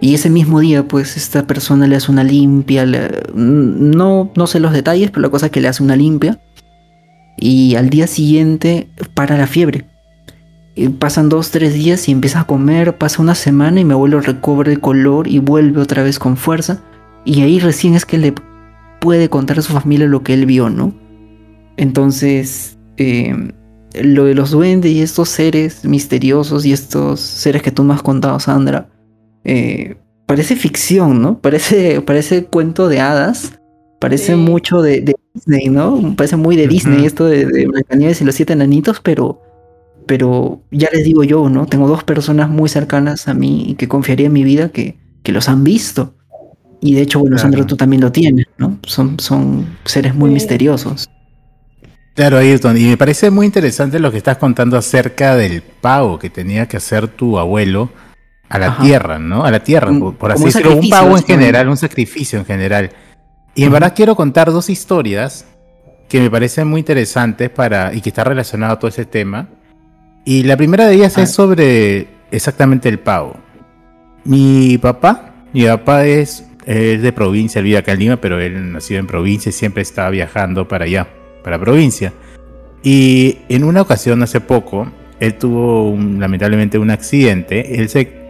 y 0.00 0.14
ese 0.14 0.30
mismo 0.30 0.60
día 0.60 0.86
pues 0.86 1.16
esta 1.16 1.46
persona 1.46 1.86
le 1.86 1.96
hace 1.96 2.10
una 2.10 2.24
limpia 2.24 2.84
no 3.34 4.30
no 4.34 4.46
sé 4.46 4.60
los 4.60 4.72
detalles 4.72 5.10
pero 5.10 5.22
la 5.22 5.30
cosa 5.30 5.46
es 5.46 5.52
que 5.52 5.60
le 5.60 5.68
hace 5.68 5.82
una 5.82 5.96
limpia. 5.96 6.40
Y 7.36 7.74
al 7.74 7.90
día 7.90 8.06
siguiente 8.06 8.88
para 9.14 9.36
la 9.36 9.48
fiebre. 9.48 9.86
Y 10.76 10.88
pasan 10.88 11.28
dos 11.28 11.50
tres 11.50 11.74
días 11.74 12.08
y 12.08 12.12
empieza 12.12 12.40
a 12.40 12.46
comer 12.46 12.96
pasa 12.96 13.22
una 13.22 13.34
semana 13.34 13.80
y 13.80 13.84
mi 13.84 13.92
abuelo 13.92 14.20
recobra 14.20 14.70
el 14.70 14.80
color 14.80 15.26
y 15.26 15.38
vuelve 15.40 15.80
otra 15.80 16.02
vez 16.02 16.18
con 16.18 16.36
fuerza. 16.36 16.80
Y 17.24 17.42
ahí 17.42 17.58
recién 17.58 17.94
es 17.94 18.04
que 18.06 18.18
le 18.18 18.34
puede 19.00 19.28
contar 19.28 19.58
a 19.58 19.62
su 19.62 19.72
familia 19.72 20.06
lo 20.06 20.22
que 20.22 20.34
él 20.34 20.46
vio, 20.46 20.70
¿no? 20.70 20.94
Entonces, 21.76 22.78
eh, 22.96 23.52
lo 24.02 24.24
de 24.24 24.34
los 24.34 24.50
duendes 24.50 24.92
y 24.92 25.02
estos 25.02 25.28
seres 25.28 25.84
misteriosos 25.84 26.64
y 26.64 26.72
estos 26.72 27.20
seres 27.20 27.62
que 27.62 27.70
tú 27.70 27.84
me 27.84 27.94
has 27.94 28.02
contado, 28.02 28.38
Sandra, 28.40 28.88
eh, 29.44 29.96
parece 30.26 30.56
ficción, 30.56 31.20
¿no? 31.20 31.38
Parece, 31.38 32.00
parece 32.00 32.44
cuento 32.44 32.88
de 32.88 33.00
hadas, 33.00 33.58
parece 34.00 34.36
mucho 34.36 34.82
de, 34.82 35.14
Disney, 35.34 35.68
¿no? 35.68 36.14
Parece 36.16 36.36
muy 36.36 36.56
de 36.56 36.68
Disney 36.68 37.04
esto 37.04 37.26
de, 37.26 37.46
de 37.46 37.66
Blancanieves 37.66 38.20
y 38.20 38.24
los 38.24 38.34
siete 38.34 38.52
enanitos, 38.52 39.00
pero, 39.00 39.42
pero 40.06 40.62
ya 40.70 40.88
les 40.92 41.04
digo 41.04 41.24
yo, 41.24 41.48
¿no? 41.48 41.66
Tengo 41.66 41.88
dos 41.88 42.04
personas 42.04 42.48
muy 42.48 42.68
cercanas 42.68 43.28
a 43.28 43.34
mí 43.34 43.64
y 43.68 43.74
que 43.74 43.88
confiaría 43.88 44.26
en 44.26 44.32
mi 44.32 44.44
vida 44.44 44.68
que, 44.68 44.96
que 45.22 45.32
los 45.32 45.48
han 45.48 45.64
visto. 45.64 46.14
Y 46.80 46.94
de 46.94 47.02
hecho, 47.02 47.18
bueno, 47.18 47.38
Sandra, 47.38 47.66
tú 47.66 47.76
también 47.76 48.02
lo 48.02 48.12
tienes, 48.12 48.46
¿no? 48.58 48.78
Son, 48.86 49.18
son 49.18 49.66
seres 49.84 50.14
muy 50.14 50.30
misteriosos. 50.30 51.08
Claro, 52.14 52.36
Ayrton, 52.36 52.76
y 52.76 52.84
me 52.84 52.96
parece 52.96 53.30
muy 53.30 53.46
interesante 53.46 53.98
lo 53.98 54.12
que 54.12 54.18
estás 54.18 54.36
contando 54.36 54.76
acerca 54.76 55.34
del 55.34 55.62
pago 55.62 56.18
que 56.18 56.30
tenía 56.30 56.66
que 56.68 56.76
hacer 56.76 57.08
tu 57.08 57.38
abuelo 57.38 57.90
a 58.48 58.58
la 58.58 58.78
tierra, 58.78 59.18
¿no? 59.18 59.44
A 59.44 59.50
la 59.50 59.60
tierra, 59.60 59.90
por, 60.18 60.32
así 60.32 60.44
decirlo, 60.44 60.76
un 60.76 60.88
pago 60.88 61.16
en 61.16 61.24
general, 61.24 61.68
un 61.68 61.76
sacrificio 61.76 62.38
en 62.38 62.44
general. 62.44 62.90
Y 63.54 63.64
en 63.64 63.72
verdad 63.72 63.92
quiero 63.94 64.14
contar 64.14 64.50
dos 64.50 64.70
historias 64.70 65.46
que 66.08 66.20
me 66.20 66.30
parecen 66.30 66.68
muy 66.68 66.80
interesantes 66.80 67.50
para 67.50 67.94
y 67.94 68.00
que 68.00 68.10
está 68.10 68.24
relacionado 68.24 68.74
a 68.74 68.78
todo 68.78 68.88
ese 68.88 69.04
tema. 69.04 69.48
Y 70.24 70.42
la 70.44 70.56
primera 70.56 70.86
de 70.86 70.94
ellas 70.94 71.18
es 71.18 71.30
ah. 71.30 71.32
sobre 71.32 72.08
exactamente 72.30 72.88
el 72.88 72.98
pago. 72.98 73.36
Mi 74.24 74.78
papá, 74.78 75.34
mi 75.52 75.66
papá 75.66 76.04
es 76.04 76.44
es 76.66 77.02
de 77.02 77.12
provincia, 77.12 77.58
él 77.58 77.64
vive 77.66 77.78
acá 77.78 77.92
en 77.92 77.98
Lima, 77.98 78.16
pero 78.16 78.40
él 78.40 78.72
nació 78.72 78.98
en 78.98 79.06
provincia 79.06 79.50
y 79.50 79.52
siempre 79.52 79.82
estaba 79.82 80.10
viajando 80.10 80.66
para 80.66 80.84
allá, 80.84 81.08
para 81.42 81.58
provincia. 81.58 82.12
Y 82.82 83.38
en 83.48 83.64
una 83.64 83.82
ocasión, 83.82 84.22
hace 84.22 84.40
poco, 84.40 84.90
él 85.20 85.34
tuvo 85.34 85.96
lamentablemente 85.96 86.78
un 86.78 86.90
accidente, 86.90 87.80
él 87.80 87.88
se, 87.88 88.23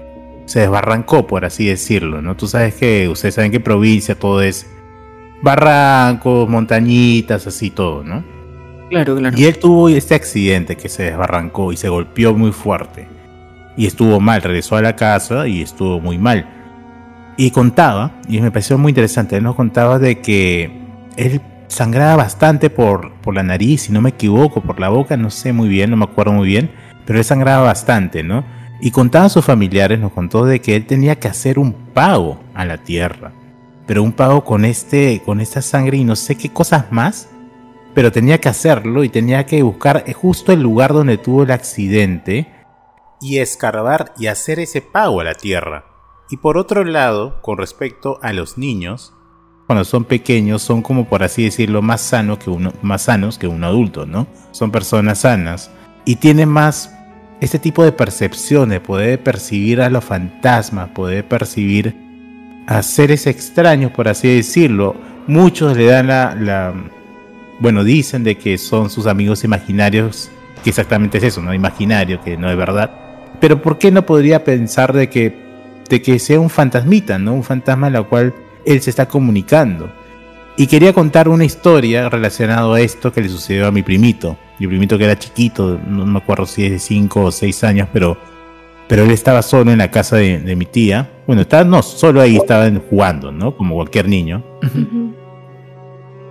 se 0.47 0.61
desbarrancó, 0.61 1.27
por 1.27 1.45
así 1.45 1.67
decirlo, 1.67 2.23
¿no? 2.23 2.37
Tú 2.37 2.47
sabes 2.47 2.75
que, 2.75 3.09
ustedes 3.09 3.35
saben 3.35 3.51
que 3.51 3.61
provincia 3.61 4.15
todo 4.15 4.43
es 4.43 4.71
barrancos, 5.43 6.49
montañitas, 6.49 7.47
así 7.47 7.71
todo, 7.71 8.03
¿no? 8.03 8.25
Claro, 8.91 9.17
claro. 9.17 9.37
Y 9.39 9.45
él 9.45 9.59
tuvo 9.59 9.89
este 9.89 10.15
accidente 10.15 10.77
que 10.77 10.89
se 10.89 11.05
desbarrancó 11.05 11.73
y 11.73 11.77
se 11.77 11.89
golpeó 11.89 12.35
muy 12.35 12.53
fuerte. 12.53 13.09
y 13.77 13.87
estuvo 13.87 14.21
mal, 14.21 14.41
regresó 14.41 14.77
a 14.77 14.83
la 14.83 14.95
casa 14.95 15.49
y 15.49 15.61
estuvo 15.61 15.99
muy 15.99 16.17
mal. 16.17 16.49
Y 17.37 17.51
contaba, 17.51 18.13
y 18.29 18.41
me 18.41 18.53
pareció 18.53 18.79
muy 18.79 18.91
interesante, 18.91 19.37
él 19.37 19.43
nos 19.43 19.57
contaba 19.57 19.99
de 19.99 20.21
que 20.21 20.71
él 21.17 21.41
sangraba 21.67 22.15
bastante 22.15 22.71
por, 22.71 23.15
por 23.15 23.35
la 23.35 23.43
nariz, 23.43 23.83
si 23.83 23.93
no 23.93 24.01
me 24.01 24.11
equivoco, 24.11 24.61
por 24.63 24.79
la 24.79 24.91
boca, 24.91 25.17
no 25.17 25.31
sé 25.31 25.53
muy 25.53 25.69
bien, 25.69 25.91
no 25.91 25.97
me 25.97 26.05
acuerdo 26.05 26.33
muy 26.33 26.47
bien, 26.47 26.71
pero 27.05 27.19
él 27.19 27.25
sangraba 27.25 27.65
bastante, 27.65 28.23
¿no? 28.23 28.45
Y 28.85 28.91
contaba 28.91 29.25
a 29.25 29.31
sus 29.31 29.47
familiares, 29.47 29.99
nos 29.99 30.13
contó 30.13 30.45
de 30.45 30.61
que 30.61 30.77
él 30.77 30.85
tenía 30.85 31.19
que 31.19 31.27
hacer 31.27 31.59
un 31.59 31.73
pago 31.73 32.39
a 32.53 32.67
la 32.67 32.77
tierra, 32.77 33.33
pero 33.87 34.03
un 34.03 34.13
pago 34.13 34.45
con, 34.45 34.67
este, 34.67 35.23
con 35.25 35.41
esta 35.41 35.63
sangre 35.63 35.97
y 35.97 36.05
no 36.05 36.17
sé 36.17 36.37
qué 36.37 36.51
cosas 36.53 36.93
más, 36.93 37.31
pero 37.95 38.13
tenía 38.13 38.39
que 38.43 38.51
hacerlo 38.51 39.03
y 39.03 39.09
tenía 39.09 39.47
que 39.47 39.63
buscar 39.63 40.05
justo 40.13 40.53
el 40.53 40.61
lugar 40.61 40.93
donde 40.93 41.17
tuvo 41.17 41.45
el 41.45 41.53
accidente 41.53 42.53
y 43.23 43.39
escarbar 43.39 44.13
y 44.19 44.27
hacer 44.27 44.61
ese 44.61 44.83
pago 44.83 45.23
a 45.23 45.25
la 45.25 45.35
tierra. 45.35 45.87
Y 46.29 46.37
por 46.37 46.59
otro 46.59 46.85
lado, 46.85 47.41
con 47.41 47.57
respecto 47.57 48.19
a 48.21 48.35
los 48.35 48.59
niños, 48.59 49.15
cuando 49.67 49.87
son 49.87 50.05
pequeños 50.05 50.61
son 50.61 50.83
como 50.83 51.09
por 51.09 51.23
así 51.23 51.45
decirlo 51.45 51.81
más 51.81 52.15
que 52.39 52.51
uno 52.51 52.75
más 52.83 53.05
sanos 53.05 53.39
que 53.39 53.47
un 53.47 53.65
adulto, 53.65 54.05
¿no? 54.05 54.27
Son 54.51 54.71
personas 54.71 55.21
sanas 55.21 55.71
y 56.05 56.17
tienen 56.17 56.51
más 56.51 56.95
este 57.41 57.59
tipo 57.59 57.85
de 57.85 57.93
percepciones, 57.93 58.81
poder 58.81 59.23
percibir 59.23 59.81
a 59.81 59.91
los 59.91 60.05
fantasmas, 60.05 60.91
poder 60.91 61.27
percibir 61.27 61.95
a 62.67 62.83
seres 62.83 63.27
extraños, 63.27 63.93
por 63.93 64.09
así 64.09 64.29
decirlo. 64.29 64.97
Muchos 65.27 65.77
le 65.77 65.87
dan 65.87 66.07
la, 66.07 66.75
bueno, 67.61 67.85
dicen 67.85 68.25
de 68.25 68.37
que 68.37 68.59
son 68.59 68.91
sus 68.91 69.07
amigos 69.07 69.45
imaginarios, 69.45 70.31
que 70.63 70.71
exactamente 70.71 71.19
es 71.19 71.25
eso, 71.25 71.43
no 71.43 71.53
imaginario, 71.55 72.21
que 72.23 72.37
no 72.37 72.51
es 72.51 72.57
verdad. 72.57 72.91
Pero 73.41 73.61
¿por 73.61 73.79
qué 73.79 73.91
no 73.91 74.07
podría 74.07 74.45
pensar 74.45 74.93
de 74.93 75.09
que 75.11 75.45
de 75.89 76.03
que 76.03 76.19
sea 76.19 76.41
un 76.41 76.51
fantasmita, 76.51 77.19
¿no? 77.19 77.35
Un 77.35 77.45
fantasma 77.45 77.89
en 77.89 77.93
la 77.95 78.03
cual 78.03 78.35
él 78.65 78.81
se 78.81 78.91
está 78.91 79.07
comunicando. 79.07 79.93
Y 80.57 80.67
quería 80.67 80.93
contar 80.93 81.29
una 81.29 81.45
historia 81.45 82.09
relacionada 82.09 82.75
a 82.75 82.81
esto 82.81 83.13
que 83.13 83.21
le 83.21 83.29
sucedió 83.29 83.67
a 83.67 83.73
mi 83.73 83.83
primito. 83.83 84.39
Mi 84.59 84.67
primito 84.67 84.97
que 84.97 85.05
era 85.05 85.19
chiquito, 85.19 85.81
no 85.87 86.07
me 86.07 86.19
acuerdo 86.19 86.47
si 86.47 86.65
es 86.65 86.71
de 86.73 86.79
5 86.79 87.23
o 87.23 87.33
6 87.33 87.65
años, 87.65 87.89
pero, 87.93 88.17
pero 88.89 89.03
él 89.03 89.11
estaba 89.11 89.43
solo 89.43 89.73
en 89.73 89.79
la 89.79 89.91
casa 89.91 90.17
de, 90.17 90.57
mi 90.57 90.67
tía. 90.67 91.11
Bueno, 91.27 91.43
estaba, 91.43 91.65
no, 91.65 91.83
solo 91.83 92.21
ahí 92.21 92.37
estaban 92.37 92.81
jugando, 92.89 93.33
¿no? 93.33 93.57
Como 93.57 93.75
cualquier 93.75 94.09
niño. 94.09 94.45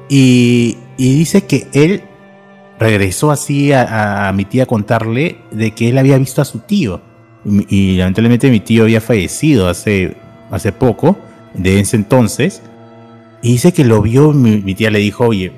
y, 0.10 0.78
y, 0.98 1.18
dice 1.18 1.46
que 1.46 1.68
él 1.74 2.04
regresó 2.80 3.32
así 3.32 3.74
a, 3.74 4.28
a, 4.30 4.34
mi 4.34 4.46
tía 4.46 4.64
a 4.64 4.68
contarle 4.68 5.38
de 5.52 5.72
que 5.72 5.90
él 5.90 5.98
había 5.98 6.18
visto 6.18 6.42
a 6.42 6.46
su 6.46 6.60
tío. 6.60 7.02
Y, 7.46 7.98
lamentablemente 7.98 8.50
mi 8.50 8.60
tío 8.60 8.84
había 8.84 9.02
fallecido 9.02 9.68
hace, 9.68 10.16
hace 10.50 10.72
poco 10.72 11.18
de 11.54 11.80
ese 11.80 11.98
entonces. 11.98 12.62
Y 13.42 13.54
dice 13.54 13.74
que 13.74 13.84
lo 13.84 14.02
vio, 14.02 14.32
mi, 14.32 14.62
tía 14.74 14.90
le 14.90 15.00
dijo, 15.00 15.28
oye, 15.28 15.52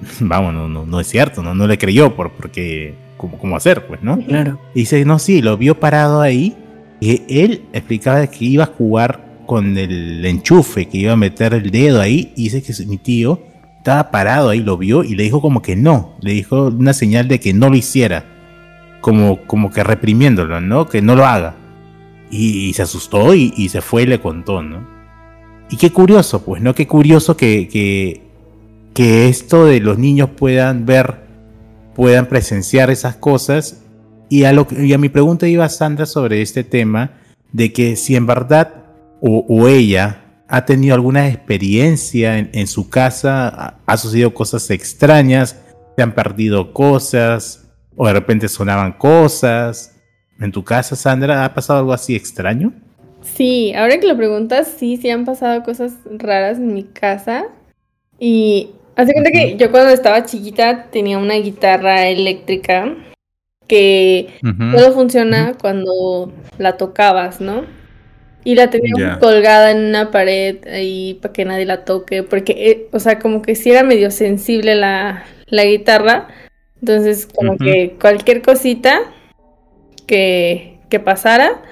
vamos, 0.20 0.54
no, 0.54 0.68
no, 0.68 0.86
no 0.86 1.00
es 1.00 1.06
cierto, 1.08 1.42
no, 1.42 1.54
no 1.54 1.66
le 1.66 1.78
creyó, 1.78 2.14
por, 2.14 2.32
porque, 2.32 2.94
¿cómo, 3.16 3.38
¿cómo 3.38 3.56
hacer? 3.56 3.86
Pues, 3.86 4.02
¿no? 4.02 4.18
Claro. 4.18 4.60
Y 4.74 4.80
dice, 4.80 5.04
no, 5.04 5.18
sí, 5.18 5.42
lo 5.42 5.56
vio 5.56 5.78
parado 5.78 6.20
ahí. 6.20 6.56
Y 7.00 7.22
él 7.28 7.62
explicaba 7.72 8.26
que 8.26 8.44
iba 8.44 8.64
a 8.64 8.66
jugar 8.66 9.30
con 9.46 9.76
el 9.78 10.24
enchufe, 10.24 10.86
que 10.86 10.98
iba 10.98 11.12
a 11.12 11.16
meter 11.16 11.54
el 11.54 11.70
dedo 11.70 12.00
ahí. 12.00 12.32
Y 12.36 12.50
dice 12.50 12.62
que 12.62 12.86
mi 12.86 12.98
tío 12.98 13.40
estaba 13.78 14.10
parado 14.10 14.50
ahí, 14.50 14.60
lo 14.60 14.76
vio 14.76 15.02
y 15.02 15.14
le 15.14 15.22
dijo 15.22 15.40
como 15.40 15.62
que 15.62 15.76
no. 15.76 16.16
Le 16.20 16.32
dijo 16.32 16.66
una 16.66 16.92
señal 16.92 17.28
de 17.28 17.40
que 17.40 17.54
no 17.54 17.70
lo 17.70 17.76
hiciera. 17.76 18.26
Como, 19.00 19.46
como 19.46 19.70
que 19.70 19.82
reprimiéndolo, 19.82 20.60
¿no? 20.60 20.86
Que 20.86 21.00
no 21.00 21.16
lo 21.16 21.24
haga. 21.24 21.56
Y, 22.30 22.72
se 22.74 22.82
asustó 22.82 23.34
y, 23.34 23.52
y 23.56 23.70
se 23.70 23.80
fue 23.80 24.02
y 24.02 24.06
le 24.06 24.20
contó, 24.20 24.62
¿no? 24.62 24.86
Y 25.70 25.76
qué 25.76 25.90
curioso, 25.90 26.44
pues, 26.44 26.60
¿no? 26.60 26.74
Qué 26.74 26.86
curioso 26.86 27.36
que, 27.36 27.66
que, 27.68 28.29
que 28.94 29.28
esto 29.28 29.64
de 29.64 29.80
los 29.80 29.98
niños 29.98 30.30
puedan 30.36 30.86
ver, 30.86 31.20
puedan 31.94 32.26
presenciar 32.26 32.90
esas 32.90 33.16
cosas. 33.16 33.82
Y 34.28 34.44
a, 34.44 34.52
lo, 34.52 34.66
y 34.70 34.92
a 34.92 34.98
mi 34.98 35.08
pregunta 35.08 35.48
iba 35.48 35.68
Sandra 35.68 36.06
sobre 36.06 36.42
este 36.42 36.64
tema, 36.64 37.12
de 37.52 37.72
que 37.72 37.96
si 37.96 38.16
en 38.16 38.26
verdad 38.26 38.74
o, 39.20 39.68
ella 39.68 40.22
ha 40.48 40.64
tenido 40.64 40.94
alguna 40.94 41.28
experiencia 41.28 42.38
en, 42.38 42.66
su 42.66 42.88
casa, 42.88 43.78
ha, 43.84 43.96
sucedido 43.96 44.32
cosas 44.32 44.70
extrañas, 44.70 45.60
se 45.96 46.02
han 46.02 46.14
perdido 46.14 46.72
cosas, 46.72 47.68
o 47.96 48.06
de 48.06 48.12
repente 48.12 48.48
sonaban 48.48 48.92
cosas. 48.94 49.96
¿En 50.40 50.50
tu 50.52 50.64
casa, 50.64 50.96
Sandra, 50.96 51.44
ha 51.44 51.54
pasado 51.54 51.80
algo 51.80 51.92
así 51.92 52.16
extraño? 52.16 52.72
Sí, 53.22 53.74
ahora 53.74 54.00
que 54.00 54.08
lo 54.08 54.16
preguntas, 54.16 54.72
sí, 54.78 54.96
sí 54.96 55.10
han 55.10 55.26
pasado 55.26 55.62
cosas 55.62 55.92
raras 56.10 56.56
en 56.56 56.72
mi 56.72 56.84
casa. 56.84 57.44
Y 58.18 58.70
hace 58.96 59.12
cuenta 59.12 59.30
que 59.30 59.56
yo 59.56 59.70
cuando 59.70 59.90
estaba 59.90 60.24
chiquita 60.24 60.86
tenía 60.90 61.18
una 61.18 61.34
guitarra 61.34 62.08
eléctrica 62.08 62.94
que 63.66 64.34
todo 64.72 64.92
funciona 64.92 65.54
cuando 65.60 66.32
la 66.58 66.76
tocabas, 66.76 67.40
¿no? 67.40 67.64
Y 68.42 68.56
la 68.56 68.68
tenía 68.68 69.18
colgada 69.20 69.70
en 69.70 69.84
una 69.84 70.10
pared 70.10 70.66
ahí 70.66 71.18
para 71.22 71.32
que 71.32 71.44
nadie 71.44 71.66
la 71.66 71.84
toque, 71.84 72.24
porque, 72.24 72.54
eh, 72.58 72.88
o 72.90 72.98
sea, 72.98 73.20
como 73.20 73.42
que 73.42 73.54
sí 73.54 73.70
era 73.70 73.84
medio 73.84 74.10
sensible 74.10 74.74
la, 74.74 75.24
la 75.46 75.64
guitarra. 75.64 76.28
Entonces, 76.80 77.26
como 77.26 77.56
que 77.58 77.96
cualquier 78.00 78.42
cosita 78.42 79.02
que, 80.06 80.80
que 80.88 80.98
pasara, 80.98 81.62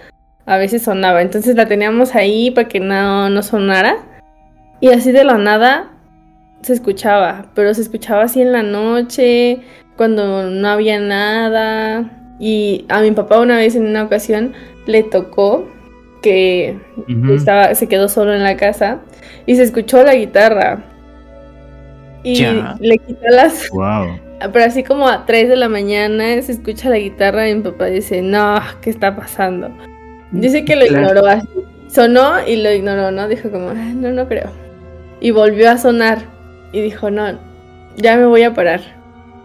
a 0.46 0.56
veces 0.56 0.82
sonaba. 0.82 1.20
Entonces 1.20 1.56
la 1.56 1.66
teníamos 1.66 2.14
ahí 2.14 2.50
para 2.52 2.68
que 2.68 2.80
no, 2.80 3.28
no 3.28 3.42
sonara. 3.42 4.22
Y 4.80 4.90
así 4.90 5.10
de 5.10 5.24
la 5.24 5.36
nada 5.36 5.97
se 6.62 6.72
escuchaba, 6.72 7.46
pero 7.54 7.72
se 7.74 7.82
escuchaba 7.82 8.24
así 8.24 8.40
en 8.40 8.52
la 8.52 8.62
noche, 8.62 9.60
cuando 9.96 10.50
no 10.50 10.68
había 10.68 11.00
nada. 11.00 12.10
Y 12.40 12.84
a 12.88 13.00
mi 13.00 13.10
papá 13.10 13.40
una 13.40 13.56
vez 13.56 13.74
en 13.74 13.86
una 13.86 14.04
ocasión 14.04 14.52
le 14.86 15.02
tocó 15.02 15.68
que 16.22 16.78
estaba, 17.30 17.74
se 17.74 17.88
quedó 17.88 18.08
solo 18.08 18.34
en 18.34 18.42
la 18.42 18.56
casa 18.56 19.00
y 19.46 19.56
se 19.56 19.62
escuchó 19.62 20.02
la 20.02 20.14
guitarra. 20.14 20.84
Y 22.22 22.44
le 22.80 22.98
quitó 22.98 23.28
las... 23.30 23.68
Pero 24.52 24.64
así 24.64 24.84
como 24.84 25.08
a 25.08 25.26
3 25.26 25.48
de 25.48 25.56
la 25.56 25.68
mañana 25.68 26.40
se 26.42 26.52
escucha 26.52 26.90
la 26.90 26.98
guitarra 26.98 27.48
y 27.48 27.56
mi 27.56 27.62
papá 27.62 27.86
dice, 27.86 28.22
no, 28.22 28.60
¿qué 28.80 28.90
está 28.90 29.16
pasando? 29.16 29.68
Dice 30.30 30.64
que 30.64 30.76
lo 30.76 30.86
ignoró 30.86 31.26
así. 31.26 31.48
Sonó 31.88 32.46
y 32.46 32.56
lo 32.56 32.70
ignoró, 32.70 33.10
¿no? 33.10 33.26
Dijo 33.26 33.50
como, 33.50 33.72
no, 33.72 34.12
no 34.12 34.28
creo. 34.28 34.50
Y 35.20 35.32
volvió 35.32 35.70
a 35.70 35.78
sonar. 35.78 36.37
Y 36.72 36.80
dijo, 36.80 37.10
no, 37.10 37.38
ya 37.96 38.16
me 38.16 38.26
voy 38.26 38.42
a 38.42 38.54
parar. 38.54 38.80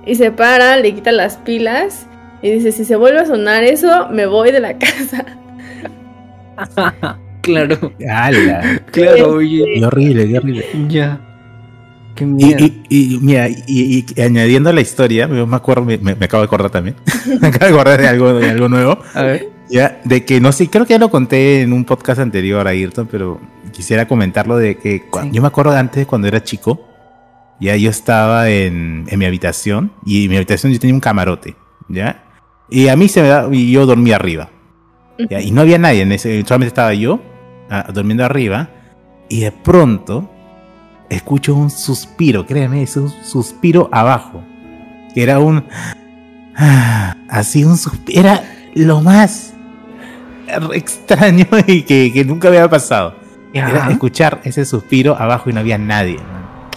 Y 0.05 0.15
se 0.15 0.31
para, 0.31 0.77
le 0.77 0.93
quita 0.93 1.11
las 1.11 1.37
pilas. 1.37 2.07
Y 2.41 2.51
dice, 2.51 2.71
si 2.71 2.83
se 2.83 2.95
vuelve 2.95 3.19
a 3.19 3.25
sonar 3.25 3.63
eso, 3.63 4.09
me 4.09 4.25
voy 4.25 4.51
de 4.51 4.59
la 4.59 4.77
casa. 4.77 5.25
claro. 7.41 7.93
¡Hala! 8.09 8.81
Claro, 8.91 9.31
oye. 9.33 9.65
Qué 9.75 9.85
horrible, 9.85 10.27
qué 10.27 10.37
horrible. 10.37 10.65
Ya. 10.89 11.19
Qué 12.15 12.25
miedo. 12.25 12.65
Y, 12.89 13.19
mira, 13.21 13.47
y, 13.49 14.05
añadiendo 14.21 14.69
a 14.69 14.73
la 14.73 14.81
historia, 14.81 15.27
me, 15.27 15.55
acuerdo, 15.55 15.83
me, 15.83 16.11
acabo 16.11 16.41
de 16.41 16.47
acordar 16.47 16.69
también. 16.69 16.95
me 17.41 17.47
acabo 17.47 17.65
de 17.65 17.71
acordar 17.71 18.01
de 18.01 18.07
algo, 18.07 18.33
de 18.33 18.49
algo 18.49 18.69
nuevo. 18.69 18.99
A 19.13 19.23
ver. 19.23 19.49
Ya, 19.69 20.01
de 20.03 20.23
que 20.25 20.39
no 20.39 20.51
sé, 20.51 20.69
creo 20.69 20.85
que 20.85 20.93
ya 20.93 20.99
lo 20.99 21.09
conté 21.09 21.61
en 21.61 21.73
un 21.73 21.85
podcast 21.85 22.19
anterior 22.19 22.67
a 22.67 22.71
Ayrton, 22.71 23.07
pero 23.09 23.39
quisiera 23.71 24.07
comentarlo 24.07 24.57
de 24.57 24.77
que 24.77 25.03
yo 25.31 25.41
me 25.41 25.47
acuerdo 25.47 25.71
de 25.71 25.79
antes 25.79 26.05
cuando 26.05 26.27
era 26.27 26.43
chico, 26.43 26.92
ya 27.59 27.75
yo 27.75 27.89
estaba 27.89 28.49
en, 28.49 29.05
mi 29.05 29.25
habitación 29.25 29.91
y 30.05 30.25
en 30.25 30.29
mi 30.29 30.35
habitación 30.37 30.73
yo 30.73 30.79
tenía 30.79 30.93
un 30.93 31.01
camarote, 31.01 31.55
¿ya? 31.89 32.23
Y 32.69 32.87
a 32.87 32.95
mí 32.95 33.07
se 33.07 33.21
me 33.21 33.27
da, 33.27 33.47
y 33.51 33.71
yo 33.71 33.85
dormía 33.85 34.15
arriba, 34.15 34.49
¿ya? 35.29 35.41
Y 35.41 35.51
no 35.51 35.61
había 35.61 35.77
nadie 35.77 36.01
en 36.01 36.11
ese, 36.11 36.41
solamente 36.43 36.67
estaba 36.67 36.93
yo 36.93 37.21
ah, 37.69 37.85
durmiendo 37.93 38.25
arriba 38.25 38.69
y 39.29 39.41
de 39.41 39.51
pronto 39.51 40.29
escucho 41.09 41.55
un 41.55 41.69
suspiro, 41.69 42.45
créeme, 42.45 42.83
es 42.83 42.97
un 42.97 43.09
suspiro 43.09 43.89
abajo, 43.91 44.43
que 45.13 45.23
era 45.23 45.39
un, 45.39 45.65
así 47.29 47.63
un 47.63 47.77
suspiro, 47.77 48.19
era 48.19 48.43
lo 48.75 49.01
más 49.01 49.53
extraño 50.73 51.45
y 51.67 51.83
que, 51.83 52.25
nunca 52.25 52.47
había 52.47 52.69
pasado. 52.69 53.15
Era 53.53 53.91
escuchar 53.91 54.41
ese 54.43 54.65
suspiro 54.65 55.15
abajo 55.15 55.49
y 55.49 55.53
no 55.53 55.59
había 55.59 55.77
nadie. 55.77 56.17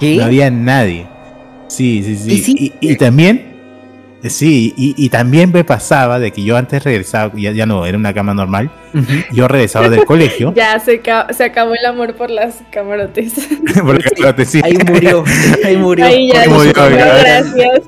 No 0.00 0.24
había 0.24 0.50
nadie. 0.50 1.06
Sí, 1.68 2.02
sí, 2.04 2.16
sí. 2.16 2.72
¿Y, 2.80 2.96
también, 2.96 3.56
sí, 4.22 4.72
y, 4.76 5.08
también 5.08 5.50
me 5.52 5.64
pasaba 5.64 6.18
de 6.18 6.30
que 6.30 6.44
yo 6.44 6.56
antes 6.56 6.84
regresaba, 6.84 7.32
ya, 7.36 7.50
ya 7.50 7.66
no, 7.66 7.84
era 7.86 7.98
una 7.98 8.14
cama 8.14 8.34
normal, 8.34 8.70
yo 9.32 9.48
regresaba 9.48 9.88
del 9.88 10.04
colegio. 10.04 10.52
Ya 10.56 10.78
se, 10.78 11.02
se, 11.30 11.44
acabó 11.44 11.74
el 11.74 11.84
amor 11.84 12.14
por 12.14 12.30
las 12.30 12.62
camarotes. 12.70 13.34
por 13.84 13.94
las 14.02 14.12
camarotes, 14.12 14.48
sí. 14.48 14.60
Ahí 14.62 14.78
murió, 14.86 15.24
ahí 15.64 15.76
murió. 15.76 16.06
Ahí 16.06 16.30
ya, 16.32 16.48
murió, 16.48 16.72
gracias. 16.72 17.82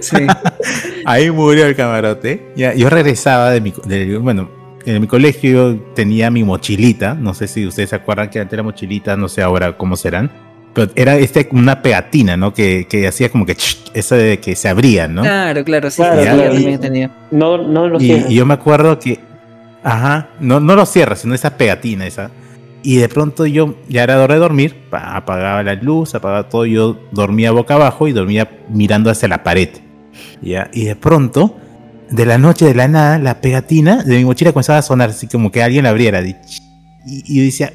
Sí. 0.00 0.16
ahí 1.04 1.30
murió 1.30 1.66
el 1.66 1.76
camarote. 1.76 2.52
Ya, 2.56 2.74
yo 2.74 2.90
regresaba 2.90 3.50
de 3.50 3.60
mi, 3.60 3.72
de, 3.84 4.18
bueno, 4.18 4.50
en 4.84 5.00
mi 5.00 5.06
colegio 5.06 5.78
tenía 5.94 6.30
mi 6.30 6.42
mochilita. 6.42 7.14
No 7.14 7.32
sé 7.32 7.46
si 7.46 7.64
ustedes 7.66 7.90
se 7.90 7.96
acuerdan 7.96 8.28
que 8.28 8.40
antes 8.40 8.52
era 8.52 8.62
mochilita, 8.62 9.16
no 9.16 9.28
sé 9.28 9.40
ahora 9.40 9.76
cómo 9.76 9.96
serán. 9.96 10.43
Pero 10.74 10.90
era 10.96 11.16
este, 11.16 11.48
una 11.52 11.82
pegatina, 11.82 12.36
¿no? 12.36 12.52
Que, 12.52 12.86
que 12.88 13.06
hacía 13.06 13.28
como 13.28 13.46
que 13.46 13.56
eso 13.94 14.14
de 14.16 14.40
que 14.40 14.56
se 14.56 14.68
abría, 14.68 15.06
¿no? 15.08 15.22
Claro, 15.22 15.64
claro, 15.64 15.90
sí, 15.90 16.02
Claro, 16.02 16.20
sí, 16.20 16.26
claro. 16.28 16.52
también 16.52 16.80
tenía. 16.80 17.10
No, 17.30 17.58
no 17.58 17.86
lo 17.88 18.00
Y, 18.00 18.06
sé. 18.08 18.24
y 18.28 18.34
yo 18.34 18.44
me 18.46 18.54
acuerdo 18.54 18.98
que, 18.98 19.20
ajá, 19.84 20.28
no, 20.40 20.58
no 20.60 20.74
lo 20.74 20.84
cierra, 20.86 21.14
sino 21.16 21.34
esa 21.34 21.56
pegatina 21.56 22.06
esa. 22.06 22.30
Y 22.82 22.96
de 22.96 23.08
pronto 23.08 23.46
yo, 23.46 23.76
ya 23.88 24.02
era 24.02 24.20
hora 24.22 24.34
de 24.34 24.40
dormir, 24.40 24.74
pa- 24.90 25.16
apagaba 25.16 25.62
la 25.62 25.74
luz, 25.74 26.14
apagaba 26.14 26.48
todo, 26.48 26.66
yo 26.66 26.98
dormía 27.12 27.50
boca 27.52 27.74
abajo 27.74 28.08
y 28.08 28.12
dormía 28.12 28.50
mirando 28.68 29.10
hacia 29.10 29.28
la 29.28 29.42
pared. 29.42 29.68
¿ya? 30.42 30.68
Y 30.72 30.84
de 30.84 30.96
pronto, 30.96 31.56
de 32.10 32.26
la 32.26 32.36
noche, 32.36 32.66
de 32.66 32.74
la 32.74 32.88
nada, 32.88 33.18
la 33.18 33.40
pegatina 33.40 34.02
de 34.02 34.16
mi 34.18 34.24
mochila 34.24 34.52
comenzaba 34.52 34.80
a 34.80 34.82
sonar, 34.82 35.10
así 35.10 35.28
como 35.28 35.50
que 35.50 35.62
alguien 35.62 35.84
la 35.84 35.90
abriera. 35.90 36.20
Y, 36.20 36.36
y 37.06 37.38
yo 37.38 37.42
decía, 37.44 37.72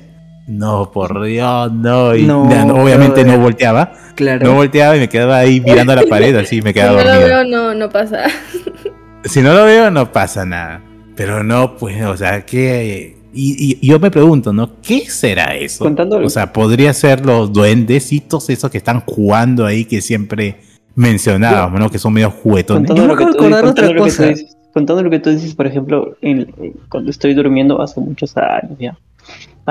no, 0.50 0.92
por 0.92 1.24
Dios, 1.24 1.72
no. 1.72 2.16
Y 2.16 2.24
No, 2.24 2.44
obviamente 2.44 3.24
no 3.24 3.38
volteaba, 3.38 3.94
Claro. 4.16 4.46
no 4.48 4.56
volteaba 4.56 4.98
y 4.98 5.00
me 5.00 5.08
quedaba 5.10 5.38
ahí 5.38 5.62
mirando 5.62 5.94
a 5.94 5.96
la 5.98 6.04
pared, 6.10 6.36
así 6.36 6.62
me 6.62 6.70
Si 6.70 6.74
quedaba 6.74 6.98
no 6.98 7.04
lo 7.04 7.10
dormido. 7.14 7.28
veo, 7.28 7.44
no, 7.46 7.74
no 7.76 7.90
pasa. 7.90 8.24
Si 9.26 9.42
no 9.42 9.54
lo 9.54 9.66
veo, 9.66 9.92
no 9.92 10.12
pasa 10.14 10.46
nada. 10.46 10.82
Pero 11.16 11.44
no, 11.44 11.76
pues, 11.76 12.02
o 12.06 12.16
sea, 12.16 12.46
que. 12.46 13.18
Y, 13.34 13.78
y 13.82 13.88
yo 13.88 14.00
me 14.00 14.10
pregunto, 14.10 14.54
¿no? 14.54 14.82
¿Qué 14.82 15.02
será 15.10 15.56
eso? 15.56 15.84
Contándolo. 15.84 16.26
O 16.26 16.30
sea, 16.30 16.52
podría 16.54 16.94
ser 16.94 17.26
los 17.26 17.52
duendecitos 17.54 18.50
esos 18.50 18.72
que 18.72 18.78
están 18.78 19.02
jugando 19.02 19.66
ahí 19.66 19.84
que 19.86 20.02
siempre 20.02 20.62
mencionábamos, 20.96 21.80
¿no? 21.80 21.90
Que 21.90 22.00
son 22.00 22.14
medio 22.14 22.32
juguetones. 22.32 22.88
Contando 22.88 23.02
Yo 23.02 23.08
me 23.08 23.18
que 23.18 23.24
acabo 23.24 23.32
de 23.34 23.38
tú- 23.38 23.44
acordar 23.44 23.64
contando 23.66 23.72
otra 23.72 23.86
lo 23.88 23.92
que 23.92 23.98
tú 24.12 24.18
cosa. 24.18 24.26
dices- 24.32 24.56
Contando 24.74 25.04
lo 25.04 25.10
que 25.10 25.20
tú 25.20 25.30
dices, 25.32 25.54
por 25.56 25.68
ejemplo, 25.68 26.16
en- 26.22 26.54
en- 26.58 26.74
cuando 26.90 27.10
estoy 27.12 27.34
durmiendo 27.34 27.82
hace 27.82 28.00
muchos 28.00 28.38
años 28.38 28.78
ya. 28.80 28.98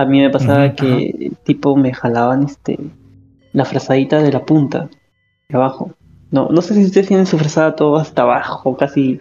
A 0.00 0.04
mí 0.06 0.20
me 0.20 0.30
pasaba 0.30 0.74
que 0.74 1.32
tipo 1.44 1.76
me 1.76 1.92
jalaban 1.92 2.44
este 2.44 2.78
la 3.52 3.64
frazadita 3.64 4.22
de 4.22 4.32
la 4.32 4.44
punta 4.44 4.88
de 5.48 5.56
abajo. 5.56 5.90
No, 6.30 6.48
no 6.50 6.60
sé 6.62 6.74
si 6.74 6.84
ustedes 6.84 7.08
tienen 7.08 7.26
su 7.26 7.38
frazada 7.38 7.74
todo 7.74 7.96
hasta 7.96 8.22
abajo, 8.22 8.76
casi, 8.76 9.18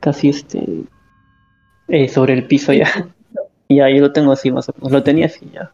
casi 0.00 0.28
este 0.30 0.82
eh, 1.88 2.08
sobre 2.08 2.34
el 2.34 2.44
piso 2.46 2.72
ya. 2.72 2.88
Ya, 3.72 3.88
yo 3.88 4.00
lo 4.00 4.10
tengo 4.12 4.32
así 4.32 4.50
más 4.50 4.68
o 4.68 4.72
menos, 4.76 4.90
lo 4.90 5.02
tenía 5.04 5.26
así 5.26 5.48
ya. 5.54 5.70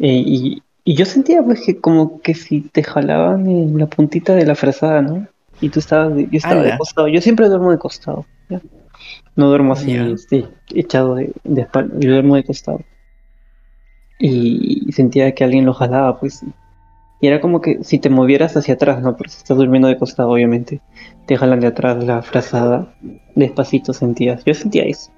Eh, 0.00 0.22
y, 0.26 0.62
y 0.82 0.94
yo 0.96 1.04
sentía 1.04 1.40
pues 1.40 1.60
que 1.64 1.80
como 1.80 2.20
que 2.20 2.34
si 2.34 2.60
te 2.62 2.82
jalaban 2.82 3.46
en 3.48 3.78
la 3.78 3.86
puntita 3.86 4.34
de 4.34 4.44
la 4.44 4.56
frazada, 4.56 5.00
¿no? 5.00 5.28
Y 5.60 5.68
tú 5.68 5.78
estabas, 5.78 6.16
de- 6.16 6.24
yo 6.24 6.38
estaba 6.38 6.60
de 6.60 6.70
Ala. 6.70 6.78
costado, 6.78 7.06
yo 7.06 7.20
siempre 7.20 7.48
duermo 7.48 7.70
de 7.70 7.78
costado, 7.78 8.26
¿ya? 8.48 8.60
No 9.36 9.46
duermo 9.46 9.74
así, 9.74 9.92
este, 9.94 10.48
echado 10.74 11.14
de, 11.14 11.32
de 11.44 11.60
espalda, 11.62 11.94
yo 12.00 12.10
duermo 12.10 12.34
de 12.34 12.42
costado. 12.42 12.80
Y 14.24 14.86
sentía 14.92 15.34
que 15.34 15.42
alguien 15.44 15.66
lo 15.66 15.74
jalaba, 15.74 16.18
pues. 16.20 16.44
Y 17.20 17.26
era 17.26 17.40
como 17.40 17.60
que 17.60 17.82
si 17.82 17.98
te 17.98 18.08
movieras 18.08 18.56
hacia 18.56 18.74
atrás, 18.74 19.02
¿no? 19.02 19.16
Porque 19.16 19.32
si 19.32 19.38
estás 19.38 19.56
durmiendo 19.56 19.88
de 19.88 19.96
costado, 19.98 20.30
obviamente, 20.30 20.80
te 21.26 21.36
jalan 21.36 21.58
de 21.60 21.66
atrás 21.68 22.02
la 22.04 22.22
frazada, 22.22 22.92
despacito 23.34 23.92
sentías. 23.92 24.44
Yo 24.44 24.54
sentía 24.54 24.84
eso. 24.84 25.10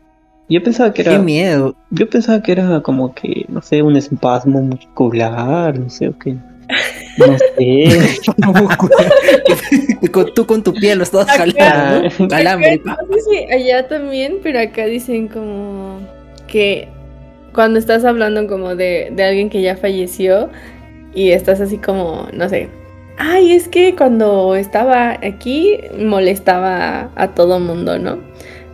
Yo 0.49 0.63
pensaba 0.63 0.93
que 0.93 1.03
Qué 1.05 1.11
era, 1.11 1.19
miedo. 1.21 1.75
yo 1.91 2.09
pensaba 2.09 2.43
que 2.43 2.53
era 2.53 2.81
como 2.83 3.15
que, 3.15 3.45
no 3.49 3.61
sé, 3.63 3.83
un 3.83 3.97
espasmo 3.97 4.61
muscular, 4.63 5.79
no 5.79 5.89
sé 5.91 6.09
o 6.09 6.19
qué. 6.19 6.37
No 7.19 7.37
sé. 7.57 8.21
Tú 10.35 10.47
con 10.47 10.63
tu 10.63 10.73
piel 10.75 10.99
lo 10.99 11.05
estabas 11.05 11.29
Acá- 11.29 11.45
jalando, 11.59 12.09
¿no? 12.19 12.29
Calambre. 12.29 12.75
Acá, 12.75 12.99
no 13.09 13.15
sé 13.17 13.21
si 13.23 13.53
allá 13.53 13.89
también, 13.89 14.37
pero 14.43 14.61
acá 14.61 14.87
dicen 14.87 15.29
como 15.29 15.99
que 16.47 16.89
cuando 17.55 17.79
estás 17.79 18.05
hablando 18.05 18.47
como 18.47 18.77
de, 18.77 19.11
de 19.15 19.25
alguien 19.25 19.49
que 19.49 19.63
ya 19.63 19.77
falleció 19.77 20.51
y 21.15 21.31
estás 21.31 21.61
así 21.61 21.79
como, 21.79 22.29
no 22.33 22.49
sé, 22.49 22.69
ay, 23.19 23.53
es 23.53 23.69
que 23.69 23.95
cuando 23.95 24.57
estaba 24.57 25.13
aquí 25.13 25.79
molestaba 25.99 27.11
a 27.15 27.29
todo 27.35 27.61
mundo, 27.61 27.99
¿no? 27.99 28.19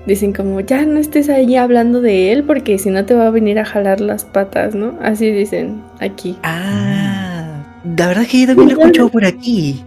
Dicen 0.06 0.32
como, 0.32 0.60
ya 0.60 0.86
no 0.86 0.98
estés 0.98 1.28
ahí 1.28 1.56
hablando 1.56 2.00
de 2.00 2.32
él 2.32 2.44
porque 2.44 2.78
si 2.78 2.90
no 2.90 3.04
te 3.04 3.14
va 3.14 3.26
a 3.26 3.30
venir 3.30 3.58
a 3.58 3.64
jalar 3.66 4.00
las 4.00 4.24
patas, 4.24 4.74
¿no? 4.74 4.98
Así 5.02 5.30
dicen 5.30 5.82
aquí. 6.00 6.36
Ah, 6.42 7.62
la 7.96 8.08
verdad 8.08 8.22
es 8.22 8.28
que 8.28 8.40
yo 8.40 8.46
también 8.46 8.68
lo 8.70 8.76
he 8.76 8.84
escuchado 8.84 9.08
por 9.10 9.24
aquí. 9.24 9.84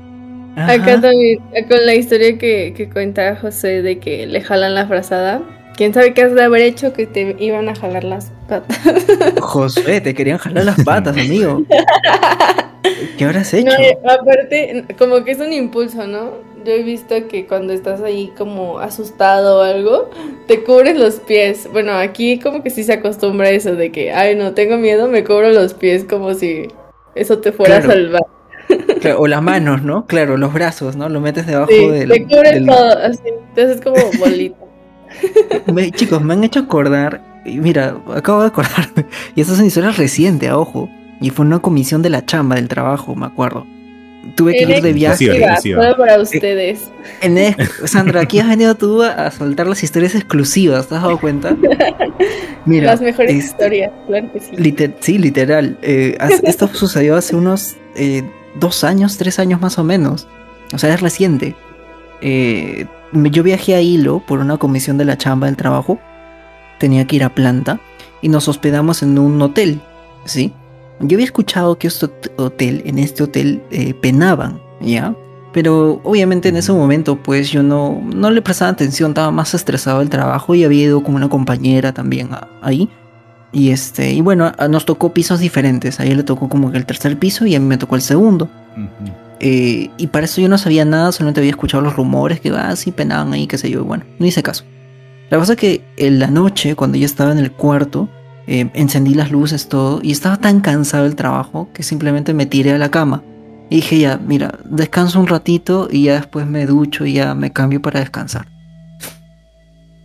Ajá. 0.56 0.74
Acá 0.74 1.02
también, 1.02 1.40
con 1.68 1.84
la 1.84 1.96
historia 1.96 2.38
que, 2.38 2.76
que 2.78 2.88
cuenta 2.88 3.36
José 3.36 3.82
de 3.82 3.98
que 3.98 4.28
le 4.28 4.40
jalan 4.42 4.76
la 4.76 4.86
frazada. 4.86 5.42
¿Quién 5.76 5.94
sabe 5.94 6.14
qué 6.14 6.24
has 6.24 6.34
de 6.34 6.44
haber 6.44 6.62
hecho 6.62 6.94
que 6.94 7.08
te 7.08 7.36
iban 7.40 7.68
a 7.70 7.76
jalar 7.76 8.04
las 8.04 8.32
patas? 8.48 8.78
Josué, 9.42 10.02
te 10.02 10.14
querían 10.14 10.38
jalar 10.38 10.66
las 10.66 10.84
patas, 10.86 11.18
amigo. 11.18 11.64
¿Qué 13.18 13.26
habrás 13.26 13.54
hecho? 13.54 13.70
No, 14.04 14.10
aparte, 14.12 14.86
como 14.98 15.24
que 15.24 15.32
es 15.32 15.40
un 15.40 15.52
impulso, 15.54 16.06
¿no? 16.08 16.32
Yo 16.66 16.72
he 16.72 16.84
visto 16.84 17.16
que 17.28 17.46
cuando 17.46 17.74
estás 17.74 18.02
ahí 18.02 18.32
como 18.38 18.80
asustado 18.80 19.60
o 19.60 19.62
algo, 19.64 20.10
te 20.48 20.64
cubres 20.64 20.98
los 20.98 21.16
pies. 21.16 21.68
Bueno, 21.72 21.94
aquí 21.94 22.40
como 22.40 22.64
que 22.64 22.70
sí 22.70 22.84
se 22.84 22.94
acostumbra 22.94 23.48
a 23.48 23.52
eso 23.52 23.76
de 23.76 23.92
que, 23.92 24.12
ay, 24.14 24.36
no, 24.36 24.54
tengo 24.54 24.78
miedo, 24.78 25.08
me 25.08 25.24
cubro 25.24 25.50
los 25.52 25.74
pies 25.74 26.06
como 26.06 26.34
si 26.36 26.68
eso 27.16 27.40
te 27.40 27.52
fuera 27.52 27.82
Claro. 27.82 27.92
a 27.92 27.96
salvar. 27.96 28.22
Claro, 29.02 29.20
o 29.20 29.28
las 29.28 29.42
manos, 29.44 29.82
¿no? 29.84 30.06
Claro, 30.06 30.38
los 30.38 30.54
brazos, 30.54 30.96
¿no? 30.96 31.10
Lo 31.10 31.20
metes 31.20 31.46
debajo 31.46 31.70
Sí, 31.70 31.88
del. 31.90 32.10
te 32.10 32.24
cubres 32.24 32.54
del- 32.54 32.66
todo, 32.66 32.98
así. 33.00 33.20
Entonces 33.50 33.76
es 33.78 33.82
como 33.82 33.98
bolita. 34.18 34.63
Me- 35.74 35.92
chicos, 35.92 36.22
me 36.22 36.34
han 36.34 36.44
hecho 36.44 36.60
acordar. 36.62 37.22
y 37.46 37.58
Mira, 37.60 37.98
acabo 38.14 38.42
de 38.42 38.48
acordarme. 38.48 39.06
Y 39.36 39.42
esta 39.42 39.54
es 39.54 39.60
una 39.60 39.68
historia 39.68 39.92
reciente, 39.92 40.48
a 40.50 40.58
ojo. 40.58 40.90
Y 41.22 41.30
fue 41.30 41.46
una 41.46 41.60
comisión 41.60 42.02
de 42.02 42.10
la 42.10 42.26
chamba 42.26 42.56
del 42.56 42.68
trabajo, 42.68 43.16
me 43.16 43.26
acuerdo. 43.26 43.66
Tuve 44.36 44.54
que 44.54 44.64
ir 44.64 44.82
de 44.82 44.94
viaje. 44.94 45.28
Solo 45.62 45.98
para 45.98 46.20
ustedes. 46.22 46.90
En 47.22 47.38
Sandra, 47.86 48.22
aquí 48.22 48.40
has 48.40 48.48
venido 48.48 48.74
tú 48.76 49.02
a, 49.04 49.10
a 49.28 49.32
soltar 49.32 49.68
las 49.68 49.84
historias 49.84 50.16
exclusivas, 50.16 50.88
¿te 50.88 50.96
has 50.96 51.02
dado 51.02 51.20
cuenta? 51.20 51.56
Mira, 52.66 52.88
Las 52.88 53.02
mejores 53.02 53.32
este, 53.32 53.46
historias, 53.46 53.92
claro 54.08 54.32
que 54.32 54.40
sí. 54.40 54.52
liter- 54.56 54.96
sí, 55.02 55.18
literal. 55.18 55.78
eh, 55.82 56.18
esto 56.44 56.68
sucedió 56.74 57.16
hace 57.18 57.36
unos 57.36 57.76
eh, 57.96 58.24
dos 58.56 58.84
años, 58.86 59.18
tres 59.18 59.40
años 59.40 59.60
más 59.62 59.78
o 59.78 59.84
menos. 59.84 60.28
O 60.74 60.78
sea, 60.78 60.94
es 60.94 61.02
reciente. 61.02 61.56
Eh, 62.26 62.88
yo 63.14 63.44
viajé 63.44 63.76
a 63.76 63.82
Hilo 63.82 64.24
por 64.26 64.40
una 64.40 64.58
comisión 64.58 64.98
de 64.98 65.06
la 65.06 65.18
chamba 65.18 65.48
del 65.48 65.58
trabajo. 65.58 66.00
Tenía 66.80 67.06
que 67.06 67.18
ir 67.18 67.24
a 67.24 67.30
planta 67.36 67.80
y 68.22 68.30
nos 68.30 68.48
hospedamos 68.48 69.04
en 69.04 69.20
un 69.20 69.42
hotel, 69.42 69.82
¿sí? 70.26 70.54
Yo 71.02 71.16
había 71.18 71.26
escuchado 71.26 71.78
que 71.78 71.88
este 71.88 72.06
hot- 72.08 72.32
hotel, 72.38 72.82
en 72.86 72.98
este 72.98 73.24
hotel, 73.24 73.62
eh, 73.72 73.94
penaban, 73.94 74.60
¿ya? 74.82 75.14
Pero 75.52 76.00
obviamente 76.04 76.50
en 76.50 76.56
ese 76.56 76.72
momento 76.72 77.18
pues 77.22 77.52
yo 77.52 77.62
no, 77.62 78.02
no 78.16 78.32
le 78.32 78.42
prestaba 78.42 78.72
atención, 78.72 79.12
estaba 79.12 79.30
más 79.32 79.54
estresado 79.54 80.00
del 80.00 80.10
trabajo 80.10 80.56
y 80.56 80.64
había 80.64 80.86
ido 80.86 81.04
con 81.04 81.14
una 81.16 81.30
compañera 81.30 81.94
también 81.94 82.30
a- 82.34 82.48
ahí. 82.62 82.90
Y 83.52 83.70
este, 83.70 84.12
y 84.14 84.22
bueno, 84.22 84.52
nos 84.70 84.86
tocó 84.86 85.14
pisos 85.14 85.40
diferentes. 85.40 86.00
A 86.00 86.06
ella 86.06 86.16
le 86.16 86.24
tocó 86.24 86.50
como 86.50 86.72
que 86.72 86.78
el 86.80 86.86
tercer 86.88 87.20
piso 87.20 87.46
y 87.46 87.54
a 87.54 87.60
mí 87.60 87.66
me 87.68 87.78
tocó 87.78 87.96
el 87.96 88.02
segundo. 88.02 88.50
Eh, 89.46 89.90
y 89.98 90.08
para 90.08 90.24
eso 90.24 90.40
yo 90.40 90.48
no 90.48 90.58
sabía 90.58 90.86
nada, 90.86 91.12
solamente 91.12 91.42
había 91.42 91.50
escuchado 91.50 91.84
los 91.84 91.98
rumores 91.98 92.40
que 92.40 92.50
ah, 92.52 92.74
sí 92.78 92.94
penaban 92.94 93.34
ahí, 93.34 93.46
qué 93.46 93.58
sé 93.58 93.70
yo. 93.70 93.82
y 93.82 93.84
Bueno, 93.84 94.06
no 94.18 94.26
hice 94.26 94.42
caso. 94.42 94.64
La 95.30 95.38
cosa 95.38 95.54
es 95.54 95.60
que 95.60 95.84
en 95.98 96.18
la 96.20 96.28
noche, 96.28 96.76
cuando 96.76 96.98
ya 96.98 97.06
estaba 97.06 97.34
en 97.34 97.40
el 97.40 97.52
cuarto, 97.52 98.08
eh, 98.48 98.70
encendí 98.74 99.14
las 99.14 99.32
luces, 99.32 99.68
todo, 99.68 100.00
y 100.02 100.14
estaba 100.14 100.38
tan 100.38 100.62
cansado 100.62 101.04
del 101.04 101.18
trabajo 101.18 101.68
que 101.74 101.84
simplemente 101.84 102.34
me 102.34 102.46
tiré 102.46 102.72
a 102.72 102.78
la 102.78 102.90
cama. 102.90 103.22
Y 103.70 103.78
dije, 103.78 104.00
ya, 104.00 104.18
mira, 104.18 104.60
descanso 104.64 105.20
un 105.20 105.28
ratito 105.28 105.90
y 105.92 106.04
ya 106.04 106.16
después 106.16 106.48
me 106.48 106.66
ducho 106.66 107.06
y 107.06 107.12
ya 107.12 107.36
me 107.36 107.52
cambio 107.52 107.82
para 107.82 108.00
descansar. 108.00 108.48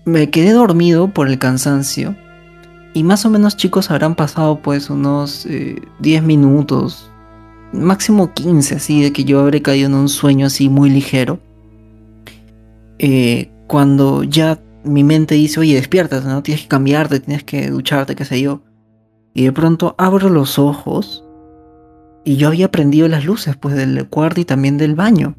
Me 0.04 0.30
quedé 0.30 0.50
dormido 0.50 1.14
por 1.14 1.28
el 1.28 1.38
cansancio. 1.38 2.16
Y 2.92 3.04
más 3.04 3.24
o 3.24 3.30
menos, 3.30 3.56
chicos, 3.56 3.92
habrán 3.92 4.16
pasado 4.16 4.62
pues 4.62 4.90
unos 4.90 5.46
eh, 5.46 5.80
10 6.00 6.24
minutos, 6.24 7.08
máximo 7.72 8.32
15, 8.32 8.76
así, 8.76 9.02
de 9.02 9.12
que 9.12 9.24
yo 9.24 9.40
habré 9.40 9.62
caído 9.62 9.88
en 9.88 9.94
un 9.94 10.08
sueño 10.08 10.46
así 10.46 10.68
muy 10.68 10.90
ligero. 10.90 11.40
Eh, 12.98 13.50
cuando 13.66 14.22
ya 14.24 14.60
mi 14.84 15.04
mente 15.04 15.34
dice, 15.34 15.60
oye, 15.60 15.74
despiertas, 15.74 16.24
¿no? 16.24 16.42
Tienes 16.42 16.62
que 16.62 16.68
cambiarte, 16.68 17.20
tienes 17.20 17.44
que 17.44 17.70
ducharte, 17.70 18.16
qué 18.16 18.24
sé 18.24 18.40
yo. 18.40 18.62
Y 19.34 19.44
de 19.44 19.52
pronto 19.52 19.94
abro 19.98 20.28
los 20.30 20.58
ojos 20.58 21.24
y 22.24 22.36
yo 22.36 22.48
había 22.48 22.70
prendido 22.70 23.06
las 23.08 23.24
luces, 23.24 23.56
pues, 23.56 23.74
del 23.74 24.08
cuarto 24.08 24.40
y 24.40 24.44
también 24.44 24.78
del 24.78 24.94
baño. 24.94 25.36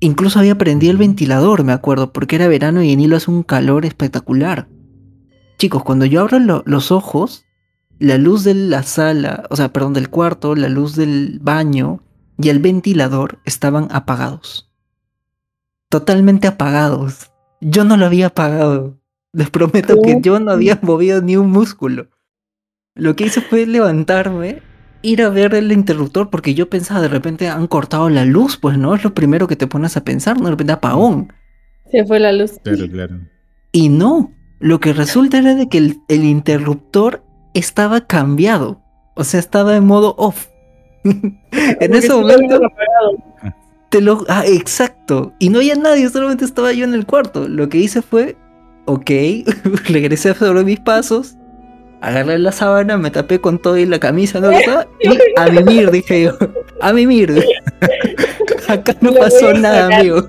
Incluso 0.00 0.38
había 0.38 0.58
prendido 0.58 0.90
el 0.92 0.98
ventilador, 0.98 1.64
me 1.64 1.72
acuerdo, 1.72 2.12
porque 2.12 2.36
era 2.36 2.48
verano 2.48 2.82
y 2.82 2.92
en 2.92 3.00
hilo 3.00 3.16
hace 3.16 3.30
un 3.30 3.42
calor 3.42 3.86
espectacular. 3.86 4.68
Chicos, 5.58 5.84
cuando 5.84 6.04
yo 6.06 6.20
abro 6.20 6.38
lo- 6.40 6.62
los 6.66 6.90
ojos, 6.90 7.44
la 8.02 8.18
luz 8.18 8.42
de 8.42 8.54
la 8.54 8.82
sala, 8.82 9.44
o 9.48 9.54
sea, 9.54 9.72
perdón, 9.72 9.92
del 9.92 10.10
cuarto, 10.10 10.56
la 10.56 10.68
luz 10.68 10.96
del 10.96 11.38
baño 11.40 12.02
y 12.36 12.48
el 12.48 12.58
ventilador 12.58 13.38
estaban 13.44 13.86
apagados. 13.92 14.68
totalmente 15.88 16.48
apagados. 16.48 17.30
Yo 17.60 17.84
no 17.84 17.96
lo 17.96 18.06
había 18.06 18.28
apagado. 18.28 18.98
Les 19.32 19.50
prometo 19.50 20.00
que 20.02 20.18
yo 20.20 20.40
no 20.40 20.50
había 20.50 20.80
movido 20.82 21.22
ni 21.22 21.36
un 21.36 21.50
músculo. 21.50 22.08
Lo 22.96 23.14
que 23.14 23.26
hice 23.26 23.40
fue 23.40 23.66
levantarme, 23.66 24.62
ir 25.02 25.22
a 25.22 25.28
ver 25.28 25.54
el 25.54 25.70
interruptor, 25.70 26.28
porque 26.28 26.54
yo 26.54 26.68
pensaba, 26.68 27.02
de 27.02 27.08
repente 27.08 27.48
han 27.48 27.66
cortado 27.68 28.08
la 28.08 28.24
luz, 28.24 28.56
pues 28.56 28.78
no 28.78 28.94
es 28.96 29.04
lo 29.04 29.14
primero 29.14 29.46
que 29.46 29.56
te 29.56 29.68
pones 29.68 29.96
a 29.96 30.02
pensar, 30.02 30.38
¿no? 30.38 30.46
de 30.46 30.50
repente 30.52 30.72
apagón. 30.72 31.32
Se 31.90 32.04
fue 32.04 32.18
la 32.18 32.32
luz. 32.32 32.58
Claro, 32.64 32.88
claro. 32.90 33.20
Y 33.70 33.90
no, 33.90 34.32
lo 34.58 34.80
que 34.80 34.92
resulta 34.92 35.38
era 35.38 35.54
de 35.54 35.68
que 35.68 35.78
el, 35.78 36.00
el 36.08 36.24
interruptor 36.24 37.22
estaba 37.54 38.06
cambiado. 38.06 38.80
O 39.14 39.24
sea, 39.24 39.40
estaba 39.40 39.76
en 39.76 39.84
modo 39.84 40.14
off. 40.18 40.46
en 41.04 41.94
ese 41.94 42.12
momento. 42.12 42.60
Te 43.88 44.00
lo. 44.00 44.24
Ah, 44.28 44.44
exacto. 44.46 45.32
Y 45.38 45.50
no 45.50 45.58
había 45.58 45.74
nadie, 45.74 46.08
solamente 46.08 46.44
estaba 46.44 46.72
yo 46.72 46.84
en 46.84 46.94
el 46.94 47.06
cuarto. 47.06 47.48
Lo 47.48 47.68
que 47.68 47.78
hice 47.78 48.02
fue. 48.02 48.36
Ok, 48.86 49.10
regresé 49.88 50.34
sobre 50.34 50.64
mis 50.64 50.80
pasos. 50.80 51.36
Agarré 52.00 52.38
la 52.38 52.50
sábana, 52.50 52.96
me 52.96 53.12
tapé 53.12 53.40
con 53.40 53.60
todo 53.60 53.76
y 53.76 53.86
la 53.86 54.00
camisa, 54.00 54.40
¿no? 54.40 54.50
Y 54.50 55.18
a 55.36 55.46
mimir, 55.46 55.90
dije 55.92 56.24
yo. 56.24 56.32
A 56.80 56.92
mimir. 56.92 57.44
Acá 58.68 58.96
no 59.00 59.12
pasó 59.14 59.52
nada, 59.54 59.96
amigo. 59.98 60.26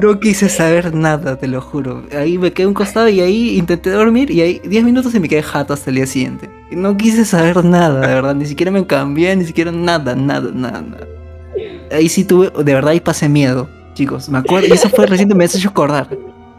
No 0.00 0.20
quise 0.20 0.48
saber 0.48 0.94
nada, 0.94 1.36
te 1.36 1.46
lo 1.46 1.60
juro. 1.60 2.02
Ahí 2.16 2.38
me 2.38 2.52
quedé 2.52 2.66
un 2.66 2.74
costado 2.74 3.08
y 3.08 3.20
ahí 3.20 3.56
intenté 3.56 3.90
dormir 3.90 4.30
y 4.30 4.40
ahí 4.42 4.60
10 4.64 4.84
minutos 4.84 5.14
y 5.14 5.20
me 5.20 5.28
quedé 5.28 5.42
jato 5.42 5.72
hasta 5.72 5.90
el 5.90 5.96
día 5.96 6.06
siguiente. 6.06 6.48
No 6.70 6.96
quise 6.96 7.24
saber 7.24 7.64
nada, 7.64 8.00
de 8.00 8.14
verdad. 8.14 8.34
Ni 8.34 8.46
siquiera 8.46 8.70
me 8.70 8.86
cambié, 8.86 9.34
ni 9.34 9.44
siquiera 9.44 9.72
nada, 9.72 10.14
nada, 10.14 10.50
nada, 10.52 10.82
nada. 10.82 11.06
Ahí 11.90 12.08
sí 12.08 12.24
tuve, 12.24 12.50
de 12.50 12.74
verdad, 12.74 12.90
ahí 12.90 13.00
pasé 13.00 13.28
miedo, 13.28 13.68
chicos. 13.94 14.28
Me 14.28 14.38
acuerdo, 14.38 14.68
y 14.68 14.72
eso 14.72 14.88
fue 14.90 15.06
reciente, 15.06 15.34
me 15.34 15.44
ha 15.44 15.46
hecho 15.46 15.68
acordar. 15.68 16.08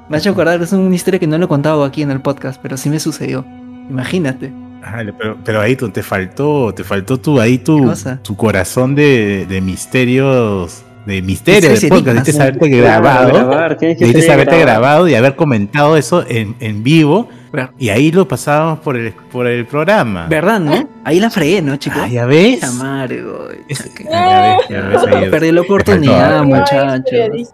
Me 0.10 0.18
ha 0.18 0.20
hecho 0.20 0.32
acordar, 0.32 0.62
es 0.62 0.74
una 0.74 0.96
historia 0.96 1.20
que 1.20 1.28
no 1.28 1.38
lo 1.38 1.46
he 1.46 1.48
contado 1.48 1.84
aquí 1.84 2.02
en 2.02 2.12
el 2.12 2.22
podcast, 2.22 2.60
pero 2.62 2.78
sí 2.78 2.90
me 2.90 3.00
sucedió. 3.00 3.46
Imagínate. 3.90 4.52
pero, 5.18 5.38
pero 5.46 5.62
ahí 5.62 5.76
te 5.76 6.04
faltó, 6.04 6.74
te 6.74 6.84
faltó 6.84 7.20
tú, 7.20 7.40
ahí 7.40 7.60
tu, 7.60 7.94
tu 8.24 8.36
corazón 8.36 8.96
de, 8.96 9.46
de 9.48 9.62
misterios 9.62 10.84
de 11.10 11.22
misterio 11.22 11.70
de 11.70 11.88
podcast. 11.90 12.26
Debiste 12.28 12.42
haberte 12.42 12.70
grabado. 12.70 13.78
Debiste 13.80 14.32
haberte 14.32 14.60
grabado 14.60 15.08
y 15.08 15.16
haber 15.16 15.36
comentado 15.36 15.98
eso 15.98 16.26
en, 16.28 16.56
en 16.60 16.84
vivo. 16.84 17.28
Y 17.80 17.90
ahí 17.90 18.12
lo 18.12 18.28
pasábamos 18.28 18.80
por 18.80 18.96
el, 18.96 19.12
por 19.12 19.48
el 19.48 19.66
programa. 19.66 20.28
¿Verdad, 20.28 20.60
no? 20.60 20.88
Ahí 21.04 21.20
la 21.20 21.32
fregué, 21.32 21.62
¿no, 21.62 21.78
chicos? 21.78 22.00
Ah, 22.04 22.08
ya 22.08 22.26
ves. 22.26 22.64
Amargo. 22.64 23.48
ya 24.10 24.58
ves, 24.58 24.70
ya 24.70 24.82
ves 24.82 25.30
Perdí 25.30 25.52
la 25.52 25.62
oportunidad, 25.62 26.44
muchachos. 26.44 27.54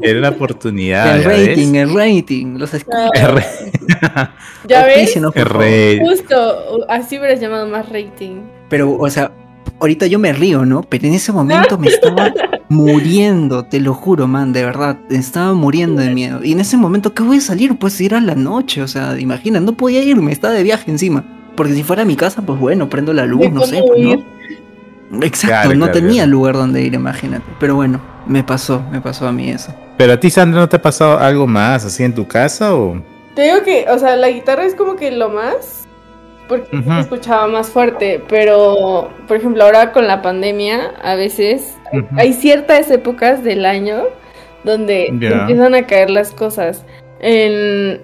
Era 0.00 0.18
una 0.18 0.28
oportunidad. 0.30 1.16
El 1.16 1.24
rating, 1.24 1.74
el 1.74 1.94
rating. 1.94 2.58
Los 2.58 2.72
ya 4.66 4.84
ves. 4.86 5.18
Justo, 6.00 6.86
así 6.88 7.18
hubieras 7.18 7.38
llamado 7.40 7.66
más 7.66 7.88
rating. 7.90 8.40
Pero, 8.70 8.96
o 8.96 9.10
sea, 9.10 9.30
ahorita 9.80 10.06
yo 10.06 10.18
me 10.18 10.32
río, 10.32 10.64
¿no? 10.64 10.82
Pero 10.82 11.06
en 11.06 11.14
ese 11.14 11.32
momento 11.32 11.78
me 11.78 11.88
estaba 11.88 12.32
muriendo, 12.68 13.64
te 13.64 13.80
lo 13.80 13.94
juro, 13.94 14.26
man, 14.26 14.52
de 14.52 14.64
verdad. 14.64 14.98
Estaba 15.10 15.54
muriendo 15.54 16.02
de 16.02 16.10
miedo. 16.10 16.42
Y 16.42 16.52
en 16.52 16.60
ese 16.60 16.76
momento, 16.76 17.14
¿qué 17.14 17.22
voy 17.22 17.38
a 17.38 17.40
salir? 17.40 17.78
Pues 17.78 18.00
ir 18.00 18.14
a 18.14 18.20
la 18.20 18.34
noche, 18.34 18.82
o 18.82 18.88
sea, 18.88 19.18
imagina, 19.18 19.60
no 19.60 19.72
podía 19.72 20.02
irme, 20.02 20.32
estaba 20.32 20.54
de 20.54 20.62
viaje 20.62 20.90
encima. 20.90 21.24
Porque 21.56 21.74
si 21.74 21.82
fuera 21.82 22.02
a 22.02 22.04
mi 22.04 22.16
casa, 22.16 22.42
pues 22.42 22.58
bueno, 22.58 22.88
prendo 22.90 23.12
la 23.12 23.24
luz, 23.24 23.50
no 23.50 23.62
sé, 23.62 23.82
pues, 23.86 24.00
¿no? 24.02 25.22
Exacto, 25.22 25.74
no 25.74 25.90
tenía 25.90 26.26
lugar 26.26 26.54
donde 26.54 26.82
ir, 26.82 26.94
imagínate. 26.94 27.44
Pero 27.60 27.76
bueno, 27.76 28.00
me 28.26 28.44
pasó, 28.44 28.82
me 28.90 29.00
pasó 29.00 29.26
a 29.26 29.32
mí 29.32 29.50
eso. 29.50 29.72
Pero 29.96 30.12
a 30.12 30.20
ti, 30.20 30.28
Sandra, 30.28 30.60
¿no 30.60 30.68
te 30.68 30.76
ha 30.76 30.82
pasado 30.82 31.18
algo 31.18 31.46
más 31.46 31.84
así 31.84 32.02
en 32.02 32.14
tu 32.14 32.26
casa 32.26 32.74
o...? 32.74 33.00
Te 33.34 33.42
digo 33.42 33.62
que, 33.64 33.86
o 33.90 33.98
sea, 33.98 34.16
la 34.16 34.30
guitarra 34.30 34.64
es 34.64 34.74
como 34.74 34.96
que 34.96 35.10
lo 35.10 35.28
más 35.28 35.85
porque 36.48 36.78
escuchaba 37.00 37.46
más 37.46 37.68
fuerte, 37.68 38.22
pero 38.28 39.10
por 39.26 39.36
ejemplo 39.36 39.64
ahora 39.64 39.92
con 39.92 40.06
la 40.06 40.22
pandemia 40.22 40.92
a 41.02 41.14
veces 41.14 41.76
hay 42.16 42.32
ciertas 42.32 42.90
épocas 42.90 43.42
del 43.42 43.64
año 43.64 44.04
donde 44.64 45.06
empiezan 45.06 45.74
a 45.74 45.86
caer 45.86 46.10
las 46.10 46.32
cosas. 46.32 46.84
En, 47.20 48.00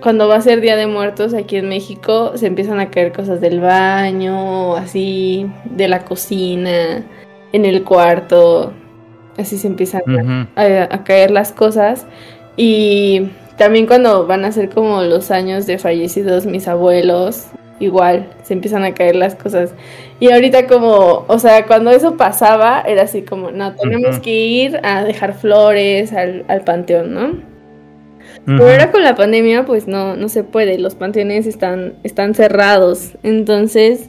cuando 0.00 0.28
va 0.28 0.36
a 0.36 0.40
ser 0.40 0.60
Día 0.60 0.76
de 0.76 0.86
Muertos 0.86 1.34
aquí 1.34 1.56
en 1.56 1.68
México 1.68 2.32
se 2.36 2.46
empiezan 2.46 2.78
a 2.80 2.90
caer 2.90 3.12
cosas 3.12 3.40
del 3.40 3.60
baño, 3.60 4.76
así, 4.76 5.50
de 5.64 5.88
la 5.88 6.04
cocina, 6.04 7.04
en 7.52 7.64
el 7.64 7.82
cuarto, 7.84 8.72
así 9.36 9.58
se 9.58 9.66
empiezan 9.66 10.02
a 10.56 11.04
caer 11.04 11.30
las 11.30 11.52
cosas. 11.52 12.06
Y 12.56 13.30
también 13.58 13.86
cuando 13.86 14.26
van 14.26 14.44
a 14.44 14.52
ser 14.52 14.70
como 14.70 15.02
los 15.02 15.30
años 15.30 15.66
de 15.66 15.78
fallecidos 15.78 16.46
mis 16.46 16.68
abuelos, 16.68 17.48
igual 17.80 18.30
se 18.42 18.54
empiezan 18.54 18.84
a 18.84 18.94
caer 18.94 19.16
las 19.16 19.34
cosas. 19.34 19.74
Y 20.20 20.30
ahorita 20.30 20.66
como, 20.66 21.24
o 21.26 21.38
sea, 21.38 21.66
cuando 21.66 21.90
eso 21.90 22.16
pasaba, 22.16 22.80
era 22.80 23.02
así 23.02 23.22
como, 23.22 23.50
no, 23.50 23.74
tenemos 23.74 24.20
que 24.20 24.30
ir 24.30 24.80
a 24.82 25.04
dejar 25.04 25.34
flores 25.34 26.12
al, 26.12 26.62
panteón, 26.64 27.12
¿no? 27.12 27.58
Pero 28.46 28.70
ahora 28.70 28.90
con 28.90 29.02
la 29.02 29.14
pandemia, 29.14 29.66
pues 29.66 29.86
no, 29.86 30.16
no 30.16 30.28
se 30.30 30.42
puede, 30.42 30.78
los 30.78 30.94
panteones 30.94 31.46
están, 31.46 31.94
están 32.02 32.34
cerrados. 32.34 33.18
Entonces, 33.22 34.08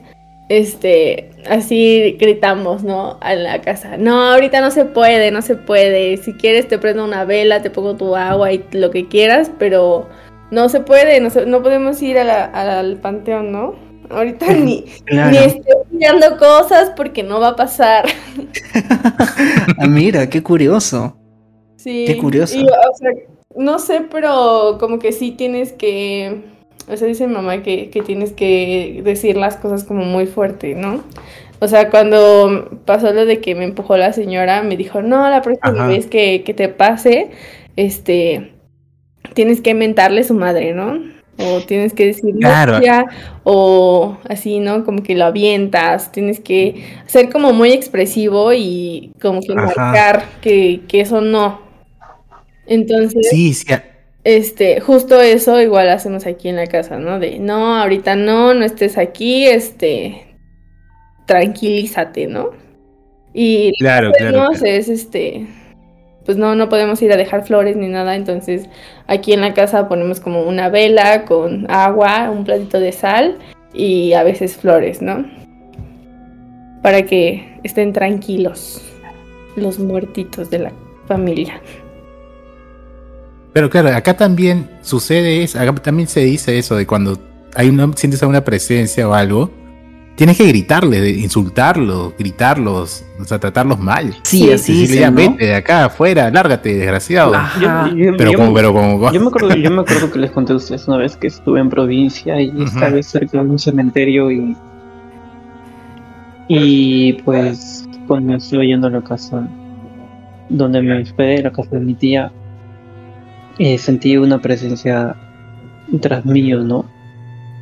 este, 0.50 1.30
así 1.48 2.18
gritamos, 2.20 2.84
¿no? 2.84 3.18
A 3.22 3.36
la 3.36 3.62
casa. 3.62 3.98
No, 3.98 4.34
ahorita 4.34 4.62
no 4.62 4.72
se 4.72 4.86
puede, 4.86 5.32
no 5.32 5.42
se 5.44 5.56
puede. 5.56 6.18
Si 6.18 6.34
quieres 6.34 6.68
te 6.68 6.80
prendo 6.80 7.06
una 7.06 7.24
vela, 7.24 7.62
te 7.62 7.70
pongo 7.70 7.96
tu 7.96 8.16
agua 8.16 8.52
y 8.52 8.66
lo 8.72 8.90
que 8.90 9.08
quieras, 9.08 9.52
pero 9.60 10.10
no 10.52 10.68
se 10.68 10.82
puede, 10.82 11.22
no, 11.22 11.30
no 11.46 11.62
podemos 11.62 12.02
ir 12.02 12.18
al 12.18 12.98
panteón, 12.98 13.52
¿no? 13.52 13.76
Ahorita 14.10 14.52
ni, 14.54 14.86
ni 15.12 15.38
estoy 15.38 15.76
mirando 15.92 16.38
cosas 16.38 16.92
porque 16.96 17.22
no 17.22 17.40
va 17.40 17.50
a 17.50 17.56
pasar. 17.56 18.06
ah, 19.78 19.88
mira, 19.88 20.28
qué 20.30 20.42
curioso. 20.42 21.16
Sí. 21.76 22.06
Qué 22.08 22.18
curioso. 22.18 22.58
no 23.56 23.78
sé, 23.78 24.02
pero 24.12 24.78
como 24.80 24.98
que 24.98 25.12
sí 25.12 25.32
tienes 25.32 25.74
que 25.74 26.42
o 26.90 26.98
sea, 26.98 27.08
dice 27.08 27.28
mamá 27.28 27.62
que, 27.62 27.90
tienes 28.06 28.32
que 28.32 29.02
decir 29.04 29.38
las 29.38 29.58
cosas 29.58 29.84
como 29.84 30.04
muy 30.06 30.26
fuerte, 30.26 30.74
¿no? 30.74 31.04
O 31.60 31.68
sea, 31.68 31.90
cuando 31.90 32.80
pasó 32.86 33.12
lo 33.12 33.26
de 33.26 33.42
que 33.42 33.54
me 33.54 33.66
empujó 33.66 33.98
la 33.98 34.14
señora, 34.14 34.64
me 34.64 34.76
dijo, 34.76 35.02
no, 35.02 35.30
la 35.30 35.42
próxima 35.42 35.88
vez 35.88 36.08
que, 36.08 36.40
te 36.56 36.70
pase, 36.70 37.30
este, 37.76 38.54
tienes 39.34 39.62
que 39.62 39.74
mentarle 39.74 40.22
a 40.22 40.24
su 40.24 40.34
madre, 40.34 40.74
¿no? 40.74 41.00
O 41.38 41.62
tienes 41.62 41.94
que 41.94 42.08
decir 42.08 42.36
claro. 42.36 42.80
o 43.44 44.18
así, 44.28 44.60
¿no? 44.60 44.84
Como 44.84 45.04
que 45.04 45.16
lo 45.16 45.26
avientas, 45.26 46.12
tienes 46.12 46.40
que 46.40 46.84
ser 47.06 47.30
como 47.30 47.54
muy 47.54 47.72
expresivo 47.72 48.52
y 48.54 49.12
como 49.22 49.42
que 49.42 49.54
marcar 49.54 50.24
que, 50.42 50.82
que 50.88 51.02
eso 51.02 51.22
no. 51.22 51.62
Entonces... 52.66 53.28
Sí, 53.30 53.54
sí, 53.54 53.66
este, 54.24 54.80
justo 54.82 55.22
eso 55.22 55.62
igual 55.62 55.90
hacemos 55.90 56.26
aquí 56.26 56.50
en 56.50 56.58
la 56.58 56.68
casa, 56.68 56.98
¿no? 56.98 57.20
De, 57.20 57.40
no, 57.40 57.78
ahorita 57.78 58.16
no, 58.16 58.54
no 58.54 58.66
estés 58.66 58.98
aquí, 58.98 59.48
este, 59.48 60.38
tranquilízate, 61.26 62.28
¿no? 62.28 62.52
Y 63.34 63.72
claro, 63.80 64.12
claro, 64.12 64.52
es, 64.52 64.90
este, 64.90 65.48
pues 66.26 66.38
no, 66.38 66.56
no 66.56 66.68
podemos 66.68 67.02
ir 67.02 67.14
a 67.14 67.18
dejar 67.18 67.46
flores 67.46 67.76
ni 67.76 67.88
nada, 67.88 68.16
entonces 68.16 68.68
aquí 69.08 69.34
en 69.34 69.42
la 69.42 69.54
casa 69.54 69.88
ponemos 69.88 70.20
como 70.20 70.42
una 70.42 70.70
vela 70.70 71.26
con 71.26 71.70
agua, 71.70 72.30
un 72.30 72.44
platito 72.44 72.80
de 72.80 72.92
sal 72.92 73.38
y 73.74 74.14
a 74.14 74.24
veces 74.24 74.58
flores, 74.58 75.02
¿no? 75.02 75.26
Para 76.82 77.04
que 77.04 77.60
estén 77.64 77.94
tranquilos 77.94 78.82
los 79.56 79.80
muertitos 79.80 80.50
de 80.50 80.60
la 80.60 80.72
familia. 81.08 81.62
Pero 83.54 83.70
claro, 83.70 83.90
acá 83.96 84.16
también 84.16 84.70
sucede 84.82 85.44
eso, 85.44 85.60
acá 85.60 85.74
también 85.76 86.08
se 86.08 86.22
dice 86.22 86.58
eso 86.58 86.76
de 86.76 86.86
cuando 86.86 87.20
hay 87.56 87.70
una, 87.70 87.92
sientes 87.96 88.22
alguna 88.22 88.44
presencia 88.44 89.08
o 89.08 89.14
algo, 89.14 89.52
tienes 90.20 90.38
que 90.38 90.46
gritarle, 90.48 91.10
insultarlos, 91.12 92.14
gritarlos, 92.18 93.06
o 93.20 93.24
sea, 93.24 93.40
tratarlos 93.40 93.80
mal. 93.80 94.14
Sí, 94.24 94.52
así 94.52 94.84
es. 94.84 95.16
vete 95.16 95.46
de 95.46 95.56
acá, 95.56 95.86
afuera, 95.86 96.30
lárgate, 96.30 96.76
desgraciado. 96.76 97.32
pero, 98.18 98.34
como, 98.34 98.54
pero 98.54 98.74
como... 98.74 99.12
Yo 99.14 99.22
me, 99.22 99.28
acuerdo, 99.28 99.56
yo 99.56 99.72
me 99.72 99.82
acuerdo 99.82 100.12
que 100.12 100.20
les 100.20 100.32
conté 100.32 100.52
a 100.52 100.58
ustedes 100.58 100.88
una 100.90 100.98
vez 100.98 101.16
que 101.16 101.28
estuve 101.28 101.62
en 101.62 101.70
provincia 101.70 102.40
y 102.42 102.52
estaba 102.64 102.90
vez 102.90 103.08
cerca 103.08 103.42
de 103.42 103.50
un 103.50 103.58
cementerio 103.58 104.30
y... 104.30 104.58
Y 106.50 107.14
pues 107.24 107.88
cuando 108.06 108.36
estuve 108.36 108.68
yendo 108.68 108.88
a 108.88 108.90
la 108.90 109.02
casa 109.02 109.48
donde 110.50 110.82
me 110.82 111.02
hospedé, 111.02 111.44
la 111.44 111.52
casa 111.52 111.70
de 111.72 111.80
mi 111.80 111.94
tía, 111.94 112.32
eh, 113.60 113.78
sentí 113.78 114.18
una 114.18 114.42
presencia 114.42 115.16
tras 116.02 116.26
mío, 116.26 116.62
¿no? 116.62 116.86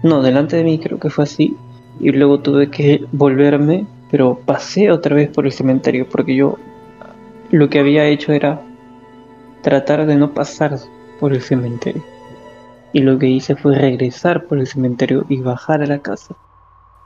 No, 0.04 0.22
delante 0.22 0.56
de 0.56 0.64
mí 0.64 0.80
creo 0.80 1.00
que 1.00 1.10
fue 1.10 1.24
así. 1.24 1.56
Y 2.00 2.12
luego 2.12 2.40
tuve 2.40 2.70
que 2.70 3.04
volverme, 3.12 3.88
pero 4.12 4.40
pasé 4.46 4.92
otra 4.92 5.16
vez 5.16 5.30
por 5.30 5.46
el 5.46 5.52
cementerio 5.52 6.08
porque 6.08 6.36
yo 6.36 6.58
lo 7.50 7.70
que 7.70 7.80
había 7.80 8.06
hecho 8.06 8.32
era 8.32 8.62
tratar 9.62 10.06
de 10.06 10.16
no 10.16 10.34
pasar 10.34 10.78
por 11.20 11.34
el 11.34 11.42
cementerio. 11.42 12.04
Y 12.94 13.02
lo 13.02 13.18
que 13.18 13.28
hice 13.28 13.56
fue 13.56 13.76
regresar 13.76 14.46
por 14.46 14.60
el 14.60 14.68
cementerio 14.68 15.26
y 15.30 15.42
bajar 15.42 15.82
a 15.82 15.88
la 15.88 16.00
casa. 16.00 16.36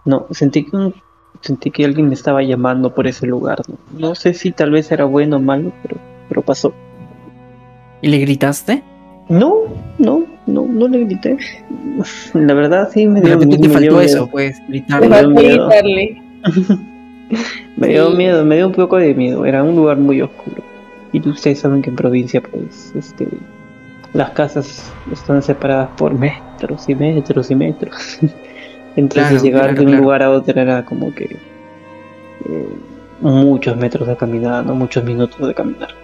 No, 0.06 0.28
sentí 0.32 0.66
que 0.66 0.94
sentí 1.42 1.72
que 1.72 1.86
alguien 1.86 2.08
me 2.10 2.14
estaba 2.14 2.44
llamando 2.44 2.94
por 2.94 3.08
ese 3.08 3.26
lugar. 3.26 3.62
No, 3.98 4.16
sé 4.16 4.34
si 4.34 4.52
tal 4.52 4.72
vez 4.72 4.92
era 4.92 5.06
bueno 5.06 5.38
o 5.38 5.39
malo, 5.39 5.72
pero, 5.82 5.98
pero 6.28 6.42
pasó. 6.42 6.74
¿Y 8.02 8.08
le 8.08 8.18
gritaste? 8.18 8.84
No, 9.30 9.62
no, 9.97 10.26
no, 10.47 10.66
no 10.68 10.88
le 10.88 11.06
grité. 11.06 11.38
La 12.34 12.54
verdad 12.54 12.89
sí 12.91 13.08
me 13.08 13.22
dio, 13.22 13.38
me, 13.38 13.70
faltó 13.70 14.02
eso, 14.02 14.28
pues, 14.28 14.62
gritarle. 14.68 15.10
Me 15.10 15.20
dio 15.20 15.30
miedo. 15.30 15.70
me 17.78 17.88
dio 17.88 18.10
miedo, 18.12 18.43
me 18.43 18.58
dio 18.58 18.68
un 18.68 18.74
poco 18.74 18.97
de 18.97 19.14
miedo. 19.14 19.45
Era 19.45 19.64
un 19.64 19.76
lugar 19.76 19.97
muy 19.97 20.22
oscuro. 20.22 20.64
Y 21.14 21.28
ustedes 21.28 21.60
saben 21.60 21.82
que 21.82 21.89
en 21.89 21.95
provincia, 21.95 22.41
pues, 22.41 22.93
este, 22.95 23.28
las 24.14 24.32
casas 24.32 24.91
están 25.12 25.41
separadas 25.41 25.89
por 25.97 26.14
metros 26.14 26.89
y 26.89 26.95
metros 26.95 27.52
y 27.52 27.56
metros. 27.56 28.20
Entonces 28.95 29.41
llegar 29.41 29.76
de 29.76 29.86
un 29.86 29.97
lugar 29.97 30.24
a 30.24 30.32
otro 30.32 30.60
era 30.60 30.84
como 30.84 31.14
que 31.14 31.38
eh, 32.45 32.68
muchos 33.22 33.78
metros 33.78 34.08
de 34.08 34.18
caminar, 34.18 34.66
¿no? 34.66 34.76
muchos 34.76 35.04
minutos 35.04 35.47
de 35.47 35.54
caminar. 35.54 36.01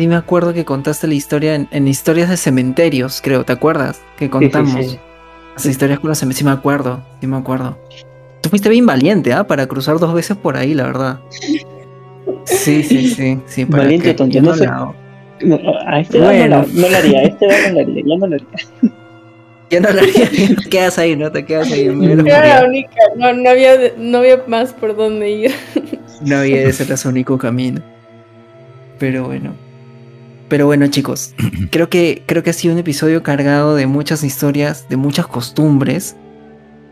Sí, 0.00 0.08
me 0.08 0.16
acuerdo 0.16 0.54
que 0.54 0.64
contaste 0.64 1.06
la 1.06 1.12
historia 1.12 1.54
en, 1.54 1.86
historias 1.86 2.30
de 2.30 2.38
cementerios, 2.38 3.20
creo, 3.22 3.44
¿te 3.44 3.52
acuerdas? 3.52 4.00
Que 4.16 4.30
contamos. 4.30 4.98
Las 5.54 5.66
historias 5.66 6.00
con 6.00 6.08
los 6.08 6.16
cementerios, 6.16 6.38
sí 6.38 6.44
me 6.46 6.52
acuerdo, 6.52 7.02
sí 7.20 7.26
me 7.26 7.36
acuerdo. 7.36 7.76
Tú 8.40 8.48
fuiste 8.48 8.70
bien 8.70 8.86
valiente, 8.86 9.34
¿ah? 9.34 9.46
Para 9.46 9.66
cruzar 9.66 9.98
dos 9.98 10.14
veces 10.14 10.38
por 10.38 10.56
ahí, 10.56 10.72
la 10.72 10.84
verdad. 10.84 11.20
Sí, 12.46 12.82
sí, 12.82 13.08
sí. 13.08 13.40
sí 13.44 13.64
valiente, 13.66 14.14
tonto. 14.14 14.40
No, 14.40 14.56
sé. 14.56 14.66
a 14.66 16.00
este 16.00 16.18
bueno. 16.18 16.64
no, 16.72 16.88
lo 16.88 16.96
haría, 16.96 17.18
a 17.18 17.22
este 17.24 17.46
no 17.46 17.74
lo 17.74 17.80
haría, 17.80 18.02
ya 18.06 18.16
no 18.16 18.26
lo 18.26 18.36
haría. 18.36 18.48
Ya 19.68 19.80
no 19.80 19.90
lo 19.90 20.00
haría, 20.00 20.56
te 20.62 20.70
quedas 20.70 20.98
ahí, 20.98 21.14
¿no? 21.14 21.30
Te 21.30 21.44
quedas 21.44 21.70
ahí. 21.70 21.88
Era 22.26 22.62
la 22.62 22.66
única, 22.66 22.96
no, 23.16 23.34
no, 23.34 23.50
había, 23.50 23.76
no 23.98 24.16
había 24.16 24.42
más 24.46 24.72
por 24.72 24.96
dónde 24.96 25.30
ir. 25.30 25.50
No 26.22 26.38
había, 26.38 26.62
ese 26.62 26.84
era 26.84 26.96
su 26.96 27.10
único 27.10 27.36
camino. 27.36 27.82
Pero 28.98 29.24
bueno. 29.24 29.52
Pero 30.50 30.66
bueno, 30.66 30.88
chicos, 30.88 31.32
creo 31.70 31.88
que, 31.88 32.24
creo 32.26 32.42
que 32.42 32.50
ha 32.50 32.52
sido 32.52 32.74
un 32.74 32.80
episodio 32.80 33.22
cargado 33.22 33.76
de 33.76 33.86
muchas 33.86 34.22
historias, 34.24 34.86
de 34.90 34.96
muchas 34.96 35.26
costumbres. 35.28 36.16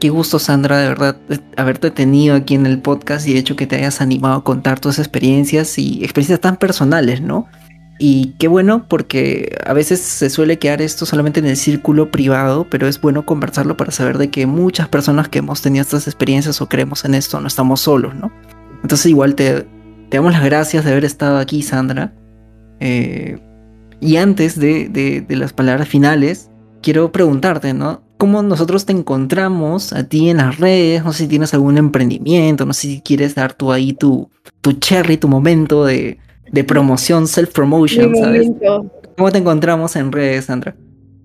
Qué 0.00 0.10
gusto, 0.10 0.38
Sandra, 0.38 0.78
de 0.78 0.88
verdad, 0.88 1.16
haberte 1.56 1.90
tenido 1.90 2.36
aquí 2.36 2.54
en 2.54 2.66
el 2.66 2.80
podcast 2.80 3.26
y 3.26 3.32
de 3.32 3.40
hecho 3.40 3.56
que 3.56 3.66
te 3.66 3.74
hayas 3.74 4.00
animado 4.00 4.36
a 4.36 4.44
contar 4.44 4.78
tus 4.78 5.00
experiencias 5.00 5.76
y 5.76 6.04
experiencias 6.04 6.38
tan 6.38 6.56
personales, 6.56 7.20
¿no? 7.20 7.48
Y 7.98 8.36
qué 8.38 8.46
bueno 8.46 8.86
porque 8.86 9.58
a 9.66 9.72
veces 9.72 9.98
se 9.98 10.30
suele 10.30 10.60
quedar 10.60 10.80
esto 10.80 11.04
solamente 11.04 11.40
en 11.40 11.46
el 11.46 11.56
círculo 11.56 12.12
privado, 12.12 12.64
pero 12.70 12.86
es 12.86 13.00
bueno 13.00 13.26
conversarlo 13.26 13.76
para 13.76 13.90
saber 13.90 14.18
de 14.18 14.30
que 14.30 14.46
muchas 14.46 14.86
personas 14.86 15.28
que 15.28 15.40
hemos 15.40 15.62
tenido 15.62 15.82
estas 15.82 16.06
experiencias 16.06 16.60
o 16.60 16.68
creemos 16.68 17.04
en 17.04 17.16
esto 17.16 17.40
no 17.40 17.48
estamos 17.48 17.80
solos, 17.80 18.14
¿no? 18.14 18.30
Entonces 18.84 19.06
igual 19.06 19.34
te, 19.34 19.66
te 20.10 20.16
damos 20.16 20.32
las 20.32 20.44
gracias 20.44 20.84
de 20.84 20.92
haber 20.92 21.04
estado 21.04 21.38
aquí, 21.38 21.62
Sandra. 21.62 22.12
Eh, 22.78 23.36
y 24.00 24.16
antes 24.16 24.58
de, 24.58 25.24
las 25.28 25.52
palabras 25.52 25.88
finales, 25.88 26.50
quiero 26.82 27.12
preguntarte, 27.12 27.74
¿no? 27.74 28.02
¿Cómo 28.16 28.42
nosotros 28.42 28.84
te 28.84 28.92
encontramos 28.92 29.92
a 29.92 30.08
ti 30.08 30.28
en 30.28 30.38
las 30.38 30.58
redes? 30.58 31.04
No 31.04 31.12
sé 31.12 31.24
si 31.24 31.28
tienes 31.28 31.54
algún 31.54 31.78
emprendimiento, 31.78 32.66
no 32.66 32.72
sé 32.72 32.88
si 32.88 33.00
quieres 33.00 33.34
dar 33.34 33.52
tú 33.52 33.72
ahí 33.72 33.92
tu, 33.92 34.28
tu 34.60 34.72
cherry, 34.72 35.16
tu 35.16 35.28
momento 35.28 35.84
de, 35.84 36.18
promoción, 36.66 37.26
self-promotion, 37.26 38.16
¿sabes? 38.16 38.50
¿Cómo 39.16 39.30
te 39.30 39.38
encontramos 39.38 39.94
en 39.96 40.10
redes, 40.10 40.46
Sandra? 40.46 40.74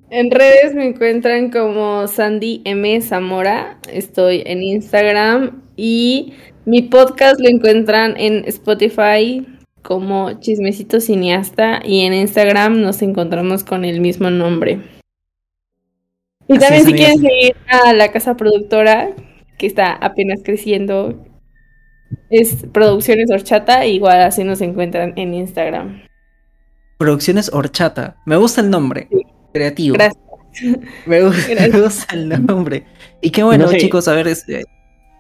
En 0.10 0.30
redes 0.30 0.76
me 0.76 0.86
encuentran 0.86 1.50
como 1.50 2.08
Sandy 2.08 2.62
M. 2.66 3.02
Zamora. 3.02 3.80
Estoy 3.92 4.44
en 4.46 4.62
Instagram 4.62 5.64
y 5.76 6.34
mi 6.66 6.84
podcast 6.84 7.40
lo 7.40 7.50
encuentran 7.50 8.14
en 8.18 8.46
Spotify, 8.46 9.44
como 9.84 10.40
Chismecito 10.40 11.00
Cineasta 11.00 11.82
y 11.84 12.02
en 12.02 12.14
Instagram 12.14 12.82
nos 12.82 13.02
encontramos 13.02 13.64
con 13.64 13.86
el 13.86 14.00
mismo 14.00 14.30
nombre. 14.30 14.80
Y 16.48 16.58
también 16.58 16.86
si 16.86 16.94
quieren 16.94 17.20
seguir 17.20 17.56
a 17.68 17.94
la 17.94 18.12
casa 18.12 18.36
productora, 18.36 19.12
que 19.58 19.68
está 19.68 19.94
apenas 19.94 20.42
creciendo, 20.44 21.24
es 22.30 22.66
Producciones 22.72 23.30
Horchata, 23.30 23.86
igual 23.86 24.22
así 24.22 24.44
nos 24.44 24.62
encuentran 24.62 25.14
en 25.16 25.34
Instagram. 25.34 26.04
Producciones 26.98 27.52
Horchata, 27.54 28.18
me 28.26 28.38
gusta 28.38 28.62
el 28.62 28.70
nombre, 28.70 29.08
creativo. 29.54 29.96
Gracias. 29.96 30.24
Me 31.08 31.22
gusta, 31.82 32.14
el 32.14 32.46
nombre. 32.46 32.86
Y 33.22 33.32
qué 33.32 33.42
bueno, 33.42 33.68
chicos, 33.74 34.08
a 34.08 34.14
ver, 34.14 34.28
este... 34.28 34.64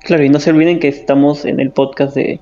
Claro, 0.01 0.23
y 0.23 0.29
no 0.29 0.39
se 0.39 0.51
olviden 0.51 0.79
que 0.79 0.89
estamos 0.89 1.45
en 1.45 1.59
el 1.59 1.71
podcast 1.71 2.15
de 2.15 2.39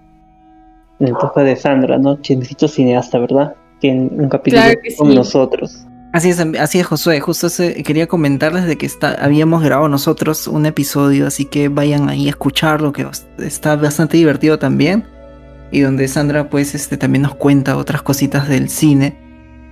el 1.06 1.14
podcast 1.14 1.46
de 1.46 1.56
Sandra, 1.56 1.98
¿no? 1.98 2.22
Chismecito 2.22 2.68
cineasta, 2.68 3.20
¿verdad? 3.20 3.56
Tiene 3.80 4.10
un 4.12 4.30
capítulo 4.30 4.64
con 4.98 5.16
nosotros. 5.16 5.86
Así 6.14 6.30
es, 6.30 6.40
así 6.60 6.80
es, 6.80 6.86
Josué. 6.86 7.20
Justo 7.22 7.48
quería 7.86 8.08
comentarles 8.08 8.66
de 8.66 8.78
que 8.78 8.86
está, 8.86 9.14
habíamos 9.24 9.64
grabado 9.64 9.88
nosotros 9.88 10.48
un 10.48 10.66
episodio, 10.66 11.26
así 11.26 11.46
que 11.46 11.70
vayan 11.70 12.10
ahí 12.10 12.28
a 12.28 12.32
escucharlo, 12.32 12.92
que 12.92 13.08
está 13.40 13.76
bastante 13.78 14.18
divertido 14.18 14.60
también. 14.60 15.06
Y 15.72 15.80
donde 15.80 16.10
Sandra, 16.10 16.50
pues, 16.50 16.76
este, 16.76 16.98
también 16.98 17.22
nos 17.22 17.36
cuenta 17.36 17.78
otras 17.78 18.02
cositas 18.02 18.50
del 18.50 18.70
cine. 18.70 19.18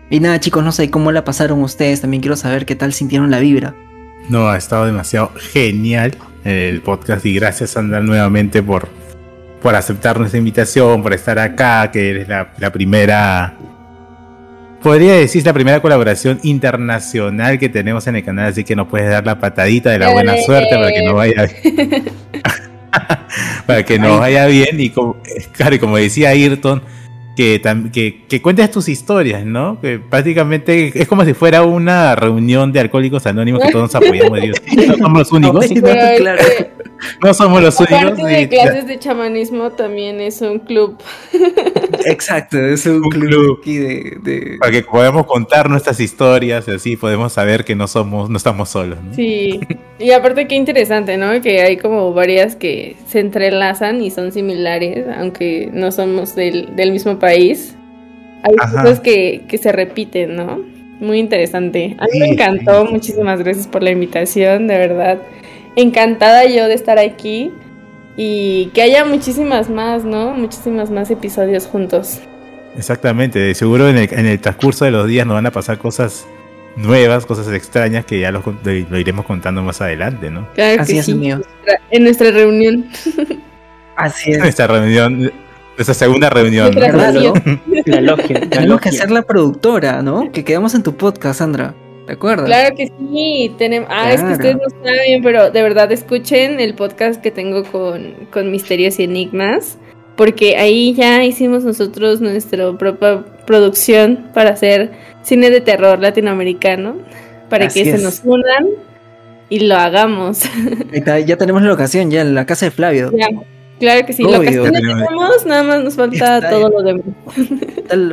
Y 0.09 0.21
nada, 0.21 0.39
chicos, 0.39 0.63
no 0.63 0.71
sé 0.71 0.89
cómo 0.89 1.11
la 1.11 1.25
pasaron 1.25 1.61
ustedes. 1.61 1.99
También 1.99 2.21
quiero 2.21 2.37
saber 2.37 2.65
qué 2.65 2.75
tal 2.75 2.93
sintieron 2.93 3.29
la 3.29 3.39
vibra. 3.39 3.75
No, 4.29 4.47
ha 4.47 4.57
estado 4.57 4.85
demasiado 4.85 5.31
genial 5.35 6.15
el 6.45 6.81
podcast. 6.81 7.25
Y 7.25 7.35
gracias, 7.35 7.71
Sandra, 7.71 7.99
nuevamente 7.99 8.63
por 8.63 8.87
por 9.61 9.75
aceptar 9.75 10.19
nuestra 10.19 10.37
invitación, 10.37 11.03
por 11.03 11.13
estar 11.13 11.37
acá, 11.39 11.91
que 11.91 12.09
eres 12.09 12.27
la, 12.27 12.71
primera, 12.71 13.53
podría 14.81 15.13
decir 15.13 15.45
la 15.45 15.53
primera 15.53 15.81
colaboración 15.81 16.39
internacional 16.43 17.59
que 17.59 17.69
tenemos 17.69 18.07
en 18.07 18.17
el 18.17 18.23
canal, 18.23 18.47
así 18.47 18.63
que 18.63 18.75
nos 18.75 18.87
puedes 18.87 19.09
dar 19.09 19.25
la 19.25 19.39
patadita 19.39 19.91
de 19.91 19.99
la 19.99 20.11
buena 20.11 20.37
suerte 20.37 20.75
para 20.75 20.91
que 20.91 21.03
nos 21.03 21.15
vaya 21.15 21.45
bien. 21.45 22.03
para 23.65 23.83
que 23.83 23.99
nos 23.99 24.19
vaya 24.19 24.45
bien 24.45 24.79
y 24.79 24.89
como, 24.89 25.17
claro, 25.51 25.75
y 25.75 25.79
como 25.79 25.97
decía 25.97 26.29
Ayrton, 26.29 26.81
que, 27.35 28.25
que, 28.27 28.41
cuentes 28.41 28.69
tus 28.69 28.89
historias, 28.89 29.45
¿no? 29.45 29.79
Que 29.79 29.97
prácticamente 29.97 30.91
es 30.93 31.07
como 31.07 31.23
si 31.23 31.33
fuera 31.33 31.63
una 31.63 32.13
reunión 32.15 32.73
de 32.73 32.81
alcohólicos 32.81 33.25
anónimos 33.25 33.61
que 33.63 33.71
todos 33.71 33.93
nos 33.93 33.95
apoyamos. 33.95 34.39
No 34.87 34.97
somos 34.97 35.19
los 35.19 35.31
únicos. 35.31 35.71
No, 35.71 35.81
claro. 36.17 36.43
no 37.23 37.33
somos 37.33 37.61
los 37.61 37.79
únicos. 37.79 38.17
de 38.17 38.49
clases 38.49 38.87
de 38.87 38.99
chamanismo 38.99 39.71
también 39.71 40.19
es 40.19 40.41
un 40.41 40.59
club. 40.59 41.01
Exacto, 42.05 42.57
es 42.57 42.85
un, 42.85 43.01
club, 43.09 43.63
de, 43.63 44.57
para 44.59 44.71
que 44.71 44.83
podamos 44.83 45.25
contar 45.25 45.69
nuestras 45.69 45.99
historias 45.99 46.67
y 46.67 46.71
así 46.71 46.95
podemos 46.97 47.33
saber 47.33 47.65
que 47.65 47.75
no 47.75 47.87
somos, 47.87 48.29
no 48.29 48.37
estamos 48.37 48.69
solos. 48.69 48.99
Sí, 49.15 49.59
y 49.97 50.11
aparte 50.11 50.47
qué 50.47 50.55
interesante, 50.55 51.17
¿no? 51.17 51.41
Que 51.41 51.61
hay 51.61 51.77
como 51.77 52.13
varias 52.13 52.55
que 52.55 52.95
se 53.07 53.19
entrelazan 53.19 54.01
y 54.01 54.11
son 54.11 54.31
similares, 54.31 55.05
aunque 55.17 55.69
no 55.71 55.91
somos 55.91 56.35
del, 56.35 56.75
del 56.75 56.91
mismo 56.91 57.17
país 57.17 57.29
país, 57.29 57.75
hay 58.43 58.55
cosas 58.55 58.99
que, 58.99 59.45
se 59.61 59.71
repiten, 59.71 60.35
¿no? 60.35 60.59
Muy 60.99 61.19
interesante. 61.19 61.95
A 61.99 62.05
mí 62.11 62.19
me 62.19 62.29
encantó, 62.29 62.85
muchísimas 62.85 63.39
gracias 63.39 63.67
por 63.67 63.83
la 63.83 63.91
invitación, 63.91 64.67
de 64.67 64.77
verdad. 64.77 65.19
Encantada 65.75 66.45
yo 66.45 66.67
de 66.67 66.73
estar 66.73 66.99
aquí 66.99 67.51
y 68.17 68.67
que 68.73 68.81
haya 68.81 69.05
muchísimas 69.05 69.69
más, 69.69 70.03
¿no? 70.03 70.31
Muchísimas 70.31 70.89
más 70.91 71.09
episodios 71.11 71.67
juntos. 71.67 72.19
Exactamente, 72.77 73.53
seguro 73.55 73.89
en 73.89 73.97
el, 73.97 74.13
en 74.13 74.25
el 74.25 74.39
transcurso 74.39 74.85
de 74.85 74.91
los 74.91 75.07
días 75.07 75.25
nos 75.25 75.35
van 75.35 75.45
a 75.45 75.51
pasar 75.51 75.77
cosas 75.77 76.27
nuevas, 76.75 77.25
cosas 77.25 77.51
extrañas 77.53 78.05
que 78.05 78.19
ya 78.19 78.31
lo, 78.31 78.43
iremos 78.97 79.25
contando 79.25 79.63
más 79.63 79.81
adelante, 79.81 80.29
¿no? 80.29 80.47
Claro 80.53 80.81
Así 80.81 80.97
es, 80.97 81.09
mío. 81.09 81.41
En 81.91 82.03
nuestra 82.03 82.31
reunión. 82.31 82.85
Así 83.95 84.31
es. 84.31 84.37
En 84.37 84.43
nuestra 84.43 84.67
reunión 84.67 85.31
esa 85.79 85.93
segunda 85.93 86.29
reunión. 86.29 86.75
La 86.75 88.01
logia. 88.01 88.41
Tenemos 88.49 88.81
que 88.81 88.91
ser 88.91 89.11
la 89.11 89.21
productora, 89.21 90.01
¿no? 90.01 90.31
Que 90.31 90.43
quedamos 90.43 90.75
en 90.75 90.83
tu 90.83 90.95
podcast, 90.95 91.39
Sandra. 91.39 91.73
¿De 92.09 92.15
acuerdo? 92.15 92.45
Claro 92.45 92.75
que 92.75 92.87
sí. 92.87 93.53
Tenemos... 93.59 93.87
Ah, 93.91 94.11
es 94.11 94.23
que 94.23 94.31
ustedes 94.31 94.55
no 94.55 94.83
saben, 94.83 95.21
pero 95.21 95.51
de 95.51 95.61
verdad 95.61 95.91
escuchen 95.91 96.59
el 96.59 96.73
podcast 96.73 97.21
que 97.21 97.29
tengo 97.29 97.63
con, 97.63 98.15
con 98.31 98.49
Misterios 98.49 98.97
y 98.97 99.03
Enigmas. 99.03 99.77
Porque 100.15 100.57
ahí 100.57 100.95
ya 100.95 101.23
hicimos 101.23 101.63
nosotros 101.63 102.19
nuestra 102.19 102.75
propia 102.75 103.23
producción 103.45 104.25
para 104.33 104.49
hacer 104.49 104.89
cine 105.21 105.51
de 105.51 105.61
terror 105.61 105.99
latinoamericano. 105.99 106.95
Para 107.47 107.67
que 107.67 107.85
se 107.85 107.99
nos 107.99 108.21
unan 108.23 108.69
y 109.49 109.59
lo 109.59 109.75
hagamos. 109.75 110.41
Ya 111.27 111.37
tenemos 111.37 111.61
la 111.61 111.73
ocasión, 111.73 112.09
ya 112.09 112.21
en 112.21 112.33
la 112.33 112.47
casa 112.47 112.65
de 112.65 112.71
Flavio. 112.71 113.11
Ya. 113.15 113.27
Claro 113.79 114.03
que 114.07 114.13
sí, 114.13 114.23
lo 114.23 114.41
que 114.41 114.49
tenemos, 114.49 115.45
nada 115.45 115.61
más 115.61 115.83
nos 115.83 115.93
falta 115.93 116.49
todo 116.49 116.69
lo 116.69 116.81
demás. 116.81 117.05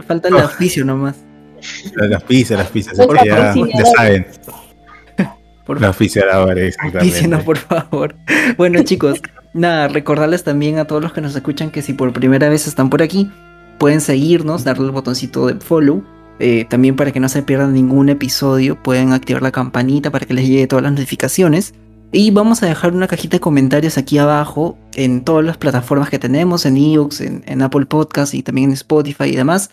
Falta, 0.07 0.29
el 0.29 0.35
oficio 0.35 0.85
nomás. 0.85 1.17
Las 1.95 2.23
pizzas, 2.25 2.59
las 2.59 2.69
pizzas, 2.69 2.97
ya, 3.25 3.55
ya 3.55 3.85
saben. 3.97 4.27
Por 5.67 5.85
oficiadores, 5.85 6.77
Dícenos, 7.03 7.43
por 7.43 7.59
favor. 7.59 8.15
Bueno, 8.57 8.83
chicos, 8.85 9.21
nada, 9.53 9.89
recordarles 9.89 10.45
también 10.45 10.79
a 10.79 10.85
todos 10.85 11.03
los 11.03 11.13
que 11.13 11.21
nos 11.21 11.35
escuchan 11.35 11.71
que 11.71 11.83
si 11.83 11.93
por 11.93 12.13
primera 12.13 12.49
vez 12.49 12.69
están 12.69 12.89
por 12.89 13.03
aquí, 13.03 13.31
pueden 13.79 14.01
seguirnos, 14.01 14.63
darle 14.63 14.87
el 14.87 14.93
botoncito 14.93 15.47
de 15.47 15.57
follow. 15.57 16.05
Eh, 16.39 16.67
también 16.69 16.95
para 16.97 17.11
que 17.13 17.19
no 17.19 17.29
se 17.29 17.43
pierdan 17.43 17.73
ningún 17.73 18.11
episodio, 18.11 18.81
pueden 18.81 19.13
activar 19.13 19.43
la 19.43 19.51
campanita 19.51 20.11
para 20.11 20.27
que 20.27 20.35
les 20.35 20.47
llegue 20.47 20.67
todas 20.69 20.85
las 20.85 20.93
notificaciones. 20.93 21.75
Y 22.13 22.31
vamos 22.31 22.63
a 22.63 22.67
dejar 22.67 22.93
una 22.93 23.09
cajita 23.09 23.37
de 23.37 23.41
comentarios 23.41 23.99
aquí 23.99 24.19
abajo 24.19 24.79
en 24.95 25.25
todas 25.25 25.45
las 25.45 25.57
plataformas 25.57 26.11
que 26.11 26.21
tenemos, 26.21 26.65
en 26.65 26.77
Evox, 26.77 27.21
en, 27.21 27.43
en 27.47 27.63
Apple 27.63 27.87
Podcast 27.87 28.35
y 28.35 28.43
también 28.43 28.71
en 28.71 28.75
Spotify 28.75 29.25
y 29.25 29.37
demás, 29.37 29.71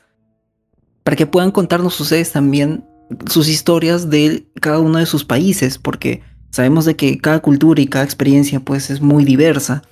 para 1.04 1.18
que 1.18 1.28
puedan 1.28 1.52
contarnos 1.52 2.00
ustedes 2.00 2.32
también 2.32 2.86
sus 3.30 3.48
historias 3.48 4.10
de 4.10 4.48
cada 4.60 4.80
uno 4.80 5.00
de 5.00 5.06
sus 5.06 5.26
países, 5.26 5.78
porque 5.78 6.22
sabemos 6.50 6.86
de 6.86 6.96
que 6.96 7.18
cada 7.18 7.42
cultura 7.42 7.82
y 7.82 7.88
cada 7.88 8.06
experiencia 8.06 8.60
pues 8.60 8.90
es 8.90 9.02
muy 9.02 9.26
diversa. 9.26 9.84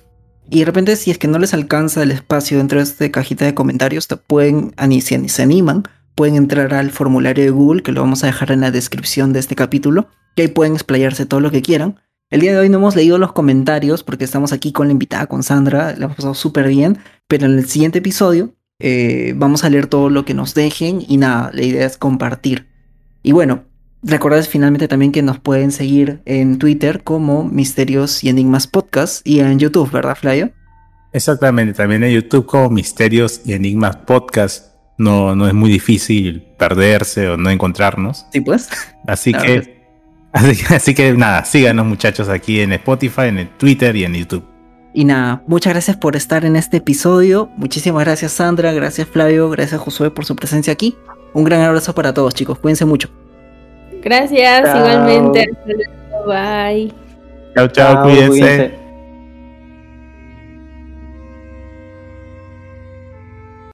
Y 0.50 0.60
de 0.60 0.64
repente 0.64 0.96
si 0.96 1.10
es 1.10 1.18
que 1.18 1.28
no 1.28 1.38
les 1.38 1.54
alcanza 1.54 2.02
el 2.02 2.10
espacio 2.10 2.58
dentro 2.58 2.78
de 2.78 2.84
esta 2.84 3.10
cajita 3.10 3.44
de 3.44 3.54
comentarios, 3.54 4.08
te 4.08 4.16
pueden, 4.16 4.74
si 4.90 5.28
se 5.28 5.42
animan, 5.42 5.84
pueden 6.14 6.36
entrar 6.36 6.74
al 6.74 6.90
formulario 6.90 7.44
de 7.44 7.50
Google, 7.50 7.82
que 7.82 7.92
lo 7.92 8.00
vamos 8.00 8.22
a 8.22 8.26
dejar 8.26 8.50
en 8.50 8.60
la 8.60 8.70
descripción 8.70 9.32
de 9.32 9.40
este 9.40 9.54
capítulo, 9.54 10.08
y 10.36 10.42
ahí 10.42 10.48
pueden 10.48 10.74
explayarse 10.74 11.26
todo 11.26 11.40
lo 11.40 11.50
que 11.50 11.62
quieran. 11.62 12.00
El 12.30 12.40
día 12.40 12.52
de 12.52 12.60
hoy 12.60 12.68
no 12.70 12.78
hemos 12.78 12.96
leído 12.96 13.18
los 13.18 13.32
comentarios 13.32 14.02
porque 14.02 14.24
estamos 14.24 14.52
aquí 14.52 14.72
con 14.72 14.88
la 14.88 14.92
invitada, 14.92 15.26
con 15.26 15.42
Sandra, 15.42 15.94
la 15.96 16.06
hemos 16.06 16.16
pasado 16.16 16.34
súper 16.34 16.68
bien, 16.68 16.98
pero 17.28 17.44
en 17.46 17.58
el 17.58 17.68
siguiente 17.68 17.98
episodio 17.98 18.54
eh, 18.82 19.32
vamos 19.36 19.62
a 19.62 19.70
leer 19.70 19.86
todo 19.86 20.10
lo 20.10 20.24
que 20.24 20.34
nos 20.34 20.54
dejen 20.54 21.04
y 21.06 21.16
nada, 21.16 21.50
la 21.54 21.62
idea 21.62 21.86
es 21.86 21.96
compartir. 21.96 22.66
Y 23.22 23.30
bueno, 23.30 23.62
recordad 24.02 24.44
finalmente 24.44 24.88
también 24.88 25.12
que 25.12 25.22
nos 25.22 25.38
pueden 25.38 25.70
seguir 25.70 26.20
en 26.24 26.58
Twitter 26.58 27.04
como 27.04 27.44
Misterios 27.44 28.24
y 28.24 28.28
Enigmas 28.28 28.66
Podcast 28.66 29.24
y 29.24 29.38
en 29.38 29.60
YouTube, 29.60 29.90
¿verdad, 29.92 30.16
Flavio? 30.16 30.50
Exactamente, 31.12 31.74
también 31.74 32.02
en 32.02 32.12
YouTube 32.12 32.44
como 32.44 32.70
Misterios 32.70 33.42
y 33.44 33.52
Enigmas 33.52 33.96
Podcast. 33.98 34.74
No, 34.98 35.36
no 35.36 35.46
es 35.46 35.54
muy 35.54 35.70
difícil 35.70 36.42
perderse 36.58 37.28
o 37.28 37.36
no 37.36 37.50
encontrarnos. 37.50 38.26
Sí, 38.32 38.40
pues. 38.40 38.68
Así 39.06 39.32
que, 39.32 39.84
así, 40.32 40.92
que 40.92 41.12
nada, 41.12 41.44
síganos 41.44 41.86
muchachos 41.86 42.28
aquí 42.28 42.60
en 42.60 42.72
Spotify, 42.72 43.28
en 43.28 43.48
Twitter 43.58 43.94
y 43.94 44.04
en 44.04 44.14
YouTube. 44.14 44.51
Y 44.94 45.04
nada, 45.04 45.42
muchas 45.46 45.72
gracias 45.72 45.96
por 45.96 46.16
estar 46.16 46.44
en 46.44 46.56
este 46.56 46.78
episodio. 46.78 47.50
Muchísimas 47.56 48.04
gracias 48.04 48.32
Sandra, 48.32 48.72
gracias 48.72 49.08
Flavio, 49.08 49.48
gracias 49.48 49.80
Josué 49.80 50.10
por 50.10 50.24
su 50.24 50.36
presencia 50.36 50.72
aquí. 50.72 50.96
Un 51.32 51.44
gran 51.44 51.62
abrazo 51.62 51.94
para 51.94 52.12
todos, 52.12 52.34
chicos. 52.34 52.58
Cuídense 52.58 52.84
mucho. 52.84 53.08
Gracias, 54.02 54.68
igualmente. 54.68 55.48
Bye. 56.26 56.92
Chao, 57.54 57.68
chao, 57.68 58.02
cuídense. 58.02 58.81